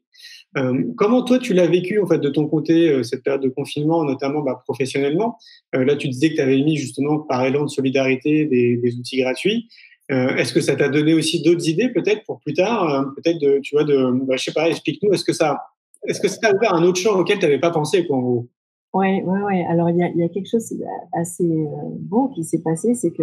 Comment 0.97 1.23
toi 1.23 1.39
tu 1.39 1.55
l'as 1.55 1.69
vécu 1.69 2.01
en 2.01 2.07
fait 2.07 2.19
de 2.19 2.29
ton 2.29 2.47
côté 2.49 3.03
cette 3.05 3.23
période 3.23 3.43
de 3.43 3.49
confinement, 3.49 4.05
notamment 4.05 4.43
bah, 4.43 4.61
professionnellement? 4.65 5.39
Là, 5.73 5.97
tu 5.97 6.09
disais 6.09 6.31
que 6.31 6.35
tu 6.37 6.41
avais 6.41 6.61
mis 6.63 6.77
justement 6.77 7.19
par 7.19 7.45
élan 7.45 7.65
de 7.65 7.69
solidarité 7.69 8.47
des 8.47 8.97
outils 8.97 9.19
gratuits. 9.19 9.69
Euh, 10.11 10.35
est-ce 10.37 10.53
que 10.53 10.61
ça 10.61 10.75
t'a 10.75 10.89
donné 10.89 11.15
aussi 11.15 11.43
d'autres 11.43 11.69
idées 11.69 11.89
peut-être 11.89 12.25
pour 12.25 12.41
plus 12.41 12.55
tard 12.55 12.89
euh, 12.89 13.03
Peut-être 13.17 13.39
de, 13.39 13.61
tu 13.63 13.77
vois, 13.77 13.85
de, 13.85 14.11
bah, 14.25 14.37
je 14.37 14.45
sais 14.45 14.53
pas, 14.53 14.69
explique-nous. 14.69 15.13
Est-ce 15.13 15.25
que 15.25 15.33
ça, 15.33 15.61
est-ce 16.07 16.21
que 16.21 16.29
ça 16.29 16.39
t'a 16.39 16.55
ouvert 16.55 16.75
un 16.75 16.83
autre 16.83 16.99
champ 16.99 17.19
auquel 17.19 17.39
tu 17.39 17.45
n'avais 17.45 17.61
pas 17.61 17.71
pensé, 17.71 18.07
quoi, 18.07 18.17
en 18.17 18.21
gros? 18.21 18.49
Ouais, 18.93 19.23
ouais, 19.23 19.43
ouais. 19.43 19.65
Alors 19.67 19.89
il 19.89 19.99
y 19.99 20.03
a, 20.03 20.09
y 20.09 20.23
a, 20.25 20.29
quelque 20.29 20.49
chose 20.49 20.75
assez 21.13 21.45
euh, 21.45 21.71
beau 22.01 22.29
qui 22.29 22.43
s'est 22.43 22.61
passé, 22.61 22.95
c'est 22.95 23.13
que 23.13 23.23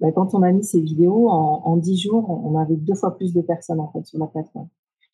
bah, 0.00 0.10
quand 0.10 0.34
on 0.34 0.42
a 0.42 0.50
mis 0.50 0.64
ces 0.64 0.80
vidéos 0.80 1.28
en 1.28 1.76
dix 1.76 1.96
jours, 1.96 2.28
on 2.28 2.58
avait 2.58 2.74
deux 2.74 2.96
fois 2.96 3.16
plus 3.16 3.32
de 3.32 3.40
personnes 3.40 3.80
en 3.80 3.90
fait 3.92 4.04
sur 4.04 4.18
la 4.18 4.26
plateforme. 4.26 4.68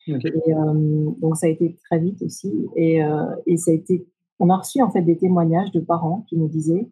Et 0.07 0.13
euh, 0.15 1.11
donc 1.21 1.37
ça 1.37 1.45
a 1.45 1.49
été 1.49 1.77
très 1.85 1.99
vite 1.99 2.21
aussi, 2.23 2.51
et, 2.75 2.99
et 3.45 3.57
ça 3.57 3.71
a 3.71 3.73
été, 3.73 4.05
on 4.39 4.49
a 4.49 4.57
reçu 4.57 4.81
en 4.81 4.91
fait 4.91 5.01
des 5.01 5.15
témoignages 5.15 5.71
de 5.71 5.79
parents 5.79 6.25
qui 6.27 6.37
nous 6.37 6.49
disaient 6.49 6.89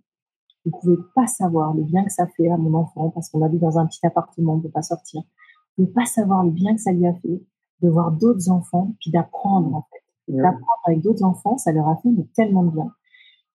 vous 0.65 0.71
pouvez 0.80 0.97
pas 1.15 1.28
savoir 1.28 1.74
le 1.74 1.84
bien 1.84 2.04
que 2.04 2.12
ça 2.12 2.28
fait 2.28 2.50
à 2.50 2.58
mon 2.58 2.74
enfant 2.76 3.10
parce 3.10 3.30
qu'on 3.30 3.41
habite 3.41 3.62
dans 3.62 3.80
un 3.80 3.88
petit 3.88 4.06
appartement, 4.06 4.54
on 4.54 4.60
peut 4.60 4.69
pas 4.69 4.82
sortir. 4.82 5.21
Vous 5.78 5.86
pouvez 5.86 5.93
pas 5.93 6.06
savoir 6.06 6.43
le 6.43 6.52
bien 6.52 6.76
que 6.76 6.82
ça 6.82 6.91
lui 6.91 7.08
a 7.08 7.13
fait 7.13 7.41
de 7.82 7.89
voir 7.89 8.12
d'autres 8.12 8.50
enfants 8.50 8.93
puis 9.00 9.12
d'apprendre 9.12 9.74
en 9.76 9.86
fait. 9.91 10.34
D'apprendre 10.34 10.82
avec 10.86 11.02
d'autres 11.02 11.24
enfants, 11.24 11.58
ça 11.58 11.71
leur 11.71 11.88
a 11.89 11.97
fait 11.97 12.10
tellement 12.36 12.63
de 12.63 12.71
bien. 12.71 12.91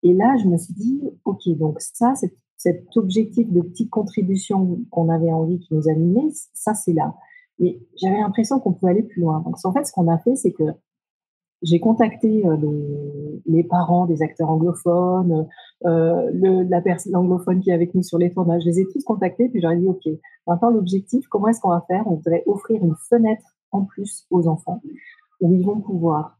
Et 0.03 0.13
là, 0.13 0.35
je 0.37 0.47
me 0.47 0.57
suis 0.57 0.73
dit, 0.73 1.01
ok, 1.25 1.47
donc 1.57 1.79
ça, 1.79 2.13
cet 2.57 2.97
objectif 2.97 3.51
de 3.51 3.61
petite 3.61 3.89
contribution 3.89 4.79
qu'on 4.91 5.09
avait 5.09 5.31
envie 5.31 5.59
qui 5.59 5.73
nous 5.73 5.89
animait, 5.89 6.29
ça 6.53 6.73
c'est 6.73 6.93
là. 6.93 7.15
Mais 7.59 7.79
j'avais 7.95 8.19
l'impression 8.19 8.59
qu'on 8.59 8.73
pouvait 8.73 8.91
aller 8.91 9.03
plus 9.03 9.21
loin. 9.21 9.39
Donc 9.41 9.55
en 9.63 9.71
fait, 9.71 9.85
ce 9.85 9.91
qu'on 9.91 10.07
a 10.07 10.19
fait, 10.19 10.35
c'est 10.35 10.51
que 10.51 10.63
j'ai 11.61 11.79
contacté 11.79 12.45
euh, 12.45 12.55
les, 13.45 13.63
parents 13.63 14.05
des 14.05 14.21
acteurs 14.21 14.49
anglophones, 14.49 15.47
euh, 15.85 16.65
la 16.69 16.81
personne 16.81 17.15
anglophone 17.15 17.59
qui 17.61 17.71
est 17.71 17.73
avec 17.73 17.95
nous 17.95 18.03
sur 18.03 18.17
les 18.17 18.31
tournages. 18.31 18.61
Je 18.63 18.69
les 18.69 18.79
ai 18.81 18.85
tous 18.91 19.03
contactés, 19.03 19.49
puis 19.49 19.61
j'aurais 19.61 19.77
dit, 19.77 19.87
OK, 19.87 20.07
maintenant 20.45 20.69
l'objectif, 20.69 21.27
comment 21.27 21.47
est-ce 21.47 21.61
qu'on 21.61 21.69
va 21.69 21.83
faire? 21.87 22.03
On 22.07 22.15
voudrait 22.15 22.43
offrir 22.45 22.83
une 22.83 22.95
fenêtre 23.09 23.45
en 23.71 23.85
plus 23.85 24.25
aux 24.29 24.47
enfants, 24.47 24.81
où 25.41 25.53
ils 25.53 25.65
vont 25.65 25.79
pouvoir 25.79 26.37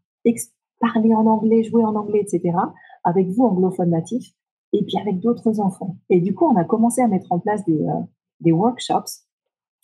parler 0.80 1.14
en 1.14 1.26
anglais, 1.26 1.64
jouer 1.64 1.84
en 1.84 1.96
anglais, 1.96 2.22
etc., 2.22 2.56
avec 3.04 3.28
vous, 3.30 3.44
anglophones 3.44 3.92
natifs, 3.92 4.34
et 4.74 4.84
puis 4.84 4.98
avec 5.00 5.20
d'autres 5.20 5.60
enfants. 5.60 5.98
Et 6.10 6.20
du 6.20 6.34
coup, 6.34 6.46
on 6.46 6.56
a 6.56 6.64
commencé 6.64 7.02
à 7.02 7.08
mettre 7.08 7.32
en 7.32 7.40
place 7.40 7.64
des, 7.66 7.82
euh, 7.82 8.52
workshops 8.52 9.26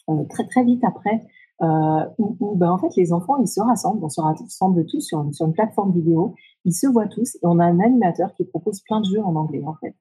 euh, 0.10 0.24
très 0.30 0.46
très 0.48 0.64
vite 0.64 0.84
après 0.84 1.26
euh, 1.62 2.06
où, 2.18 2.56
ben, 2.56 2.72
en 2.72 2.80
fait 2.80 2.90
les 2.98 3.14
enfants 3.14 3.38
ils 3.38 3.48
se 3.48 3.62
rassemblent, 3.62 4.04
on 4.04 4.10
se 4.10 4.20
rassemble 4.20 4.86
tous 4.88 5.02
sur 5.02 5.22
une, 5.22 5.34
sur 5.34 5.46
une 5.46 5.54
plateforme 5.54 5.94
vidéo, 5.94 6.34
ils 6.66 6.74
se 6.74 6.88
voient 6.88 7.08
tous 7.08 7.36
et 7.36 7.40
on 7.44 7.60
a 7.60 7.66
un 7.66 7.80
animateur 7.80 8.34
qui 8.34 8.44
propose 8.44 8.82
plein 8.82 9.00
de 9.02 9.06
jeux 9.06 9.22
en 9.22 9.36
anglais 9.36 9.64
en 9.66 9.76
fait. 9.76 9.96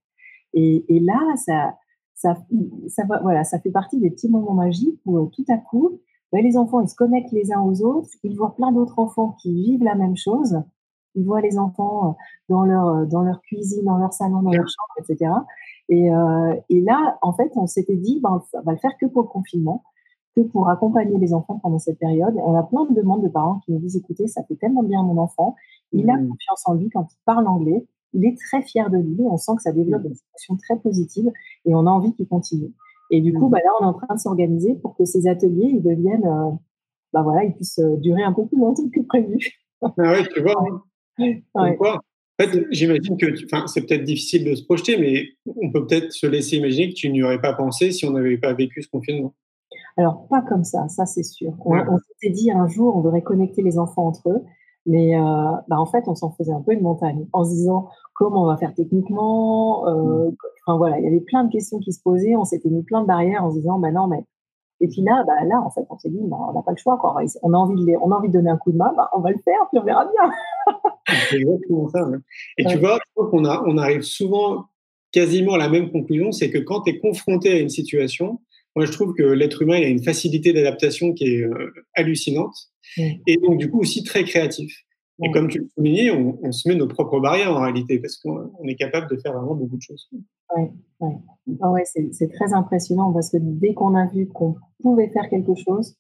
Et, 0.55 1.01
là 1.01 1.19
ça 1.37 1.75
ça, 2.15 2.37
ça 2.89 3.05
voilà 3.23 3.45
ça 3.45 3.61
fait 3.61 3.71
partie 3.71 4.01
des 4.01 4.11
petits 4.11 4.31
moments 4.31 4.55
magiques 4.55 4.99
où 5.05 5.19
euh, 5.19 5.27
tout 5.27 5.45
à 5.51 5.59
coup 5.59 6.01
ben, 6.33 6.43
les 6.43 6.57
enfants 6.57 6.81
ils 6.81 6.89
se 6.89 6.95
connectent 6.95 7.33
les 7.33 7.53
uns 7.53 7.61
aux 7.61 7.83
autres, 7.83 8.09
ils 8.25 8.37
voient 8.37 8.55
plein 8.55 8.73
d'autres 8.73 8.99
enfants 8.99 9.37
qui 9.43 9.53
vivent 9.53 9.85
la 9.85 9.95
même 9.95 10.17
chose, 10.17 10.59
ils 11.15 11.25
voient 11.25 11.43
les 11.43 11.59
enfants 11.59 12.09
euh, 12.09 12.13
dans 12.49 12.65
leur 12.65 13.07
dans 13.07 13.23
leur 13.23 13.43
cuisine, 13.43 13.85
dans 13.85 13.99
leur 13.99 14.15
salon, 14.15 14.41
dans 14.41 14.53
leur 14.53 14.67
chambre, 14.67 14.95
etc. 14.99 15.33
Et, 15.91 16.07
et 16.71 16.81
là 16.81 17.19
en 17.21 17.35
fait 17.35 17.53
on 17.57 17.67
s'était 17.67 17.97
dit 17.97 18.21
ben, 18.23 18.43
on 18.55 18.63
va 18.63 18.73
le 18.73 18.79
faire 18.79 18.97
que 18.99 19.07
pour 19.07 19.23
le 19.23 19.29
confinement 19.29 19.85
que 20.37 20.41
pour 20.43 20.69
accompagner 20.69 21.19
les 21.19 21.35
enfants 21.35 21.59
pendant 21.63 21.79
cette 21.79 21.99
période. 21.99 22.35
On 22.37 22.55
a 22.55 22.63
plein 22.63 22.85
de 22.87 22.95
demandes 22.95 23.23
de 23.23 23.29
parents 23.29 23.61
qui 23.65 23.73
nous 23.73 23.79
disent, 23.79 23.97
écoutez, 23.97 24.27
ça 24.29 24.43
fait 24.45 24.57
tellement 24.57 24.83
bien 24.83 25.01
à 25.01 25.03
mon 25.03 25.19
enfant, 25.19 25.57
il 25.93 26.09
a 26.11 26.17
mmh. 26.17 26.29
confiance 26.29 26.63
en 26.67 26.75
lui 26.75 26.89
quand 26.91 27.07
il 27.11 27.19
parle 27.25 27.47
anglais, 27.47 27.87
il 28.15 28.25
est 28.25 28.37
très 28.39 28.63
fier 28.63 28.91
de 28.91 28.99
lui, 28.99 29.17
on 29.21 29.37
sent 29.37 29.53
que 29.57 29.63
ça 29.63 29.73
développe 29.73 30.05
mmh. 30.05 30.09
une 30.09 30.15
situation 30.15 30.57
très 30.57 30.79
positive 30.79 31.31
et 31.65 31.75
on 31.75 31.87
a 31.87 31.91
envie 31.91 32.15
qu'il 32.15 32.27
continue. 32.27 32.73
Et 33.11 33.21
du 33.21 33.33
coup, 33.33 33.49
mmh. 33.49 33.51
bah 33.51 33.59
là, 33.59 33.71
on 33.81 33.85
est 33.85 33.89
en 33.89 33.93
train 33.95 34.15
de 34.15 34.21
s'organiser 34.21 34.75
pour 34.77 34.97
que 34.97 35.05
ces 35.05 35.27
ateliers, 35.27 35.71
ils 35.71 35.83
deviennent, 35.83 36.27
euh, 36.27 36.51
bah 37.13 37.23
voilà, 37.23 37.45
ils 37.45 37.55
puissent 37.55 37.79
euh, 37.79 37.97
durer 37.97 38.23
un 38.23 38.33
peu 38.33 38.47
plus 38.47 38.59
longtemps 38.59 38.89
que 38.89 39.01
prévu. 39.01 39.39
ah 39.83 39.93
oui, 39.99 40.27
tu 40.35 40.43
vois. 40.43 40.65
Hein. 41.19 41.99
En 42.41 42.45
fait, 42.45 42.67
j'imagine 42.71 43.19
que 43.19 43.27
c'est 43.67 43.87
peut-être 43.87 44.05
difficile 44.05 44.45
de 44.45 44.55
se 44.55 44.65
projeter, 44.65 44.97
mais 44.97 45.27
on 45.45 45.71
peut 45.71 45.87
peut-être 45.87 46.13
se 46.13 46.27
laisser 46.27 46.57
imaginer 46.57 46.89
que 46.89 46.95
tu 46.95 47.11
n'y 47.11 47.23
aurais 47.23 47.41
pas 47.41 47.53
pensé 47.53 47.93
si 47.93 48.07
on 48.07 48.13
n'avait 48.13 48.39
pas 48.39 48.55
vécu 48.55 48.83
ce 48.83 48.89
confinement. 48.89 49.35
Alors, 49.97 50.27
pas 50.29 50.43
comme 50.43 50.65
ça, 50.65 50.89
ça 50.89 51.07
c'est 51.07 51.23
sûr. 51.23 51.53
On, 51.65 51.99
s'était 51.99 52.33
dit 52.33 52.51
un 52.51 52.67
jour, 52.67 52.97
on 52.97 53.01
devrait 53.01 53.23
connecter 53.23 53.63
les 53.63 53.79
enfants 53.79 54.07
entre 54.07 54.31
eux, 54.31 54.43
mais 54.87 55.17
euh, 55.17 55.51
bah, 55.69 55.79
en 55.79 55.87
fait, 55.87 56.05
on 56.07 56.15
s'en 56.15 56.31
faisait 56.33 56.53
un 56.53 56.61
peu 56.61 56.73
une 56.73 56.83
montagne 56.83 57.27
en 57.33 57.45
se 57.45 57.51
disant 57.51 57.89
comment 58.15 58.45
on 58.45 58.47
va 58.47 58.57
faire 58.57 58.75
techniquement. 58.75 59.87
Euh, 59.89 60.31
mmh. 60.31 60.37
Enfin 60.67 60.77
voilà, 60.77 60.99
il 60.99 61.05
y 61.05 61.09
avait 61.09 61.21
plein 61.21 61.45
de 61.45 61.53
questions 61.53 61.79
qui 61.79 61.93
se 61.93 62.01
posaient, 62.03 62.37
on 62.37 62.45
s'était 62.45 62.71
mis 62.71 62.83
plein 62.83 63.03
de 63.03 63.07
barrières 63.07 63.45
en 63.45 63.51
se 63.51 63.57
disant, 63.57 63.79
bah 63.79 63.91
non, 63.91 64.07
mais. 64.07 64.25
Et 64.81 64.89
puis 64.89 65.03
là, 65.03 65.23
bah 65.25 65.45
là, 65.45 65.63
en 65.65 65.71
fait, 65.71 65.87
on 65.91 65.99
s'est 65.99 66.11
dit, 66.11 66.19
bah, 66.25 66.37
on 66.49 66.53
n'a 66.55 66.63
pas 66.63 66.73
le 66.73 66.77
choix, 66.77 66.99
quoi. 66.99 67.17
On 67.43 67.53
a 67.53 67.57
envie 67.57 67.81
de, 67.81 67.87
les, 67.87 67.97
on 67.99 68.11
a 68.11 68.17
envie 68.17 68.29
de 68.29 68.33
donner 68.33 68.51
un 68.51 68.57
coup 68.57 68.73
de 68.73 68.77
main, 68.77 68.93
bah, 68.97 69.09
on 69.15 69.21
va 69.21 69.31
le 69.31 69.39
faire, 69.39 69.69
puis 69.71 69.79
on 69.79 69.85
verra 69.85 70.07
bien. 70.07 70.33
C'est 71.31 71.37
exactement 71.37 71.89
ça. 71.89 72.01
Et 72.59 72.65
tu 72.65 72.79
vois, 72.79 72.99
je 73.17 73.23
qu'on 73.23 73.45
on 73.45 73.79
arrive 73.79 74.03
souvent 74.03 74.67
quasiment 75.13 75.55
à 75.55 75.59
la 75.59 75.69
même 75.69 75.93
conclusion, 75.93 76.33
c'est 76.33 76.51
que 76.51 76.59
quand 76.59 76.83
tu 76.83 76.91
es 76.91 76.99
confronté 76.99 77.53
à 77.53 77.59
une 77.59 77.69
situation, 77.69 78.41
moi, 78.75 78.87
je 78.87 78.93
trouve 78.93 79.15
que 79.15 79.23
l'être 79.23 79.63
humain 79.63 79.77
il 79.77 79.85
a 79.85 79.89
une 79.89 80.03
facilité 80.03 80.53
d'adaptation 80.53 81.13
qui 81.13 81.25
est 81.25 81.43
euh, 81.43 81.73
hallucinante 81.95 82.55
et 82.99 83.37
donc 83.39 83.59
du 83.59 83.71
coup 83.71 83.81
aussi 83.81 84.03
très 84.05 84.25
créatif. 84.25 84.75
Et 85.25 85.31
comme 85.31 85.49
tu 85.49 85.59
le 85.59 85.69
soulignais, 85.69 86.11
on, 86.11 86.39
on, 86.43 86.53
se 86.53 86.69
met 86.69 86.75
nos 86.75 86.89
propres 86.89 87.21
barrières 87.21 87.55
en 87.55 87.61
réalité 87.61 87.99
parce 88.01 88.17
qu'on 88.17 88.51
est 88.67 88.75
capable 88.75 89.09
de 89.09 89.21
faire 89.21 89.33
vraiment 89.35 89.55
beaucoup 89.55 89.77
de 89.77 89.83
choses. 89.83 90.09
Oui, 90.57 90.65
ouais. 91.01 91.17
Ah 91.61 91.71
ouais, 91.71 91.85
c'est 91.85 92.29
très 92.33 92.53
impressionnant 92.53 93.13
parce 93.13 93.31
que 93.31 93.37
dès 93.41 93.75
qu'on 93.75 93.95
a 93.95 94.07
vu 94.07 94.27
qu'on 94.27 94.57
pouvait 94.81 95.09
faire 95.09 95.29
quelque 95.29 95.55
chose, 95.55 95.97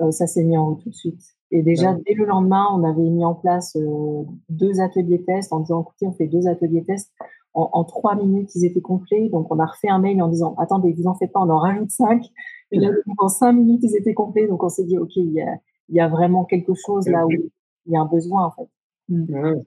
euh, 0.00 0.10
ça 0.10 0.26
s'est 0.26 0.44
mis 0.44 0.56
en 0.56 0.68
haut 0.68 0.74
tout 0.74 0.90
de 0.90 0.94
suite. 0.94 1.22
Et 1.50 1.62
déjà, 1.62 1.96
dès 2.06 2.14
le 2.14 2.24
lendemain, 2.24 2.66
on 2.72 2.84
avait 2.84 3.08
mis 3.08 3.24
en 3.24 3.34
place 3.34 3.76
euh, 3.76 4.24
deux 4.48 4.80
ateliers 4.80 5.22
tests 5.24 5.52
en 5.52 5.60
disant, 5.60 5.82
écoutez, 5.82 6.06
on 6.06 6.12
fait 6.12 6.26
deux 6.26 6.46
ateliers 6.46 6.84
tests 6.84 7.12
en, 7.56 7.84
trois 7.84 8.14
minutes, 8.14 8.54
ils 8.54 8.66
étaient 8.66 8.80
complets. 8.80 9.28
Donc, 9.30 9.52
on 9.52 9.58
a 9.58 9.66
refait 9.66 9.88
un 9.88 9.98
mail 9.98 10.22
en 10.22 10.28
disant, 10.28 10.54
attendez, 10.58 10.92
vous 10.92 11.06
en 11.06 11.14
faites 11.14 11.32
pas, 11.32 11.40
on 11.40 11.48
en 11.48 11.58
rajoute 11.58 11.90
cinq. 11.90 12.22
Et 12.70 12.78
là, 12.78 12.90
en 13.18 13.28
cinq 13.28 13.52
minutes, 13.52 13.80
ils 13.82 13.96
étaient 13.96 14.14
complets. 14.14 14.46
Donc, 14.46 14.62
on 14.62 14.68
s'est 14.68 14.84
dit, 14.84 14.98
OK, 14.98 15.16
il 15.16 15.32
y, 15.32 15.40
a, 15.40 15.56
il 15.88 15.96
y 15.96 16.00
a 16.00 16.08
vraiment 16.08 16.44
quelque 16.44 16.74
chose 16.74 17.08
là 17.08 17.24
où 17.26 17.30
il 17.30 17.92
y 17.92 17.96
a 17.96 18.00
un 18.00 18.06
besoin, 18.06 18.46
en 18.46 18.50
fait. 18.50 18.68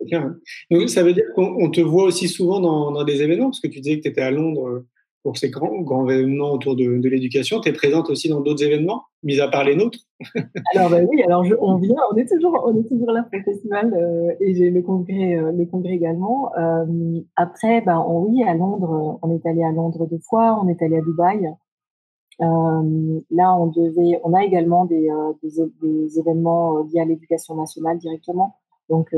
Clair. 0.07 0.35
Donc, 0.69 0.89
ça 0.89 1.01
veut 1.01 1.13
dire 1.13 1.25
qu'on 1.33 1.71
te 1.71 1.81
voit 1.81 2.03
aussi 2.03 2.27
souvent 2.27 2.59
dans, 2.59 2.91
dans, 2.91 3.03
des 3.03 3.21
événements, 3.21 3.47
parce 3.47 3.61
que 3.61 3.67
tu 3.67 3.79
disais 3.79 3.97
que 3.97 4.03
tu 4.03 4.09
étais 4.09 4.21
à 4.21 4.31
Londres 4.31 4.83
pour 5.23 5.37
ces 5.37 5.49
grands, 5.49 5.81
grands 5.81 6.07
événements 6.09 6.51
autour 6.51 6.75
de, 6.75 6.97
de 6.97 7.09
l'éducation. 7.09 7.59
Tu 7.59 7.69
es 7.69 7.73
présente 7.73 8.09
aussi 8.09 8.29
dans 8.29 8.39
d'autres 8.39 8.63
événements, 8.63 9.03
mis 9.23 9.39
à 9.39 9.47
part 9.47 9.63
les 9.63 9.75
nôtres? 9.75 9.99
Alors 10.73 10.89
ben 10.89 11.07
oui, 11.09 11.21
alors 11.23 11.45
je, 11.45 11.55
on 11.59 11.77
vient, 11.77 11.95
on 12.11 12.15
est 12.17 12.27
toujours, 12.27 12.61
on 12.65 12.77
est 12.77 12.87
toujours 12.87 13.11
là 13.11 13.23
pour 13.23 13.37
le 13.37 13.43
festival 13.43 13.93
euh, 13.93 14.33
et 14.41 14.53
j'ai 14.53 14.69
le 14.69 14.81
congrès, 14.81 15.35
euh, 15.35 15.51
le 15.51 15.65
congrès 15.65 15.93
également. 15.93 16.51
Euh, 16.57 17.19
après, 17.37 17.81
ben 17.81 18.03
oui, 18.07 18.43
à 18.43 18.53
Londres, 18.53 19.19
on 19.21 19.33
est 19.33 19.45
allé 19.45 19.63
à 19.63 19.71
Londres 19.71 20.07
deux 20.09 20.19
fois, 20.19 20.59
on 20.61 20.67
est 20.67 20.81
allé 20.81 20.97
à 20.97 21.01
Dubaï. 21.01 21.49
Là, 22.39 23.57
on 23.57 23.67
devait, 23.67 24.19
on 24.23 24.33
a 24.33 24.43
également 24.43 24.85
des, 24.85 25.09
des, 25.43 25.49
des, 25.81 26.19
événements 26.19 26.83
liés 26.83 27.01
à 27.01 27.05
l'éducation 27.05 27.55
nationale 27.55 27.97
directement. 27.97 28.55
Donc, 28.89 29.09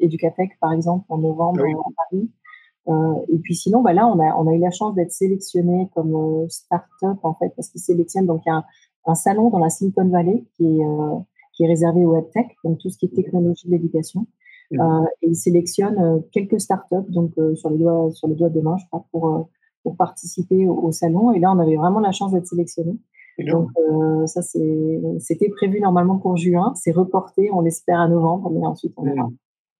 Educatec, 0.00 0.58
par 0.60 0.72
exemple, 0.72 1.04
en 1.08 1.18
novembre 1.18 1.62
ah 1.64 1.88
à 1.88 2.08
Paris. 2.10 2.28
Euh, 2.88 3.14
et 3.28 3.38
puis 3.38 3.54
sinon, 3.54 3.82
bah 3.82 3.92
là, 3.92 4.06
on 4.06 4.18
a, 4.18 4.34
on 4.36 4.48
a 4.48 4.54
eu 4.54 4.58
la 4.58 4.70
chance 4.70 4.94
d'être 4.94 5.12
sélectionné 5.12 5.88
comme 5.94 6.14
euh, 6.14 6.48
start-up, 6.48 7.18
en 7.22 7.34
fait, 7.34 7.52
parce 7.54 7.68
qu'ils 7.68 7.80
sélectionnent, 7.80 8.26
donc 8.26 8.42
il 8.46 8.48
y 8.48 8.52
a 8.52 8.56
un, 8.56 8.64
un, 9.06 9.14
salon 9.14 9.50
dans 9.50 9.58
la 9.58 9.70
Silicon 9.70 10.08
Valley 10.08 10.44
qui 10.56 10.64
est, 10.64 10.84
euh, 10.84 11.18
qui 11.52 11.64
est 11.64 11.68
réservé 11.68 12.04
au 12.04 12.20
tech 12.20 12.46
donc 12.64 12.78
tout 12.78 12.90
ce 12.90 12.98
qui 12.98 13.06
est 13.06 13.14
technologie 13.14 13.66
de 13.66 13.72
l'éducation. 13.72 14.26
Mmh. 14.70 14.80
Euh, 14.80 15.04
et 15.22 15.28
ils 15.28 15.36
sélectionnent 15.36 16.22
quelques 16.32 16.60
start-up, 16.60 17.04
donc 17.08 17.32
sur, 17.54 17.70
les 17.70 17.78
doigts, 17.78 18.10
sur 18.12 18.28
les 18.28 18.34
doigts 18.34 18.48
de 18.48 18.60
main, 18.60 18.76
je 18.78 18.86
crois, 18.86 19.04
pour, 19.10 19.48
pour 19.82 19.96
participer 19.96 20.66
au, 20.68 20.92
salon. 20.92 21.32
Et 21.32 21.40
là, 21.40 21.52
on 21.52 21.58
avait 21.58 21.76
vraiment 21.76 22.00
la 22.00 22.12
chance 22.12 22.32
d'être 22.32 22.46
sélectionné. 22.46 22.96
Donc 23.38 23.70
ça, 24.26 24.42
c'était 24.42 25.48
prévu 25.48 25.80
normalement 25.80 26.18
pour 26.18 26.36
juin. 26.36 26.72
C'est 26.76 26.92
reporté, 26.92 27.50
on 27.52 27.62
l'espère 27.62 27.98
à 27.98 28.06
novembre, 28.06 28.50
mais 28.50 28.64
ensuite 28.64 28.92
on 28.96 29.02
verra. 29.02 29.28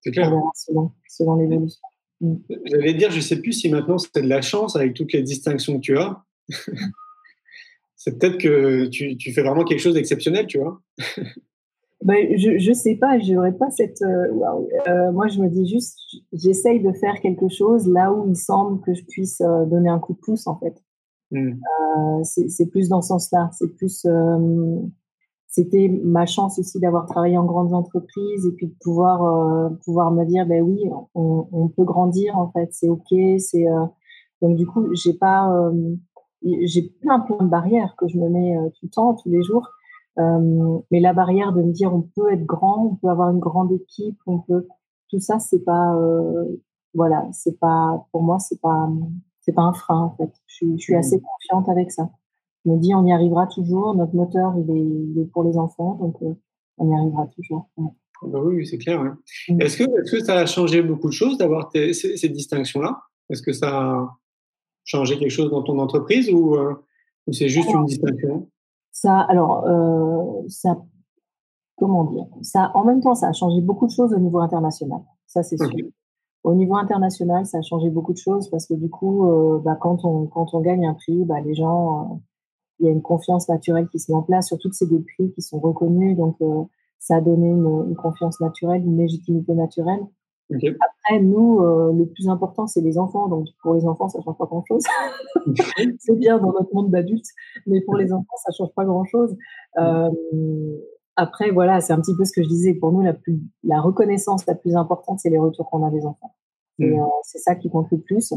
C'est 0.01 0.11
clair. 0.11 0.27
On 0.27 0.35
verra 0.35 0.51
selon, 0.55 0.91
selon 1.07 1.35
l'évolution. 1.35 1.81
J'allais 2.65 2.93
dire, 2.93 3.11
je 3.11 3.17
ne 3.17 3.21
sais 3.21 3.41
plus 3.41 3.53
si 3.53 3.69
maintenant 3.69 3.97
c'était 3.97 4.21
de 4.21 4.27
la 4.27 4.41
chance 4.41 4.75
avec 4.75 4.93
toutes 4.93 5.13
les 5.13 5.23
distinctions 5.23 5.75
que 5.75 5.81
tu 5.81 5.97
as. 5.97 6.23
c'est 7.95 8.17
peut-être 8.17 8.37
que 8.37 8.87
tu, 8.87 9.17
tu, 9.17 9.31
fais 9.31 9.41
vraiment 9.41 9.63
quelque 9.63 9.79
chose 9.79 9.93
d'exceptionnel, 9.93 10.47
tu 10.47 10.59
vois. 10.59 10.81
ben, 12.03 12.37
je 12.37 12.69
ne 12.69 12.73
sais 12.73 12.95
pas, 12.95 13.19
j'aurais 13.19 13.53
pas 13.53 13.69
cette. 13.71 14.01
Euh, 14.01 14.27
euh, 14.87 15.11
moi, 15.11 15.27
je 15.27 15.39
me 15.39 15.49
dis 15.49 15.67
juste, 15.67 15.99
j'essaye 16.33 16.81
de 16.81 16.91
faire 16.93 17.19
quelque 17.21 17.47
chose 17.49 17.87
là 17.87 18.11
où 18.11 18.27
il 18.27 18.35
semble 18.35 18.81
que 18.81 18.93
je 18.93 19.03
puisse 19.03 19.41
euh, 19.41 19.65
donner 19.65 19.89
un 19.89 19.99
coup 19.99 20.13
de 20.13 20.19
pouce, 20.19 20.47
en 20.47 20.59
fait. 20.59 20.75
Hmm. 21.33 21.53
c'est 22.23 22.69
plus 22.69 22.89
dans 22.89 23.01
ce 23.01 23.07
sens-là. 23.07 23.49
C'est 23.53 23.73
plus 23.77 24.05
c'était 25.51 25.89
ma 26.03 26.25
chance 26.25 26.57
aussi 26.59 26.79
d'avoir 26.79 27.05
travaillé 27.05 27.37
en 27.37 27.43
grandes 27.43 27.73
entreprises 27.73 28.45
et 28.47 28.51
puis 28.53 28.67
de 28.67 28.75
pouvoir 28.79 29.23
euh, 29.23 29.69
pouvoir 29.83 30.09
me 30.11 30.25
dire 30.25 30.47
ben 30.47 30.63
oui 30.63 30.89
on, 31.13 31.47
on, 31.51 31.67
peut 31.67 31.83
grandir 31.83 32.37
en 32.37 32.49
fait 32.51 32.69
c'est 32.71 32.87
ok 32.87 33.13
c'est 33.37 33.67
euh... 33.67 33.85
donc 34.41 34.55
du 34.55 34.65
coup 34.65 34.87
j'ai 34.95 35.13
pas 35.13 35.53
euh, 35.53 35.95
j'ai 36.41 36.83
plein 37.01 37.19
plein 37.19 37.43
de 37.43 37.49
barrières 37.49 37.95
que 37.97 38.07
je 38.07 38.17
me 38.17 38.29
mets 38.29 38.55
tout 38.79 38.85
le 38.85 38.89
temps 38.89 39.13
tous 39.13 39.29
les 39.29 39.43
jours. 39.43 39.69
Mais 40.17 40.99
la 40.99 41.13
barrière 41.13 41.53
de 41.53 41.61
me 41.61 41.71
dire 41.71 41.93
on 41.93 42.01
peut 42.01 42.31
être 42.31 42.45
grand 42.45 42.85
on 42.85 42.95
peut 42.95 43.09
avoir 43.09 43.29
une 43.29 43.39
grande 43.39 43.71
équipe 43.71 44.19
on 44.25 44.39
peut 44.39 44.67
tout 45.09 45.19
ça 45.19 45.39
c'est 45.39 45.63
pas 45.63 45.95
voilà 46.93 47.27
c'est 47.31 47.59
pas 47.59 48.07
pour 48.11 48.23
moi 48.23 48.39
c'est 48.39 48.59
pas 48.59 48.89
c'est 49.41 49.53
pas 49.53 49.63
un 49.63 49.73
frein 49.73 49.99
en 49.99 50.15
fait. 50.15 50.31
Je 50.47 50.55
suis, 50.55 50.77
je 50.77 50.83
suis 50.83 50.95
mmh. 50.95 50.97
assez 50.97 51.21
confiante 51.21 51.69
avec 51.69 51.91
ça 51.91 52.09
me 52.65 52.77
dit 52.77 52.93
on 52.95 53.05
y 53.05 53.11
arrivera 53.11 53.47
toujours. 53.47 53.95
Notre 53.95 54.15
moteur, 54.15 54.53
il 54.57 54.69
est, 54.69 54.79
il 54.79 55.19
est 55.19 55.25
pour 55.25 55.43
les 55.43 55.57
enfants, 55.57 55.95
donc 55.95 56.15
euh, 56.21 56.33
on 56.77 56.89
y 56.89 56.93
arrivera 56.93 57.27
toujours. 57.27 57.69
Ah 57.77 58.27
bah 58.27 58.39
oui, 58.43 58.65
c'est 58.67 58.77
clair. 58.77 59.03
Mm. 59.49 59.61
Est-ce 59.61 59.77
que, 59.77 59.83
est 59.83 60.11
que 60.11 60.23
ça 60.23 60.35
a 60.35 60.45
changé 60.45 60.81
beaucoup 60.81 61.07
de 61.07 61.13
choses 61.13 61.37
d'avoir 61.37 61.71
ces, 61.71 61.93
ces 61.93 62.29
distinctions-là? 62.29 62.99
Est-ce 63.29 63.41
que 63.41 63.53
ça 63.53 63.69
a 63.69 64.17
changé 64.83 65.17
quelque 65.17 65.31
chose 65.31 65.51
dans 65.51 65.63
ton 65.63 65.79
entreprise 65.79 66.29
ou, 66.31 66.55
euh, 66.55 66.73
ou 67.27 67.33
c'est 67.33 67.49
juste 67.49 67.69
une 67.73 67.85
distinction? 67.85 68.49
Ça, 68.91 69.19
alors, 69.21 69.65
euh, 69.65 70.43
ça, 70.49 70.77
comment 71.77 72.03
dire? 72.03 72.25
Ça, 72.41 72.71
en 72.75 72.83
même 72.83 73.01
temps, 73.01 73.15
ça 73.15 73.29
a 73.29 73.33
changé 73.33 73.61
beaucoup 73.61 73.87
de 73.87 73.91
choses 73.91 74.13
au 74.13 74.19
niveau 74.19 74.39
international. 74.39 74.99
Ça, 75.27 75.43
c'est 75.43 75.57
sûr. 75.57 75.69
Au 76.43 76.55
niveau 76.55 76.75
international, 76.75 77.45
ça 77.45 77.59
a 77.59 77.61
changé 77.61 77.89
beaucoup 77.89 78.13
de 78.13 78.17
choses 78.17 78.49
parce 78.49 78.65
que 78.65 78.73
du 78.73 78.89
coup, 78.89 79.27
euh, 79.27 79.59
bah, 79.63 79.77
quand, 79.79 80.03
on, 80.03 80.25
quand 80.25 80.53
on 80.53 80.59
gagne 80.59 80.85
un 80.87 80.95
prix, 80.95 81.23
bah, 81.23 81.39
les 81.39 81.53
gens 81.53 82.21
il 82.81 82.85
y 82.85 82.89
a 82.89 82.91
une 82.91 83.01
confiance 83.01 83.47
naturelle 83.47 83.87
qui 83.89 83.99
se 83.99 84.11
met 84.11 84.17
en 84.17 84.23
place, 84.23 84.47
surtout 84.47 84.69
que 84.69 84.75
c'est 84.75 84.89
des 84.89 84.99
prix 84.99 85.31
qui 85.31 85.41
sont 85.41 85.59
reconnus, 85.59 86.17
donc 86.17 86.35
euh, 86.41 86.63
ça 86.99 87.17
a 87.17 87.21
donné 87.21 87.47
une, 87.47 87.95
confiance 87.95 88.41
naturelle, 88.41 88.83
une 88.83 88.97
légitimité 88.97 89.53
naturelle. 89.53 90.01
Après, 90.51 91.21
nous, 91.21 91.61
euh, 91.61 91.93
le 91.93 92.05
plus 92.07 92.27
important, 92.27 92.67
c'est 92.67 92.81
les 92.81 92.97
enfants. 92.97 93.29
Donc, 93.29 93.47
pour 93.63 93.73
les 93.73 93.85
enfants, 93.85 94.09
ça 94.09 94.19
change 94.21 94.37
pas 94.37 94.45
grand-chose. 94.45 94.83
c'est 95.99 96.15
bien 96.17 96.39
dans 96.39 96.51
notre 96.51 96.73
monde 96.73 96.91
d'adultes, 96.91 97.29
mais 97.67 97.79
pour 97.81 97.95
les 97.95 98.11
enfants, 98.11 98.35
ça 98.43 98.51
change 98.51 98.73
pas 98.75 98.83
grand-chose. 98.83 99.37
Euh, 99.77 100.09
après, 101.15 101.51
voilà, 101.51 101.79
c'est 101.79 101.93
un 101.93 102.01
petit 102.01 102.15
peu 102.17 102.25
ce 102.25 102.33
que 102.33 102.43
je 102.43 102.49
disais. 102.49 102.73
Pour 102.73 102.91
nous, 102.91 103.01
la, 103.01 103.13
plus, 103.13 103.39
la 103.63 103.79
reconnaissance 103.79 104.45
la 104.45 104.55
plus 104.55 104.75
importante, 104.75 105.19
c'est 105.19 105.29
les 105.29 105.39
retours 105.39 105.69
qu'on 105.69 105.85
a 105.85 105.91
des 105.91 106.05
enfants. 106.05 106.35
C'est 106.79 106.87
mm. 106.87 107.41
ça 107.43 107.55
qui 107.55 107.69
compte 107.69 107.89
le 107.91 107.99
plus. 107.99 108.33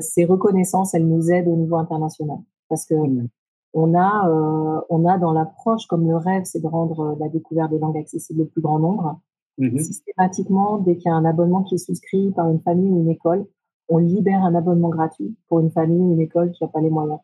ces 0.00 0.24
reconnaissances, 0.24 0.94
elles 0.94 1.06
nous 1.06 1.30
aident 1.30 1.48
au 1.48 1.56
niveau 1.56 1.76
international. 1.76 2.38
Parce 2.68 2.86
que 2.86 2.94
mm 2.94 3.28
on 3.72 3.94
a, 3.94 4.28
euh, 4.28 4.80
on 4.88 5.06
a 5.06 5.18
dans 5.18 5.32
l'approche, 5.32 5.86
comme 5.86 6.08
le 6.08 6.16
rêve, 6.16 6.42
c'est 6.44 6.60
de 6.60 6.66
rendre 6.66 7.00
euh, 7.00 7.14
la 7.20 7.28
découverte 7.28 7.70
des 7.70 7.78
langues 7.78 7.98
accessibles 7.98 8.42
au 8.42 8.46
plus 8.46 8.60
grand 8.60 8.78
nombre. 8.78 9.20
Mmh 9.58 9.78
Systématiquement, 9.78 10.78
dès 10.78 10.96
qu'il 10.96 11.10
y 11.10 11.12
a 11.12 11.14
un 11.14 11.24
abonnement 11.24 11.62
qui 11.62 11.74
est 11.74 11.78
souscrit 11.78 12.30
par 12.32 12.48
une 12.50 12.60
famille 12.60 12.90
ou 12.90 13.00
une 13.00 13.10
école, 13.10 13.46
on 13.88 13.98
libère 13.98 14.42
un 14.44 14.54
abonnement 14.54 14.88
gratuit 14.88 15.36
pour 15.48 15.60
une 15.60 15.70
famille 15.70 16.00
ou 16.00 16.12
une 16.14 16.20
école 16.20 16.50
qui 16.52 16.64
n'a 16.64 16.68
pas 16.68 16.80
les 16.80 16.90
moyens. 16.90 17.18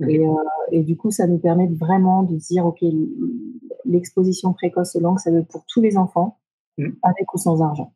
Et, 0.00 0.26
euh, 0.26 0.34
et, 0.72 0.82
du 0.82 0.96
coup, 0.96 1.10
ça 1.10 1.26
nous 1.26 1.38
permet 1.38 1.68
vraiment 1.68 2.24
de 2.24 2.34
dire, 2.36 2.66
OK, 2.66 2.82
l'exposition 3.84 4.52
précoce 4.52 4.96
aux 4.96 5.00
langues, 5.00 5.20
ça 5.20 5.30
veut 5.30 5.44
pour 5.44 5.64
tous 5.66 5.80
les 5.80 5.96
enfants, 5.96 6.38
mmh. 6.78 6.88
avec 7.02 7.32
ou 7.32 7.38
sans 7.38 7.62
argent. 7.62 7.92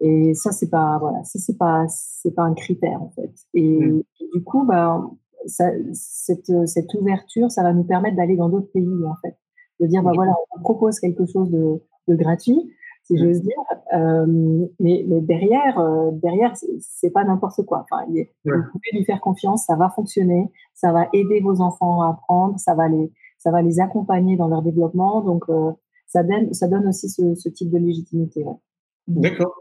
Et 0.00 0.34
ça, 0.34 0.52
c'est 0.52 0.68
pas, 0.68 0.98
voilà, 0.98 1.24
ça, 1.24 1.38
c'est 1.38 1.56
pas, 1.56 1.86
c'est 1.88 2.32
pas 2.32 2.42
un 2.42 2.54
critère, 2.54 3.02
en 3.02 3.10
fait. 3.10 3.32
Et, 3.54 3.78
et 4.20 4.28
du 4.34 4.42
coup, 4.44 4.64
bah, 4.64 5.08
ça, 5.46 5.70
cette, 5.92 6.52
cette, 6.66 6.94
ouverture, 6.94 7.50
ça 7.50 7.62
va 7.62 7.72
nous 7.72 7.84
permettre 7.84 8.16
d'aller 8.16 8.36
dans 8.36 8.48
d'autres 8.48 8.70
pays, 8.72 9.04
en 9.06 9.16
fait. 9.16 9.36
De 9.80 9.86
dire, 9.86 10.02
bah 10.02 10.12
voilà, 10.14 10.34
on 10.56 10.60
propose 10.60 10.98
quelque 10.98 11.24
chose 11.26 11.50
de, 11.50 11.80
de 12.08 12.14
gratuit, 12.14 12.72
si 13.04 13.14
mmh. 13.14 13.18
j'ose 13.18 13.42
dire, 13.42 13.62
euh, 13.94 14.26
mais, 14.80 15.04
mais, 15.08 15.20
derrière, 15.20 15.78
euh, 15.78 16.10
derrière, 16.12 16.54
c'est 16.80 17.10
pas 17.10 17.24
n'importe 17.24 17.64
quoi. 17.64 17.84
Enfin, 17.90 18.04
il, 18.10 18.26
vous 18.44 18.62
pouvez 18.72 18.98
lui 18.98 19.04
faire 19.04 19.20
confiance, 19.20 19.64
ça 19.64 19.76
va 19.76 19.88
fonctionner, 19.88 20.50
ça 20.74 20.92
va 20.92 21.08
aider 21.12 21.40
vos 21.40 21.60
enfants 21.60 22.02
à 22.02 22.10
apprendre, 22.10 22.58
ça 22.58 22.74
va 22.74 22.88
les, 22.88 23.10
ça 23.38 23.50
va 23.50 23.62
les 23.62 23.80
accompagner 23.80 24.36
dans 24.36 24.48
leur 24.48 24.62
développement, 24.62 25.22
donc 25.22 25.44
euh, 25.48 25.72
ça 26.06 26.22
donne, 26.22 26.52
ça 26.52 26.68
donne 26.68 26.88
aussi 26.88 27.08
ce, 27.08 27.34
ce 27.34 27.48
type 27.48 27.70
de 27.70 27.78
légitimité. 27.78 28.44
Ouais. 28.44 28.56
D'accord. 29.06 29.54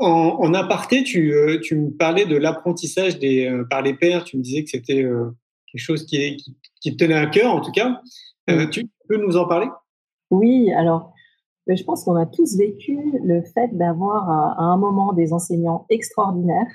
En, 0.00 0.38
en, 0.40 0.54
aparté, 0.54 1.04
tu, 1.04 1.34
euh, 1.34 1.60
tu, 1.60 1.76
me 1.76 1.90
parlais 1.90 2.24
de 2.24 2.34
l'apprentissage 2.34 3.18
des, 3.18 3.46
euh, 3.46 3.64
par 3.68 3.82
les 3.82 3.92
pairs. 3.92 4.24
Tu 4.24 4.38
me 4.38 4.42
disais 4.42 4.64
que 4.64 4.70
c'était 4.70 5.02
euh, 5.02 5.30
quelque 5.70 5.82
chose 5.82 6.06
qui, 6.06 6.36
qui, 6.36 6.56
qui, 6.80 6.96
te 6.96 7.04
tenait 7.04 7.18
à 7.18 7.26
cœur, 7.26 7.52
en 7.52 7.60
tout 7.60 7.70
cas. 7.70 8.00
tu 8.70 8.88
peux 9.08 9.18
nous 9.18 9.36
en 9.36 9.46
parler? 9.46 9.68
Oui, 10.30 10.72
alors, 10.72 11.12
je 11.66 11.82
pense 11.84 12.04
qu'on 12.04 12.16
a 12.16 12.24
tous 12.24 12.56
vécu 12.56 12.98
le 13.22 13.42
fait 13.42 13.76
d'avoir 13.76 14.30
à, 14.30 14.62
un 14.62 14.78
moment 14.78 15.12
des 15.12 15.34
enseignants 15.34 15.84
extraordinaires 15.90 16.70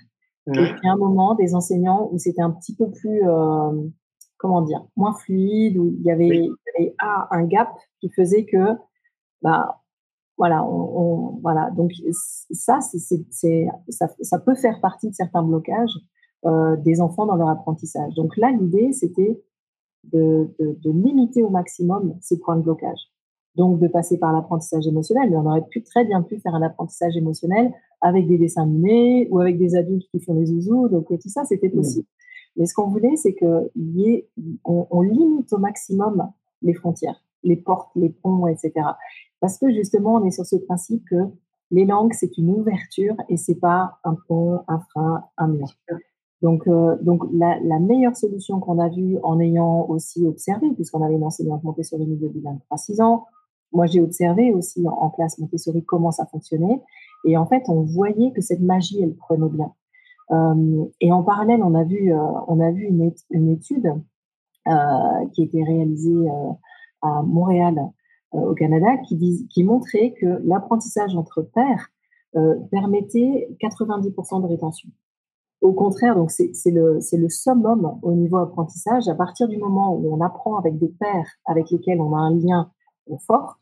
et 0.47 0.51
puis 0.51 0.87
à 0.87 0.91
un 0.91 0.97
moment 0.97 1.33
des 1.33 1.55
enseignants 1.55 2.07
où 2.11 2.19
c'était 2.19 2.43
un 2.43 2.51
petit 2.51 2.75
peu 2.75 2.91
plus, 2.91 3.21
comment 4.37 4.61
dire, 4.61 4.85
moins 4.95 5.15
fluide, 5.15 5.79
où 5.79 5.95
il 5.97 6.05
y 6.05 6.11
avait, 6.11 6.27
il 6.27 6.43
y 6.45 6.83
avait 6.83 6.95
ah, 6.99 7.27
un 7.31 7.45
gap 7.45 7.69
qui 7.99 8.11
faisait 8.11 8.45
que 8.45 8.77
bah, 9.41 9.81
voilà, 10.37 10.65
on, 10.65 11.39
voilà. 11.41 11.71
Donc 11.71 11.91
ça, 12.51 12.79
c'est, 12.81 12.99
ça, 13.89 14.07
ça, 14.21 14.39
peut 14.39 14.55
faire 14.55 14.81
partie 14.81 15.09
de 15.09 15.15
certains 15.15 15.43
blocages 15.43 15.97
euh, 16.45 16.75
des 16.77 17.01
enfants 17.01 17.25
dans 17.25 17.35
leur 17.35 17.49
apprentissage. 17.49 18.13
Donc 18.15 18.35
là, 18.37 18.51
l'idée, 18.51 18.91
c'était 18.91 19.41
de, 20.11 20.53
de, 20.59 20.77
de, 20.83 20.91
limiter 20.91 21.41
au 21.41 21.49
maximum 21.49 22.15
ces 22.21 22.37
points 22.39 22.57
de 22.57 22.61
blocage. 22.61 22.99
Donc 23.55 23.79
de 23.79 23.87
passer 23.87 24.17
par 24.17 24.33
l'apprentissage 24.33 24.85
émotionnel. 24.85 25.29
Mais 25.29 25.37
on 25.37 25.45
aurait 25.45 25.65
pu 25.69 25.81
très 25.83 26.03
bien 26.03 26.21
pu 26.21 26.39
faire 26.39 26.53
un 26.53 26.61
apprentissage 26.61 27.15
émotionnel 27.15 27.71
avec 28.01 28.27
des 28.27 28.37
dessins 28.37 28.63
animés 28.63 29.29
ou 29.31 29.39
avec 29.39 29.57
des 29.57 29.75
adultes 29.75 30.07
qui 30.11 30.19
font 30.19 30.35
des 30.35 30.47
zouzous. 30.47 30.89
Donc 30.89 31.07
tout 31.07 31.29
ça, 31.29 31.45
c'était 31.45 31.69
mmh. 31.69 31.75
possible. 31.75 32.07
Mais 32.57 32.65
ce 32.65 32.73
qu'on 32.73 32.89
voulait, 32.89 33.15
c'est 33.15 33.33
que 33.33 33.71
y 33.75 34.09
ait, 34.09 34.29
on, 34.65 34.87
on 34.89 35.01
limite 35.01 35.51
au 35.53 35.57
maximum 35.57 36.29
les 36.61 36.73
frontières, 36.73 37.23
les 37.43 37.55
portes, 37.55 37.89
les 37.95 38.09
ponts, 38.09 38.47
etc. 38.47 38.71
Parce 39.39 39.57
que 39.57 39.71
justement, 39.71 40.15
on 40.15 40.25
est 40.25 40.31
sur 40.31 40.45
ce 40.45 40.55
principe 40.55 41.03
que 41.09 41.15
les 41.71 41.85
langues, 41.85 42.13
c'est 42.13 42.37
une 42.37 42.51
ouverture 42.51 43.15
et 43.29 43.37
c'est 43.37 43.59
pas 43.59 43.97
un 44.03 44.15
pont, 44.27 44.61
un 44.67 44.79
frein, 44.79 45.23
un 45.37 45.47
mur. 45.47 45.67
Donc, 46.41 46.67
euh, 46.67 46.95
donc 47.01 47.23
la, 47.33 47.59
la, 47.61 47.79
meilleure 47.79 48.15
solution 48.15 48.59
qu'on 48.59 48.77
a 48.79 48.89
vue 48.89 49.17
en 49.23 49.39
ayant 49.39 49.85
aussi 49.89 50.25
observé, 50.27 50.69
puisqu'on 50.75 51.01
avait 51.01 51.15
une 51.15 51.23
enseignante 51.23 51.63
Montessori 51.63 52.05
milieu 52.05 52.29
de 52.29 52.39
23-6 52.39 53.01
ans, 53.01 53.25
moi 53.71 53.87
j'ai 53.87 54.01
observé 54.01 54.53
aussi 54.53 54.85
en, 54.87 55.09
classe 55.09 55.39
Montessori 55.39 55.83
comment 55.83 56.11
ça 56.11 56.25
fonctionnait, 56.27 56.81
et 57.25 57.35
en 57.37 57.47
fait 57.47 57.63
on 57.67 57.81
voyait 57.81 58.31
que 58.31 58.41
cette 58.41 58.61
magie 58.61 59.01
elle 59.01 59.15
prenait 59.15 59.49
bien. 59.49 59.71
Euh, 60.31 60.85
et 61.01 61.11
en 61.11 61.23
parallèle, 61.23 61.63
on 61.63 61.73
a 61.73 61.83
vu, 61.83 62.13
euh, 62.13 62.19
on 62.47 62.59
a 62.59 62.71
vu 62.71 62.83
une, 62.85 63.11
une 63.31 63.49
étude 63.49 63.93
qui 64.65 64.71
a 64.71 65.45
été 65.45 65.63
réalisée 65.63 66.27
à 67.03 67.21
Montréal 67.21 67.91
au 68.35 68.53
Canada 68.53 68.97
qui, 69.07 69.15
dit, 69.15 69.47
qui 69.49 69.63
montrait 69.63 70.13
que 70.19 70.41
l'apprentissage 70.43 71.15
entre 71.15 71.41
pairs 71.41 71.87
permettait 72.69 73.47
90% 73.61 74.41
de 74.41 74.47
rétention. 74.47 74.89
Au 75.61 75.73
contraire, 75.73 76.15
donc 76.15 76.31
c'est 76.31 76.51
le, 76.65 76.99
le 76.99 77.29
summum 77.29 77.97
au 78.01 78.11
niveau 78.13 78.37
apprentissage. 78.37 79.07
À 79.07 79.15
partir 79.15 79.47
du 79.47 79.57
moment 79.57 79.95
où 79.95 80.13
on 80.13 80.21
apprend 80.21 80.57
avec 80.57 80.77
des 80.77 80.89
pairs 80.89 81.27
avec 81.45 81.71
lesquels 81.71 82.01
on 82.01 82.13
a 82.13 82.19
un 82.19 82.35
lien 82.35 82.71
fort, 83.25 83.59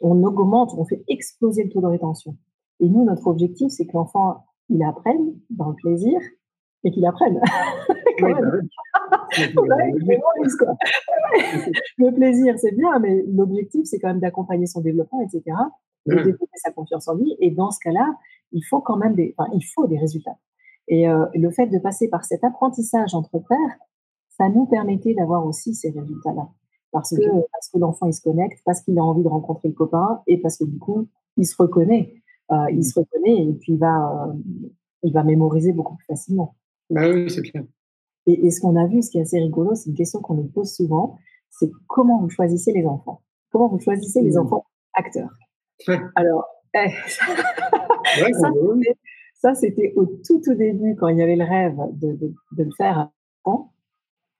on 0.00 0.22
augmente, 0.22 0.74
on 0.76 0.84
fait 0.84 1.04
exploser 1.08 1.64
le 1.64 1.70
taux 1.70 1.80
de 1.80 1.86
rétention. 1.86 2.36
Et 2.80 2.88
nous, 2.88 3.04
notre 3.04 3.26
objectif, 3.26 3.70
c'est 3.70 3.86
que 3.86 3.96
l'enfant, 3.96 4.44
il 4.68 4.82
apprenne 4.82 5.34
dans 5.50 5.70
le 5.70 5.74
plaisir 5.74 6.18
et 6.84 6.90
qu'il 6.90 7.06
apprenne. 7.06 7.40
le 11.98 12.14
plaisir, 12.14 12.58
c'est 12.58 12.72
bien, 12.72 12.98
mais 12.98 13.24
l'objectif, 13.28 13.84
c'est 13.84 13.98
quand 13.98 14.08
même 14.08 14.20
d'accompagner 14.20 14.66
son 14.66 14.80
développement, 14.80 15.20
etc. 15.22 15.42
De 16.06 16.16
développer 16.16 16.56
sa 16.56 16.70
confiance 16.70 17.08
en 17.08 17.16
lui. 17.16 17.36
Et 17.40 17.50
dans 17.50 17.70
ce 17.70 17.78
cas-là, 17.80 18.16
il 18.52 18.62
faut 18.62 18.80
quand 18.80 18.96
même 18.96 19.14
des, 19.14 19.34
enfin, 19.36 19.50
il 19.54 19.62
faut 19.62 19.86
des 19.86 19.98
résultats. 19.98 20.38
Et 20.88 21.08
euh, 21.08 21.26
le 21.34 21.50
fait 21.50 21.66
de 21.66 21.78
passer 21.78 22.08
par 22.08 22.24
cet 22.24 22.44
apprentissage 22.44 23.14
entre 23.14 23.38
pairs, 23.38 23.78
ça 24.36 24.48
nous 24.48 24.66
permettait 24.66 25.14
d'avoir 25.14 25.46
aussi 25.46 25.74
ces 25.74 25.90
résultats-là. 25.90 26.48
Parce 26.92 27.10
que, 27.10 27.30
parce 27.52 27.68
que 27.72 27.78
l'enfant, 27.78 28.06
il 28.06 28.12
se 28.12 28.22
connecte, 28.22 28.60
parce 28.64 28.80
qu'il 28.80 28.98
a 28.98 29.02
envie 29.02 29.22
de 29.22 29.28
rencontrer 29.28 29.68
le 29.68 29.74
copain 29.74 30.20
et 30.26 30.38
parce 30.38 30.58
que 30.58 30.64
du 30.64 30.78
coup, 30.78 31.08
il 31.36 31.46
se 31.46 31.56
reconnaît. 31.58 32.22
Euh, 32.52 32.70
il 32.70 32.84
se 32.84 32.98
reconnaît 32.98 33.48
et 33.48 33.52
puis 33.54 33.72
il 33.72 33.78
va, 33.78 34.28
euh, 34.28 34.32
il 35.02 35.12
va 35.12 35.24
mémoriser 35.24 35.72
beaucoup 35.72 35.96
plus 35.96 36.06
facilement. 36.06 36.54
Bah 36.90 37.08
oui, 37.08 37.30
c'est 37.30 37.42
clair. 37.42 37.64
Et, 38.26 38.46
et 38.46 38.50
ce 38.50 38.60
qu'on 38.60 38.76
a 38.76 38.86
vu, 38.86 39.02
ce 39.02 39.10
qui 39.10 39.18
est 39.18 39.22
assez 39.22 39.38
rigolo, 39.38 39.74
c'est 39.74 39.90
une 39.90 39.96
question 39.96 40.20
qu'on 40.20 40.34
nous 40.34 40.48
pose 40.48 40.72
souvent, 40.72 41.18
c'est 41.50 41.70
comment 41.86 42.20
vous 42.20 42.30
choisissez 42.30 42.72
les 42.72 42.86
enfants? 42.86 43.22
Comment 43.50 43.68
vous 43.68 43.78
choisissez 43.78 44.22
les 44.22 44.32
mmh. 44.32 44.40
enfants 44.40 44.66
acteurs? 44.94 45.30
Alors, 46.16 46.44
eh, 46.74 46.88
ça, 47.06 48.50
ça, 49.34 49.54
c'était 49.54 49.92
au 49.96 50.06
tout, 50.06 50.40
tout 50.40 50.54
début, 50.54 50.96
quand 50.96 51.08
il 51.08 51.18
y 51.18 51.22
avait 51.22 51.36
le 51.36 51.44
rêve 51.44 51.76
de, 51.92 52.12
de, 52.12 52.34
de 52.52 52.62
le 52.62 52.70
faire 52.76 53.10
avant. 53.44 53.72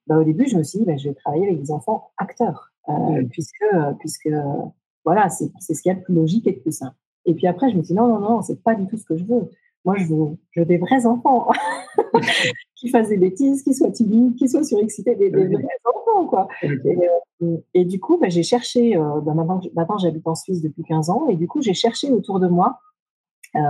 Bah, 0.07 0.19
au 0.19 0.25
début, 0.25 0.47
je 0.47 0.57
me 0.57 0.63
suis 0.63 0.81
dit, 0.81 0.85
bah, 0.85 0.97
je 0.97 1.09
vais 1.09 1.15
travailler 1.15 1.47
avec 1.47 1.61
des 1.61 1.71
enfants 1.71 2.11
acteurs, 2.17 2.73
euh, 2.89 3.23
puisque, 3.31 3.65
puisque 4.01 4.29
voilà, 5.05 5.29
c'est 5.29 5.51
ce 5.61 5.81
qu'il 5.81 5.93
y 5.93 5.95
a 5.95 5.99
de 5.99 6.05
plus 6.05 6.15
logique 6.15 6.47
et 6.47 6.53
de 6.53 6.61
plus 6.61 6.77
simple. 6.77 6.97
Et 7.27 7.35
puis 7.35 7.47
après, 7.47 7.71
je 7.71 7.77
me 7.77 7.83
suis 7.83 7.95
dit, 7.95 7.99
non, 7.99 8.09
non, 8.09 8.21
non, 8.21 8.43
c'est 8.43 8.63
pas 8.63 8.75
du 8.75 8.87
tout 8.87 8.97
ce 8.97 9.05
que 9.05 9.17
je 9.17 9.25
veux. 9.25 9.51
Moi, 9.85 9.97
je 9.99 10.07
veux, 10.07 10.37
je 10.53 10.61
veux 10.61 10.67
des 10.67 10.79
vrais 10.79 11.05
enfants 11.05 11.49
qui 12.75 12.89
fassent 12.89 13.09
des 13.09 13.19
bêtises, 13.19 13.63
qui 13.63 13.75
soient 13.75 13.91
timides, 13.91 14.35
qui 14.35 14.49
soient 14.49 14.65
surexcités, 14.65 15.15
des, 15.15 15.31
des 15.31 15.47
vrais 15.47 15.79
enfants, 15.85 16.27
quoi. 16.27 16.49
Et, 16.63 16.69
euh, 17.43 17.57
et, 17.75 17.85
du 17.85 18.01
coup, 18.01 18.19
bah, 18.19 18.31
j'ai 18.31 18.43
cherché, 18.43 18.97
euh, 18.97 19.21
bah, 19.21 19.35
maintenant, 19.35 19.61
maintenant 19.75 19.99
j'habite 19.99 20.27
en 20.27 20.35
Suisse 20.35 20.63
depuis 20.63 20.85
15 20.85 21.11
ans, 21.11 21.29
et 21.29 21.37
du 21.37 21.47
coup, 21.47 21.61
j'ai 21.61 21.75
cherché 21.75 22.11
autour 22.11 22.41
de 22.41 22.49
moi 22.49 22.81
euh, 23.57 23.61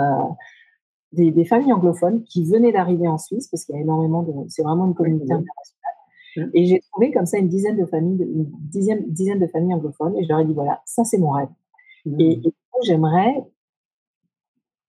des, 1.13 1.45
familles 1.45 1.73
anglophones 1.73 2.23
qui 2.25 2.45
venaient 2.45 2.73
d'arriver 2.73 3.09
en 3.09 3.19
Suisse, 3.19 3.49
parce 3.49 3.65
qu'il 3.65 3.75
y 3.75 3.79
a 3.79 3.81
énormément 3.81 4.23
de. 4.23 4.33
C'est 4.49 4.63
vraiment 4.63 4.87
une 4.87 4.95
communauté 4.95 5.33
internationale. 5.33 6.51
Et 6.55 6.67
j'ai 6.67 6.81
trouvé 6.93 7.13
comme 7.13 7.27
ça 7.27 7.39
une 7.39 7.49
dizaine 7.49 7.77
de 7.77 7.87
familles, 7.87 8.23
une 8.23 8.51
dizaine, 8.69 9.05
dizaine 9.09 9.39
de 9.41 9.47
familles 9.49 9.75
anglophones, 9.75 10.17
et 10.17 10.25
je 10.25 10.29
leur 10.29 10.41
ai 10.41 10.45
dit 10.45 10.55
voilà, 10.55 10.81
ça 10.85 11.05
c'est 11.05 11.19
mon 11.19 11.31
rêve. 11.31 11.49
Mmh. 12.07 12.21
Et, 12.21 12.33
et 12.45 12.53
j'aimerais, 12.83 13.45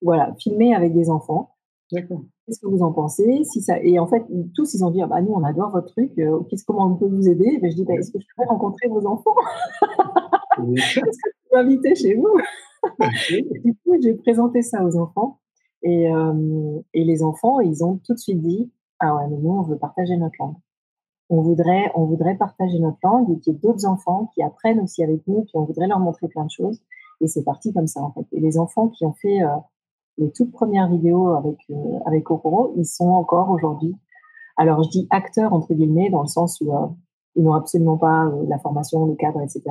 voilà, 0.02 0.34
filmer 0.40 0.74
avec 0.74 0.94
des 0.94 1.10
enfants. 1.10 1.56
D'accord. 1.92 2.22
Qu'est-ce 2.46 2.60
que 2.60 2.68
vous 2.68 2.82
en 2.82 2.92
pensez? 2.92 3.44
Si 3.44 3.62
ça... 3.62 3.80
Et 3.82 4.00
en 4.00 4.08
fait, 4.08 4.24
tous, 4.56 4.74
ils 4.74 4.84
ont 4.84 4.92
dit, 4.92 5.02
ah 5.02 5.08
bah, 5.08 5.22
nous, 5.22 5.34
on 5.34 5.44
adore 5.44 5.72
votre 5.72 5.88
truc, 5.88 6.12
euh, 6.20 6.40
qu'est-ce, 6.50 6.66
comment 6.66 6.86
on 6.86 6.96
peut 6.96 7.08
vous 7.08 7.28
aider? 7.28 7.60
Ben, 7.62 7.72
Je 7.72 7.76
dis, 7.76 7.86
bah, 7.86 7.94
est-ce 7.94 8.12
que 8.12 8.20
je 8.20 8.26
pourrais 8.36 8.48
rencontrer 8.48 8.88
vos 8.88 9.06
enfants? 9.06 9.36
Est-ce 10.76 11.00
que 11.02 11.10
je 11.12 11.50
peux 11.52 11.58
inviter 11.58 11.96
chez 11.96 12.16
vous? 12.16 12.38
Du 13.64 13.76
coup, 13.84 13.96
j'ai 14.02 14.14
présenté 14.14 14.62
ça 14.62 14.86
aux 14.86 14.96
enfants. 14.96 15.40
Et, 15.82 16.12
euh, 16.12 16.80
et 16.94 17.04
les 17.04 17.24
enfants, 17.24 17.60
ils 17.60 17.84
ont 17.84 18.00
tout 18.06 18.14
de 18.14 18.20
suite 18.20 18.42
dit 18.42 18.72
Ah 19.00 19.16
ouais, 19.16 19.28
mais 19.30 19.38
nous, 19.38 19.52
on 19.52 19.62
veut 19.64 19.78
partager 19.78 20.18
notre 20.18 20.36
langue. 20.40 20.56
On 21.30 21.42
voudrait, 21.42 21.92
on 21.96 22.06
voudrait 22.06 22.36
partager 22.38 22.80
notre 22.80 23.00
langue 23.04 23.32
et 23.32 23.40
qu'il 23.40 23.54
y 23.54 23.56
ait 23.56 23.60
d'autres 23.60 23.86
enfants 23.86 24.32
qui 24.34 24.44
apprennent 24.44 24.80
aussi 24.80 25.04
avec 25.04 25.26
nous, 25.28 25.42
puis 25.42 25.54
on 25.56 25.64
voudrait 25.64 25.88
leur 25.88 26.00
montrer 26.00 26.28
plein 26.28 26.46
de 26.46 26.52
choses. 26.52 26.80
Et 27.22 27.28
c'est 27.28 27.44
parti 27.44 27.74
comme 27.74 27.88
ça, 27.88 28.02
en 28.02 28.12
fait. 28.12 28.26
Et 28.32 28.40
les 28.40 28.58
enfants 28.58 28.90
qui 28.90 29.06
ont 29.06 29.14
fait 29.14 29.42
euh, 29.42 29.48
les 30.18 30.32
toutes 30.32 30.52
premières 30.52 30.90
vidéos 30.90 31.30
avec, 31.30 31.58
euh, 31.70 32.00
avec 32.06 32.26
ils 32.76 32.86
sont 32.86 33.10
encore 33.10 33.50
aujourd'hui. 33.50 33.96
Alors, 34.58 34.84
je 34.84 34.90
dis 34.90 35.08
acteurs, 35.10 35.54
entre 35.54 35.74
guillemets, 35.74 36.10
dans 36.10 36.22
le 36.22 36.28
sens 36.28 36.62
où 36.62 36.74
euh, 36.74 36.88
ils 37.36 37.44
n'ont 37.44 37.54
absolument 37.54 37.98
pas 37.98 38.32
la 38.48 38.58
formation, 38.60 39.06
le 39.06 39.16
cadre, 39.16 39.42
etc. 39.42 39.64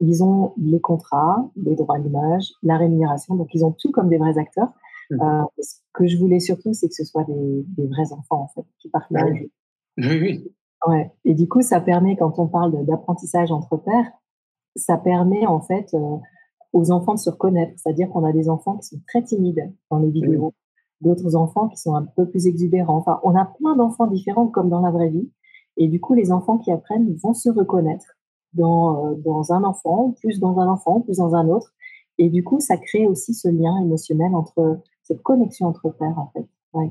Ils 0.00 0.22
ont 0.22 0.52
les 0.56 0.80
contrats, 0.80 1.50
les 1.56 1.74
droits 1.74 1.98
d'image, 1.98 2.52
la 2.62 2.76
rémunération. 2.76 3.34
Donc, 3.34 3.48
ils 3.52 3.64
ont 3.64 3.72
tout 3.72 3.90
comme 3.90 4.08
des 4.08 4.18
vrais 4.18 4.38
acteurs. 4.38 4.72
Mmh. 5.10 5.44
ce 5.58 5.74
que 5.92 6.06
je 6.06 6.16
voulais 6.16 6.38
surtout, 6.38 6.72
c'est 6.72 6.86
que 6.86 6.94
ce 6.94 7.04
soit 7.04 7.24
des, 7.24 7.66
des, 7.76 7.88
vrais 7.88 8.12
enfants, 8.12 8.42
en 8.42 8.46
fait, 8.46 8.64
qui 8.78 8.88
partagent. 8.88 9.44
Oui, 9.98 10.20
oui. 10.20 10.52
Ouais. 10.86 11.10
Et 11.24 11.34
du 11.34 11.48
coup, 11.48 11.62
ça 11.62 11.80
permet, 11.80 12.16
quand 12.16 12.38
on 12.38 12.46
parle 12.46 12.86
d'apprentissage 12.86 13.50
entre 13.50 13.76
pairs, 13.76 14.12
ça 14.76 14.96
permet, 14.96 15.46
en 15.46 15.60
fait, 15.60 15.92
aux 16.72 16.90
enfants 16.90 17.14
de 17.14 17.18
se 17.18 17.30
reconnaître. 17.30 17.72
C'est-à-dire 17.76 18.08
qu'on 18.10 18.24
a 18.24 18.32
des 18.32 18.48
enfants 18.48 18.76
qui 18.76 18.88
sont 18.88 19.00
très 19.08 19.22
timides 19.22 19.72
dans 19.90 19.98
les 19.98 20.10
vidéos, 20.10 20.54
d'autres 21.00 21.36
enfants 21.36 21.68
qui 21.68 21.76
sont 21.76 21.94
un 21.94 22.04
peu 22.04 22.28
plus 22.28 22.46
exubérants. 22.46 22.98
Enfin, 22.98 23.20
on 23.24 23.34
a 23.36 23.44
plein 23.44 23.76
d'enfants 23.76 24.06
différents 24.06 24.48
comme 24.48 24.68
dans 24.68 24.80
la 24.80 24.90
vraie 24.90 25.10
vie. 25.10 25.30
Et 25.76 25.88
du 25.88 26.00
coup, 26.00 26.14
les 26.14 26.30
enfants 26.30 26.58
qui 26.58 26.70
apprennent 26.70 27.14
vont 27.22 27.34
se 27.34 27.48
reconnaître 27.48 28.06
dans, 28.52 29.06
euh, 29.06 29.14
dans 29.16 29.52
un 29.52 29.64
enfant, 29.64 30.14
plus 30.20 30.40
dans 30.40 30.58
un 30.58 30.68
enfant, 30.68 31.00
plus 31.00 31.18
dans 31.18 31.34
un 31.34 31.48
autre. 31.48 31.72
Et 32.18 32.28
du 32.28 32.44
coup, 32.44 32.60
ça 32.60 32.76
crée 32.76 33.06
aussi 33.06 33.34
ce 33.34 33.48
lien 33.48 33.80
émotionnel 33.82 34.34
entre 34.34 34.80
cette 35.02 35.22
connexion 35.22 35.66
entre 35.66 35.90
pères, 35.90 36.18
en 36.18 36.30
fait. 36.32 36.46
Ouais. 36.72 36.90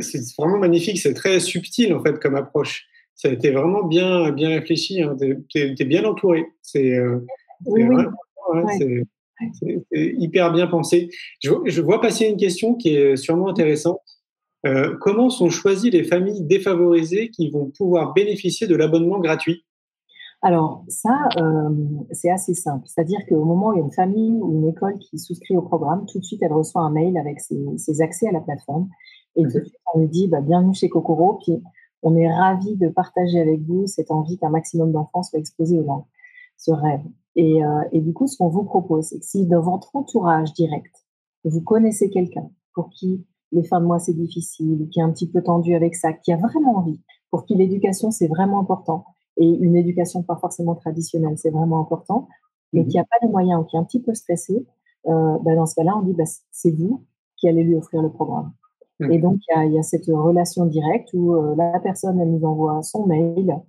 C'est 0.00 0.36
vraiment 0.38 0.58
magnifique, 0.58 0.98
c'est 0.98 1.14
très 1.14 1.38
subtil 1.38 1.94
en 1.94 2.02
fait 2.02 2.18
comme 2.18 2.34
approche. 2.34 2.86
Ça 3.14 3.28
a 3.28 3.30
été 3.30 3.50
vraiment 3.50 3.84
bien, 3.84 4.32
bien 4.32 4.48
réfléchi, 4.48 5.00
hein. 5.00 5.16
tu 5.48 5.58
es, 5.58 5.84
bien 5.84 6.04
entouré. 6.04 6.46
C'est 6.60 6.92
euh, 6.92 7.24
oui, 7.66 7.84
oui 7.84 8.04
c'est 8.74 10.14
hyper 10.18 10.52
bien 10.52 10.66
pensé. 10.66 11.10
Je, 11.42 11.80
vois 11.80 12.00
passer 12.00 12.26
une 12.26 12.36
question 12.36 12.74
qui 12.74 12.94
est 12.94 13.16
sûrement 13.16 13.48
intéressante. 13.48 14.00
Euh, 14.66 14.96
comment 15.00 15.30
sont 15.30 15.50
choisies 15.50 15.90
les 15.90 16.04
familles 16.04 16.42
défavorisées 16.42 17.30
qui 17.30 17.50
vont 17.50 17.70
pouvoir 17.76 18.14
bénéficier 18.14 18.66
de 18.66 18.74
l'abonnement 18.74 19.20
gratuit? 19.20 19.64
Alors 20.42 20.84
ça, 20.88 21.28
euh, 21.38 21.70
c'est 22.12 22.30
assez 22.30 22.54
simple. 22.54 22.84
C'est-à-dire 22.86 23.20
qu'au 23.28 23.44
moment 23.44 23.68
où 23.68 23.72
il 23.74 23.78
y 23.78 23.80
a 23.80 23.84
une 23.84 23.92
famille 23.92 24.38
ou 24.40 24.52
une 24.52 24.68
école 24.68 24.98
qui 24.98 25.18
souscrit 25.18 25.56
au 25.56 25.62
programme, 25.62 26.04
tout 26.06 26.18
de 26.18 26.24
suite, 26.24 26.42
elle 26.42 26.52
reçoit 26.52 26.82
un 26.82 26.90
mail 26.90 27.16
avec 27.16 27.40
ses, 27.40 28.00
accès 28.00 28.28
à 28.28 28.32
la 28.32 28.40
plateforme. 28.40 28.88
Et 29.36 29.42
tout 29.42 29.58
de 29.58 29.64
suite, 29.64 29.74
on 29.94 30.00
lui 30.00 30.08
dit, 30.08 30.28
bah, 30.28 30.40
bienvenue 30.40 30.74
chez 30.74 30.88
Kokoro. 30.88 31.38
Puis, 31.44 31.62
on 32.02 32.16
est 32.16 32.32
ravi 32.32 32.76
de 32.76 32.88
partager 32.88 33.40
avec 33.40 33.60
vous 33.62 33.86
cette 33.86 34.10
envie 34.10 34.38
qu'un 34.38 34.50
maximum 34.50 34.92
d'enfants 34.92 35.22
soient 35.22 35.38
exposés 35.38 35.78
aux 35.78 35.84
langues, 35.84 36.04
ce 36.56 36.70
rêve. 36.70 37.02
Et, 37.36 37.64
euh, 37.64 37.82
et 37.92 38.00
du 38.00 38.12
coup, 38.12 38.26
ce 38.26 38.36
qu'on 38.38 38.48
vous 38.48 38.64
propose, 38.64 39.06
c'est 39.06 39.18
que 39.20 39.24
si 39.24 39.46
dans 39.46 39.60
votre 39.60 39.94
entourage 39.94 40.52
direct, 40.54 41.06
vous 41.44 41.60
connaissez 41.60 42.10
quelqu'un 42.10 42.50
pour 42.74 42.90
qui 42.90 43.24
les 43.52 43.64
fins 43.64 43.80
de 43.80 43.86
mois 43.86 43.98
c'est 43.98 44.14
difficile, 44.14 44.88
qui 44.90 45.00
est 45.00 45.02
un 45.02 45.12
petit 45.12 45.28
peu 45.30 45.42
tendu 45.42 45.74
avec 45.74 45.94
ça, 45.94 46.12
qui 46.12 46.32
a 46.32 46.36
vraiment 46.36 46.76
envie, 46.76 47.00
pour 47.30 47.44
qui 47.44 47.54
l'éducation 47.54 48.10
c'est 48.10 48.26
vraiment 48.26 48.58
important, 48.58 49.04
et 49.36 49.46
une 49.46 49.76
éducation 49.76 50.22
pas 50.22 50.36
forcément 50.36 50.74
traditionnelle 50.74 51.38
c'est 51.38 51.50
vraiment 51.50 51.80
important, 51.80 52.28
mais 52.72 52.82
mmh 52.82 52.88
qui 52.88 52.96
n'a 52.96 53.04
pas 53.04 53.16
les 53.22 53.28
moyens 53.28 53.60
ou 53.60 53.64
qui 53.64 53.76
est 53.76 53.78
un 53.78 53.84
petit 53.84 54.02
peu 54.02 54.14
stressé, 54.14 54.66
euh, 55.06 55.38
bah 55.44 55.54
dans 55.54 55.66
ce 55.66 55.74
cas-là, 55.76 55.96
on 55.96 56.02
dit 56.02 56.14
bah, 56.14 56.24
c'est 56.50 56.72
vous 56.72 57.04
qui 57.36 57.48
allez 57.48 57.62
lui 57.62 57.76
offrir 57.76 58.02
le 58.02 58.10
programme. 58.10 58.52
Mmh. 58.98 59.12
Et 59.12 59.18
donc, 59.18 59.38
il 59.48 59.70
y, 59.70 59.74
y 59.74 59.78
a, 59.78 59.82
cette 59.82 60.06
relation 60.06 60.64
directe 60.64 61.10
où 61.12 61.34
euh, 61.34 61.54
la 61.54 61.78
personne, 61.80 62.18
elle 62.18 62.30
nous 62.30 62.44
envoie 62.44 62.82
son 62.82 63.06
mail, 63.06 63.60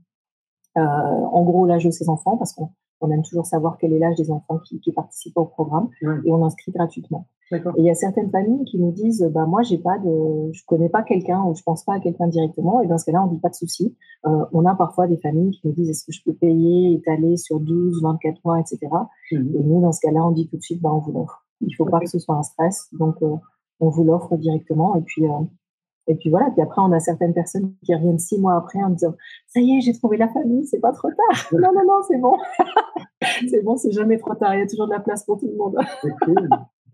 euh, 0.77 0.81
en 0.81 1.43
gros 1.43 1.65
l'âge 1.65 1.83
de 1.83 1.91
ses 1.91 2.09
enfants, 2.09 2.37
parce 2.37 2.53
qu'on 2.53 2.69
on 3.01 3.11
aime 3.11 3.23
toujours 3.23 3.45
savoir 3.45 3.77
quel 3.77 3.93
est 3.93 3.99
l'âge 3.99 4.15
des 4.15 4.31
enfants 4.31 4.59
qui, 4.59 4.79
participent 4.91 5.37
au 5.37 5.45
programme 5.45 5.89
et 6.01 6.31
on 6.31 6.43
inscrit 6.43 6.71
gratuitement. 6.71 7.27
Et 7.51 7.59
il 7.77 7.85
y 7.85 7.89
a 7.89 7.95
certaines 7.95 8.29
familles 8.29 8.65
qui 8.65 8.77
nous 8.77 8.91
disent, 8.91 9.23
bah 9.33 9.45
moi 9.45 9.61
j'ai 9.61 9.77
pas 9.77 9.97
de, 9.99 10.51
je 10.51 10.63
connais 10.65 10.89
pas 10.89 11.03
quelqu'un 11.03 11.43
ou 11.43 11.55
je 11.55 11.63
pense 11.63 11.83
pas 11.85 11.93
à 11.93 11.99
quelqu'un 11.99 12.27
directement. 12.27 12.81
Et 12.81 12.87
dans 12.87 12.97
ce 12.97 13.05
cas-là, 13.05 13.23
on 13.23 13.27
dit 13.27 13.39
pas 13.39 13.49
de 13.49 13.55
souci. 13.55 13.95
Euh, 14.25 14.45
on 14.51 14.65
a 14.65 14.75
parfois 14.75 15.07
des 15.07 15.17
familles 15.17 15.51
qui 15.51 15.67
nous 15.67 15.73
disent, 15.73 15.89
est-ce 15.89 16.05
que 16.05 16.11
je 16.11 16.21
peux 16.25 16.33
payer, 16.33 16.93
étaler 16.93 17.37
sur 17.37 17.59
12, 17.59 18.01
24 18.01 18.43
mois, 18.43 18.59
etc. 18.59 18.79
Mhm. 19.31 19.55
Et 19.55 19.63
nous, 19.63 19.81
dans 19.81 19.91
ce 19.93 20.01
cas-là, 20.01 20.25
on 20.25 20.31
dit 20.31 20.47
tout 20.47 20.57
de 20.57 20.61
suite, 20.61 20.81
bah 20.81 20.89
on 20.93 20.99
vous 20.99 21.13
l'offre. 21.13 21.45
Il 21.61 21.73
faut 21.73 21.85
pas 21.85 21.99
que 21.99 22.09
ce 22.09 22.19
soit 22.19 22.35
un 22.35 22.43
stress. 22.43 22.87
Donc, 22.91 23.15
on 23.21 23.89
vous 23.89 24.03
l'offre 24.03 24.35
directement. 24.35 24.95
Et 24.95 25.01
puis, 25.01 25.23
et 26.07 26.15
puis 26.15 26.29
voilà. 26.29 26.49
Puis 26.51 26.61
après, 26.61 26.81
on 26.81 26.91
a 26.91 26.99
certaines 26.99 27.33
personnes 27.33 27.73
qui 27.85 27.93
reviennent 27.93 28.19
six 28.19 28.39
mois 28.39 28.55
après 28.55 28.79
en 28.81 28.89
disant 28.89 29.15
Ça 29.47 29.59
y 29.59 29.77
est, 29.77 29.81
j'ai 29.81 29.93
trouvé 29.93 30.17
la 30.17 30.27
famille, 30.29 30.65
c'est 30.65 30.79
pas 30.79 30.91
trop 30.91 31.09
tard. 31.09 31.47
non, 31.51 31.73
non, 31.73 31.85
non, 31.85 32.01
c'est 32.07 32.17
bon. 32.17 32.37
c'est 33.49 33.63
bon, 33.63 33.75
c'est 33.75 33.91
jamais 33.91 34.17
trop 34.17 34.35
tard. 34.35 34.55
Il 34.55 34.59
y 34.59 34.63
a 34.63 34.67
toujours 34.67 34.87
de 34.87 34.93
la 34.93 34.99
place 34.99 35.25
pour 35.25 35.39
tout 35.39 35.47
le 35.47 35.55
monde. 35.55 35.75
cool. 36.23 36.49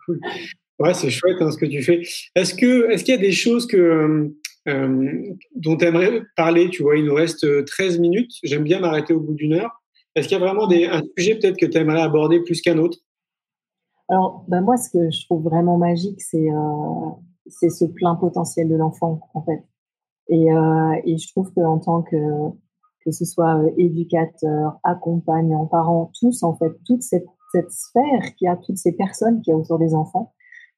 cool. 0.05 0.19
Ouais, 0.79 0.93
c'est 0.93 1.09
chouette 1.09 1.37
hein, 1.39 1.51
ce 1.51 1.57
que 1.57 1.65
tu 1.65 1.81
fais. 1.81 2.01
Est-ce 2.35 2.55
que 2.55 2.91
est-ce 2.91 3.03
qu'il 3.03 3.13
y 3.13 3.17
a 3.17 3.21
des 3.21 3.31
choses 3.31 3.67
que 3.67 4.31
euh, 4.67 5.35
dont 5.55 5.77
tu 5.77 5.85
aimerais 5.85 6.23
parler 6.35 6.69
Tu 6.69 6.83
vois, 6.83 6.97
il 6.97 7.05
nous 7.05 7.13
reste 7.13 7.65
13 7.65 7.99
minutes. 7.99 8.31
J'aime 8.43 8.63
bien 8.63 8.79
m'arrêter 8.79 9.13
au 9.13 9.19
bout 9.19 9.33
d'une 9.33 9.53
heure. 9.53 9.83
Est-ce 10.15 10.27
qu'il 10.27 10.37
y 10.37 10.41
a 10.41 10.45
vraiment 10.45 10.67
des, 10.67 10.85
un 10.85 11.01
sujet 11.17 11.35
peut-être 11.35 11.57
que 11.57 11.65
tu 11.65 11.77
aimerais 11.77 12.01
aborder 12.01 12.39
plus 12.41 12.61
qu'un 12.61 12.77
autre? 12.77 12.97
Alors, 14.09 14.45
ben 14.47 14.61
moi, 14.61 14.77
ce 14.77 14.89
que 14.89 15.09
je 15.09 15.25
trouve 15.25 15.43
vraiment 15.43 15.77
magique, 15.77 16.21
c'est 16.21 16.49
euh, 16.49 17.09
c'est 17.47 17.69
ce 17.69 17.85
plein 17.85 18.15
potentiel 18.15 18.69
de 18.69 18.75
l'enfant, 18.75 19.19
en 19.33 19.41
fait. 19.43 19.63
Et, 20.29 20.51
euh, 20.53 21.01
et 21.03 21.17
je 21.17 21.31
trouve 21.31 21.51
qu'en 21.53 21.79
tant 21.79 22.01
que 22.01 22.17
que 23.05 23.11
ce 23.11 23.25
soit 23.25 23.57
euh, 23.57 23.69
éducateur, 23.77 24.79
accompagnant, 24.83 25.65
parent, 25.65 26.09
tous 26.17 26.41
en 26.43 26.55
fait, 26.55 26.71
toute 26.85 27.03
cette, 27.03 27.25
cette 27.51 27.69
sphère 27.69 28.33
qui 28.37 28.47
a 28.47 28.55
toutes 28.55 28.77
ces 28.77 28.93
personnes 28.93 29.41
qui 29.41 29.51
a 29.51 29.57
autour 29.57 29.77
des 29.77 29.93
enfants, 29.93 30.33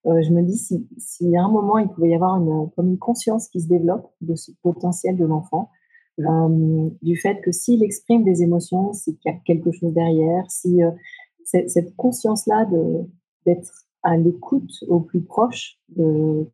euh, 0.07 0.24
je 0.24 0.32
me 0.32 0.41
dis 0.41 0.57
si, 0.57 0.88
si 0.97 1.36
à 1.36 1.43
un 1.43 1.49
moment 1.49 1.78
il 1.78 1.88
pouvait 1.88 2.09
y 2.09 2.16
avoir 2.16 2.38
une, 2.38 2.72
comme 2.72 2.89
une 2.89 2.97
conscience 2.97 3.47
qui 3.49 3.61
se 3.61 3.68
développe 3.68 4.11
de 4.22 4.34
ce 4.34 4.51
potentiel 4.63 5.18
de 5.18 5.26
l'enfant, 5.26 5.70
du 6.18 7.18
fait 7.18 7.41
que 7.41 7.51
s'il 7.51 7.84
exprime 7.84 8.24
des 8.24 8.41
émotions, 8.41 8.91
qu'il 8.91 9.18
y 9.26 9.30
a 9.30 9.38
quelque 9.45 9.72
chose 9.72 9.93
derrière, 9.93 10.49
si 10.49 10.80
cette 11.43 11.93
conscience-là 11.97 12.70
d'être 13.45 13.85
à 14.06 14.16
l'écoute 14.16 14.72
au 14.88 14.99
plus 14.99 15.22
proche 15.22 15.80
de, 15.89 16.47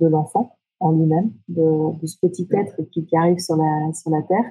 de 0.00 0.06
l'enfant 0.06 0.58
en 0.80 0.92
lui-même, 0.92 1.32
de, 1.48 1.98
de, 2.00 2.06
ce 2.06 2.18
petit 2.20 2.46
être 2.52 2.82
qui, 2.90 3.06
qui, 3.06 3.16
arrive 3.16 3.38
sur 3.38 3.56
la 3.56 3.92
sur 3.94 4.10
la 4.10 4.22
terre. 4.22 4.44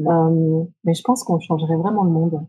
Euh, 0.00 0.64
mais 0.84 0.94
je 0.94 1.02
pense 1.02 1.22
qu'on 1.22 1.38
changerait 1.38 1.76
vraiment 1.76 2.02
le 2.02 2.10
monde. 2.10 2.46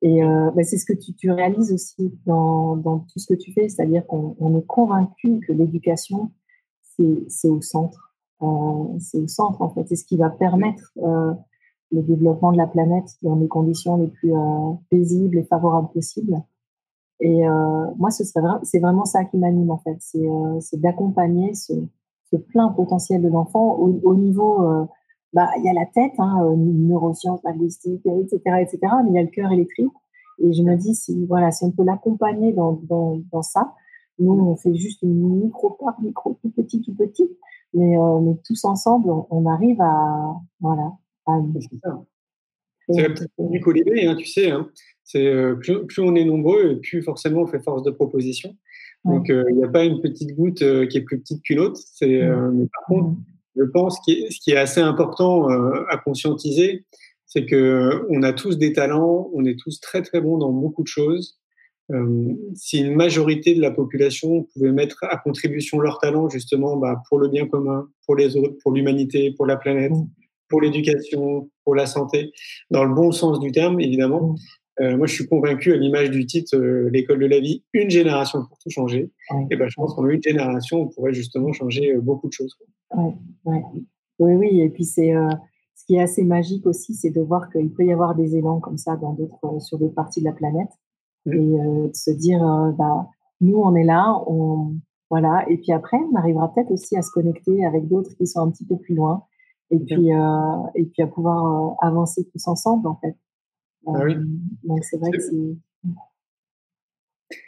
Et 0.00 0.24
euh, 0.24 0.50
bah, 0.52 0.62
c'est 0.64 0.78
ce 0.78 0.86
que 0.86 0.92
tu, 0.92 1.14
tu 1.14 1.30
réalises 1.30 1.72
aussi 1.72 2.12
dans, 2.24 2.76
dans, 2.76 3.00
tout 3.00 3.18
ce 3.18 3.26
que 3.26 3.38
tu 3.38 3.52
fais, 3.52 3.68
c'est-à-dire 3.68 4.06
qu'on 4.06 4.36
on 4.38 4.56
est 4.56 4.66
convaincu 4.66 5.40
que 5.46 5.52
l'éducation, 5.52 6.30
c'est 7.28 7.48
au 7.48 7.60
centre. 7.60 8.14
Euh, 8.42 8.98
c'est 9.00 9.18
au 9.18 9.28
centre, 9.28 9.60
en 9.60 9.70
fait. 9.70 9.86
C'est 9.88 9.96
ce 9.96 10.04
qui 10.04 10.16
va 10.16 10.30
permettre 10.30 10.92
le 10.96 12.02
développement 12.02 12.52
de 12.52 12.58
la 12.58 12.66
planète 12.66 13.16
dans 13.22 13.36
les 13.36 13.48
conditions 13.48 13.96
les 13.96 14.08
plus 14.08 14.32
paisibles 14.90 15.38
et 15.38 15.44
favorables 15.44 15.90
possibles. 15.92 16.42
Et 17.20 17.48
euh, 17.48 17.86
moi, 17.96 18.10
c'est 18.10 18.78
vraiment 18.80 19.04
ça 19.04 19.24
qui 19.24 19.38
m'anime, 19.38 19.70
en 19.70 19.78
fait. 19.78 19.96
C'est 20.00 20.28
euh, 20.28 20.60
d'accompagner 20.74 21.54
ce, 21.54 21.74
plein 22.50 22.68
potentiel 22.68 23.22
de 23.22 23.28
l'enfant 23.28 23.74
au, 23.78 24.00
au, 24.04 24.14
niveau 24.14 24.86
bah, 25.32 25.50
il 25.58 25.64
y 25.64 25.68
a 25.68 25.72
la 25.74 25.86
tête, 25.86 26.14
hein, 26.18 26.42
euh, 26.42 26.56
neurosciences, 26.56 27.42
linguistique, 27.44 28.06
etc., 28.06 28.40
etc., 28.60 28.78
mais 29.04 29.10
il 29.10 29.14
y 29.14 29.18
a 29.18 29.22
le 29.22 29.28
cœur 29.28 29.50
tripes. 29.50 29.92
Et 30.40 30.52
je 30.52 30.62
me 30.62 30.76
dis, 30.76 30.94
si, 30.94 31.26
voilà, 31.26 31.50
si 31.50 31.64
on 31.64 31.70
peut 31.70 31.84
l'accompagner 31.84 32.52
dans, 32.52 32.80
ça, 33.42 33.74
nous, 34.18 34.32
on 34.32 34.56
fait 34.56 34.74
juste 34.74 35.02
une 35.02 35.44
micro-part, 35.44 36.00
micro, 36.00 36.38
tout 36.42 36.50
petit, 36.50 36.80
tout 36.80 36.94
petit, 36.94 37.28
mais, 37.74 37.98
euh, 37.98 38.20
mais 38.20 38.36
tous 38.44 38.64
ensemble, 38.64 39.10
on, 39.10 39.26
on, 39.30 39.46
arrive 39.46 39.80
à, 39.80 40.36
voilà. 40.60 40.92
À... 41.26 41.38
C'est 42.90 43.02
la 43.02 43.10
petite 43.10 43.30
du 43.38 43.60
colibé, 43.60 44.06
hein, 44.06 44.16
tu 44.16 44.26
sais. 44.26 44.50
Hein. 44.50 44.68
C'est 45.04 45.26
euh, 45.26 45.54
plus, 45.54 45.86
plus, 45.86 46.02
on 46.02 46.14
est 46.14 46.24
nombreux, 46.24 46.80
plus 46.80 47.02
forcément 47.02 47.42
on 47.42 47.46
fait 47.46 47.62
force 47.62 47.82
de 47.82 47.90
proposition. 47.90 48.56
Donc, 49.04 49.28
il 49.28 49.56
n'y 49.56 49.64
a 49.64 49.68
pas 49.68 49.84
une 49.84 50.00
petite 50.00 50.34
goutte 50.34 50.58
qui 50.58 50.98
est 50.98 51.02
plus 51.02 51.20
petite 51.20 51.42
qu'une 51.42 51.60
autre. 51.60 51.80
C'est, 51.80 52.20
mais 52.20 52.66
par 52.66 52.84
contre, 52.88 53.16
je 53.58 53.64
pense 53.64 53.98
que 54.06 54.12
ce 54.30 54.40
qui 54.40 54.52
est 54.52 54.56
assez 54.56 54.80
important 54.80 55.50
euh, 55.50 55.84
à 55.90 55.98
conscientiser, 55.98 56.84
c'est 57.26 57.44
que 57.44 58.06
on 58.08 58.22
a 58.22 58.32
tous 58.32 58.56
des 58.56 58.72
talents, 58.72 59.28
on 59.34 59.44
est 59.44 59.58
tous 59.58 59.80
très 59.80 60.02
très 60.02 60.20
bons 60.20 60.38
dans 60.38 60.52
beaucoup 60.52 60.82
de 60.82 60.88
choses. 60.88 61.38
Euh, 61.90 62.34
si 62.54 62.80
une 62.80 62.94
majorité 62.94 63.54
de 63.54 63.60
la 63.60 63.70
population 63.70 64.46
pouvait 64.52 64.72
mettre 64.72 65.04
à 65.04 65.16
contribution 65.16 65.80
leurs 65.80 65.98
talents 65.98 66.28
justement 66.28 66.76
bah, 66.76 67.02
pour 67.08 67.18
le 67.18 67.28
bien 67.28 67.46
commun, 67.46 67.88
pour 68.06 68.14
les 68.14 68.36
autres, 68.36 68.56
pour 68.62 68.72
l'humanité, 68.72 69.32
pour 69.32 69.46
la 69.46 69.56
planète. 69.56 69.92
Pour 70.48 70.60
l'éducation, 70.60 71.50
pour 71.64 71.74
la 71.74 71.86
santé, 71.86 72.32
dans 72.70 72.84
le 72.84 72.94
bon 72.94 73.12
sens 73.12 73.40
du 73.40 73.52
terme 73.52 73.80
évidemment, 73.80 74.32
mmh. 74.32 74.36
Euh, 74.80 74.96
moi, 74.96 75.06
je 75.06 75.14
suis 75.14 75.26
convaincu, 75.26 75.72
à 75.72 75.76
l'image 75.76 76.10
du 76.10 76.24
titre, 76.26 76.56
euh, 76.56 76.88
l'école 76.90 77.18
de 77.18 77.26
la 77.26 77.40
vie, 77.40 77.64
une 77.72 77.90
génération 77.90 78.44
pour 78.46 78.58
tout 78.58 78.70
changer. 78.70 79.10
Et 79.50 79.56
ben, 79.56 79.68
je 79.68 79.74
pense 79.74 79.94
qu'en 79.94 80.06
une 80.06 80.22
génération, 80.22 80.82
on 80.82 80.88
pourrait 80.88 81.12
justement 81.12 81.52
changer 81.52 81.94
euh, 81.94 82.00
beaucoup 82.00 82.28
de 82.28 82.32
choses. 82.32 82.56
Ouais, 82.94 83.14
ouais. 83.44 83.62
Oui, 84.20 84.34
oui. 84.34 84.60
Et 84.60 84.68
puis, 84.68 84.84
c'est 84.84 85.12
ce 85.74 85.84
qui 85.86 85.96
est 85.96 86.00
assez 86.00 86.24
magique 86.24 86.66
aussi, 86.66 86.94
c'est 86.94 87.10
de 87.10 87.20
voir 87.20 87.50
qu'il 87.50 87.70
peut 87.70 87.84
y 87.84 87.92
avoir 87.92 88.14
des 88.14 88.36
élans 88.36 88.58
comme 88.58 88.78
ça 88.78 88.96
dans 88.96 89.12
d'autres, 89.12 89.60
sur 89.60 89.78
d'autres 89.78 89.94
parties 89.94 90.20
de 90.20 90.24
la 90.24 90.32
planète. 90.32 90.70
Mmh. 91.26 91.32
Et 91.32 91.88
de 91.88 91.94
se 91.94 92.10
dire, 92.10 92.40
bah, 92.76 93.08
nous, 93.40 93.58
on 93.58 93.74
est 93.76 93.84
là, 93.84 94.20
on, 94.26 94.74
voilà. 95.10 95.44
Et 95.48 95.56
puis 95.56 95.72
après, 95.72 95.98
on 96.12 96.16
arrivera 96.16 96.52
peut-être 96.52 96.70
aussi 96.70 96.96
à 96.96 97.02
se 97.02 97.10
connecter 97.10 97.64
avec 97.64 97.86
d'autres 97.86 98.14
qui 98.16 98.26
sont 98.26 98.40
un 98.40 98.50
petit 98.50 98.64
peu 98.64 98.76
plus 98.76 98.94
loin. 98.94 99.22
Et 99.70 99.78
puis, 99.78 100.08
et 100.74 100.84
puis 100.84 101.02
à 101.02 101.06
pouvoir 101.06 101.76
avancer 101.80 102.26
tous 102.32 102.48
ensemble, 102.48 102.88
en 102.88 102.96
fait. 102.96 103.16
Ah 103.86 104.04
oui. 104.04 104.16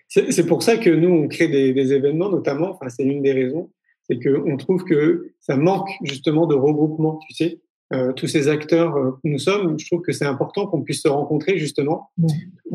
c'est 0.08 0.32
C'est 0.32 0.46
pour 0.46 0.62
ça 0.62 0.76
que 0.76 0.90
nous, 0.90 1.08
on 1.08 1.28
crée 1.28 1.48
des, 1.48 1.72
des 1.72 1.92
événements, 1.92 2.28
notamment, 2.28 2.70
enfin, 2.70 2.88
c'est 2.88 3.04
une 3.04 3.22
des 3.22 3.32
raisons, 3.32 3.70
c'est 4.04 4.18
qu'on 4.18 4.56
trouve 4.56 4.84
que 4.84 5.32
ça 5.40 5.56
manque 5.56 5.90
justement 6.02 6.46
de 6.46 6.54
regroupement, 6.54 7.18
tu 7.28 7.34
sais. 7.34 7.60
Euh, 7.92 8.12
tous 8.12 8.28
ces 8.28 8.46
acteurs 8.46 8.96
euh, 8.96 9.10
que 9.10 9.28
nous 9.28 9.38
sommes, 9.38 9.76
je 9.76 9.86
trouve 9.86 10.02
que 10.02 10.12
c'est 10.12 10.24
important 10.24 10.68
qu'on 10.68 10.82
puisse 10.82 11.02
se 11.02 11.08
rencontrer 11.08 11.58
justement, 11.58 12.10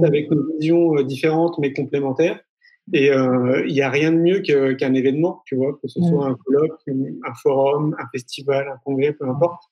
avec 0.04 0.30
nos 0.30 0.43
visions 0.58 0.98
euh, 0.98 1.04
différentes 1.04 1.58
mais 1.58 1.72
complémentaires. 1.72 2.41
Et 2.93 3.07
il 3.07 3.73
n'y 3.73 3.81
a 3.81 3.89
rien 3.89 4.11
de 4.11 4.17
mieux 4.17 4.41
qu'un 4.41 4.93
événement, 4.93 5.41
tu 5.45 5.55
vois, 5.55 5.73
que 5.81 5.88
ce 5.88 5.99
soit 6.01 6.27
un 6.27 6.36
colloque, 6.36 6.79
un 6.88 7.33
forum, 7.41 7.95
un 7.99 8.05
festival, 8.11 8.67
un 8.67 8.77
congrès, 8.83 9.13
peu 9.13 9.27
importe 9.27 9.63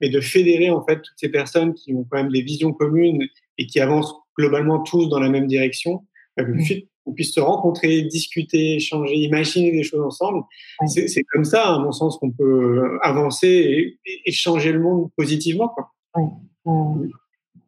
mais 0.00 0.10
de 0.10 0.20
fédérer 0.20 0.70
en 0.70 0.84
fait 0.84 0.96
toutes 0.96 1.16
ces 1.16 1.28
personnes 1.28 1.74
qui 1.74 1.94
ont 1.94 2.04
quand 2.10 2.18
même 2.18 2.32
des 2.32 2.42
visions 2.42 2.72
communes 2.72 3.22
et 3.58 3.66
qui 3.66 3.80
avancent 3.80 4.14
globalement 4.36 4.82
tous 4.82 5.08
dans 5.08 5.18
la 5.18 5.28
même 5.28 5.46
direction, 5.46 6.04
bah, 6.36 6.44
qu'on 6.44 7.12
puisse 7.12 7.34
se 7.34 7.40
rencontrer, 7.40 8.02
discuter, 8.02 8.76
échanger, 8.76 9.14
imaginer 9.16 9.72
des 9.72 9.82
choses 9.82 10.04
ensemble. 10.04 10.44
C'est 10.86 11.24
comme 11.24 11.44
ça, 11.44 11.74
à 11.74 11.78
mon 11.78 11.92
sens, 11.92 12.18
qu'on 12.18 12.30
peut 12.30 12.98
avancer 13.02 13.98
et, 14.24 14.32
changer 14.32 14.72
le 14.72 14.80
monde 14.80 15.10
positivement. 15.16 15.68
Quoi. 15.68 15.90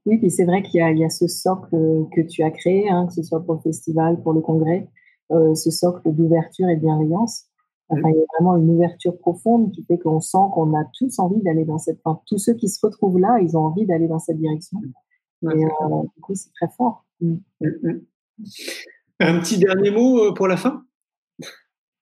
Oui, 0.07 0.19
puis 0.19 0.31
c'est 0.31 0.45
vrai 0.45 0.63
qu'il 0.63 0.81
y, 0.81 0.99
y, 0.99 1.05
a 1.05 1.11
ce 1.11 1.27
socle 1.27 1.77
que 2.15 2.21
tu 2.23 2.43
as 2.43 2.51
créé, 2.51 2.89
hein, 2.89 3.07
que 3.07 3.13
ce 3.13 3.23
soit 3.23 3.45
pour 3.45 3.55
le 3.55 3.61
festival, 3.61 4.23
pour 4.23 4.33
le 4.33 4.41
congrès, 4.41 4.89
euh, 5.31 5.55
ce 5.55 5.71
socle 5.71 6.11
d'ouverture 6.13 6.69
et 6.69 6.77
de 6.77 6.81
bienveillance. 6.81 7.45
Enfin, 7.91 8.09
il 8.09 8.17
y 8.17 8.21
a 8.21 8.25
vraiment 8.39 8.57
une 8.57 8.71
ouverture 8.71 9.19
profonde 9.19 9.73
qui 9.73 9.85
fait 9.85 9.99
qu'on 9.99 10.21
sent 10.21 10.39
qu'on 10.55 10.75
a 10.79 10.85
tous 10.97 11.19
envie 11.19 11.43
d'aller 11.43 11.65
dans 11.65 11.79
cette. 11.79 11.99
Enfin, 12.05 12.21
tous 12.27 12.39
ceux 12.39 12.55
qui 12.55 12.69
se 12.69 12.85
retrouvent 12.85 13.19
là, 13.19 13.39
ils 13.41 13.57
ont 13.57 13.65
envie 13.65 13.85
d'aller 13.85 14.07
dans 14.07 14.21
cette 14.21 14.39
direction. 14.39 14.79
et 15.43 15.47
euh, 15.47 16.03
du 16.15 16.21
coup, 16.23 16.35
c'est 16.35 16.53
très 16.53 16.69
fort. 16.77 17.05
Mm. 17.21 17.35
Mm, 17.61 17.69
mm. 17.83 18.01
Un 19.21 19.41
petit 19.41 19.59
dernier 19.59 19.91
mot 19.91 20.25
euh, 20.25 20.33
pour 20.33 20.47
la 20.47 20.57
fin? 20.57 20.85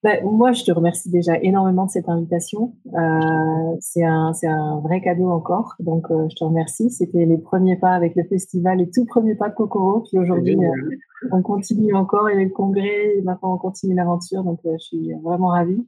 Ben, 0.05 0.24
moi, 0.24 0.53
je 0.53 0.62
te 0.62 0.70
remercie 0.70 1.11
déjà 1.11 1.36
énormément 1.42 1.86
de 1.86 1.90
cette 1.90 2.09
invitation. 2.09 2.76
Euh, 2.94 3.76
c'est 3.80 4.05
un, 4.05 4.32
un, 4.44 4.80
vrai 4.80 5.01
cadeau 5.01 5.28
encore, 5.28 5.74
donc 5.80 6.09
euh, 6.11 6.28
je 6.30 6.36
te 6.36 6.44
remercie. 6.44 6.90
C'était 6.90 7.26
les 7.26 7.38
premiers 7.38 7.76
pas 7.76 7.90
avec 7.90 8.14
le 8.14 8.22
festival, 8.22 8.78
les 8.78 8.90
tout 8.90 9.05
premiers 9.07 9.34
pas 9.34 9.49
de 9.49 9.55
Kokoro. 9.55 10.03
Puis 10.03 10.16
aujourd'hui, 10.18 10.57
euh, 10.57 10.96
on 11.32 11.42
continue 11.42 11.96
encore. 11.96 12.30
Il 12.30 12.38
y 12.38 12.40
a 12.40 12.44
le 12.44 12.51
congrès, 12.51 13.16
et 13.16 13.22
maintenant 13.22 13.55
on 13.55 13.59
continue 13.59 13.96
l'aventure, 13.96 14.44
donc 14.44 14.61
je 14.64 14.78
suis 14.78 15.12
vraiment 15.14 15.49
ravie. 15.49 15.84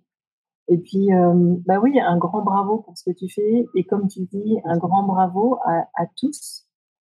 Et 0.66 0.78
puis, 0.78 1.08
bah 1.66 1.80
oui, 1.82 1.98
un 2.00 2.16
grand 2.16 2.42
bravo 2.42 2.78
pour 2.78 2.96
ce 2.96 3.10
que 3.10 3.16
tu 3.16 3.28
fais. 3.28 3.66
Et 3.74 3.84
comme 3.84 4.08
tu 4.08 4.20
dis, 4.20 4.58
un 4.64 4.78
grand 4.78 5.04
bravo 5.04 5.58
à, 5.64 5.88
à 5.94 6.06
tous, 6.16 6.66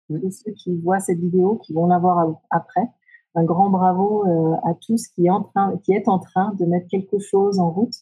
tous 0.08 0.30
ceux 0.30 0.52
qui 0.52 0.78
voient 0.80 1.00
cette 1.00 1.18
vidéo, 1.18 1.60
qui 1.64 1.74
vont 1.74 1.86
la 1.86 1.98
voir 1.98 2.40
après 2.50 2.88
un 3.34 3.44
grand 3.44 3.70
bravo 3.70 4.24
euh, 4.26 4.54
à 4.68 4.74
tous 4.74 5.08
qui 5.08 5.26
est 5.26 5.30
en 5.30 5.42
train, 5.42 5.74
qui 5.84 5.92
est 5.92 6.08
en 6.08 6.18
train 6.18 6.52
de 6.58 6.64
mettre 6.64 6.88
quelque 6.88 7.18
chose 7.18 7.58
en 7.58 7.70
route 7.70 7.94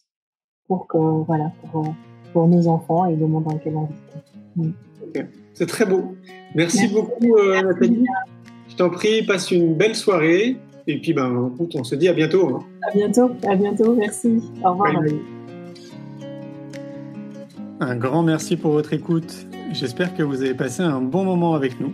pour 0.67 0.87
que 0.87 0.97
voilà 0.97 1.51
pour, 1.71 1.93
pour 2.33 2.47
nos 2.47 2.67
enfants 2.67 3.05
et 3.05 3.15
le 3.15 3.27
monde 3.27 3.45
dans 3.45 3.53
lequel 3.53 3.75
on 3.75 3.85
vit. 3.85 3.93
Mm. 4.55 4.71
C'est 5.53 5.65
très 5.65 5.85
beau. 5.85 6.15
Merci, 6.55 6.87
beaucoup 6.87 7.37
euh, 7.37 7.61
Nathalie. 7.61 8.05
Je 8.67 8.75
t'en 8.75 8.89
prie, 8.89 9.23
passe 9.23 9.51
une 9.51 9.75
belle 9.75 9.95
soirée 9.95 10.57
et 10.87 10.99
puis 10.99 11.13
ben 11.13 11.51
écoute, 11.53 11.75
on 11.75 11.83
se 11.83 11.95
dit 11.95 12.07
à 12.07 12.13
bientôt. 12.13 12.55
Hein. 12.55 12.59
À 12.87 12.93
bientôt, 12.93 13.29
à 13.47 13.55
bientôt, 13.55 13.93
merci. 13.95 14.41
Au 14.63 14.71
revoir. 14.71 14.93
Un 17.81 17.95
grand 17.95 18.23
merci 18.23 18.57
pour 18.57 18.71
votre 18.71 18.93
écoute. 18.93 19.47
J'espère 19.71 20.15
que 20.15 20.23
vous 20.23 20.41
avez 20.41 20.53
passé 20.53 20.81
un 20.81 21.01
bon 21.01 21.23
moment 21.23 21.53
avec 21.53 21.79
nous. 21.79 21.93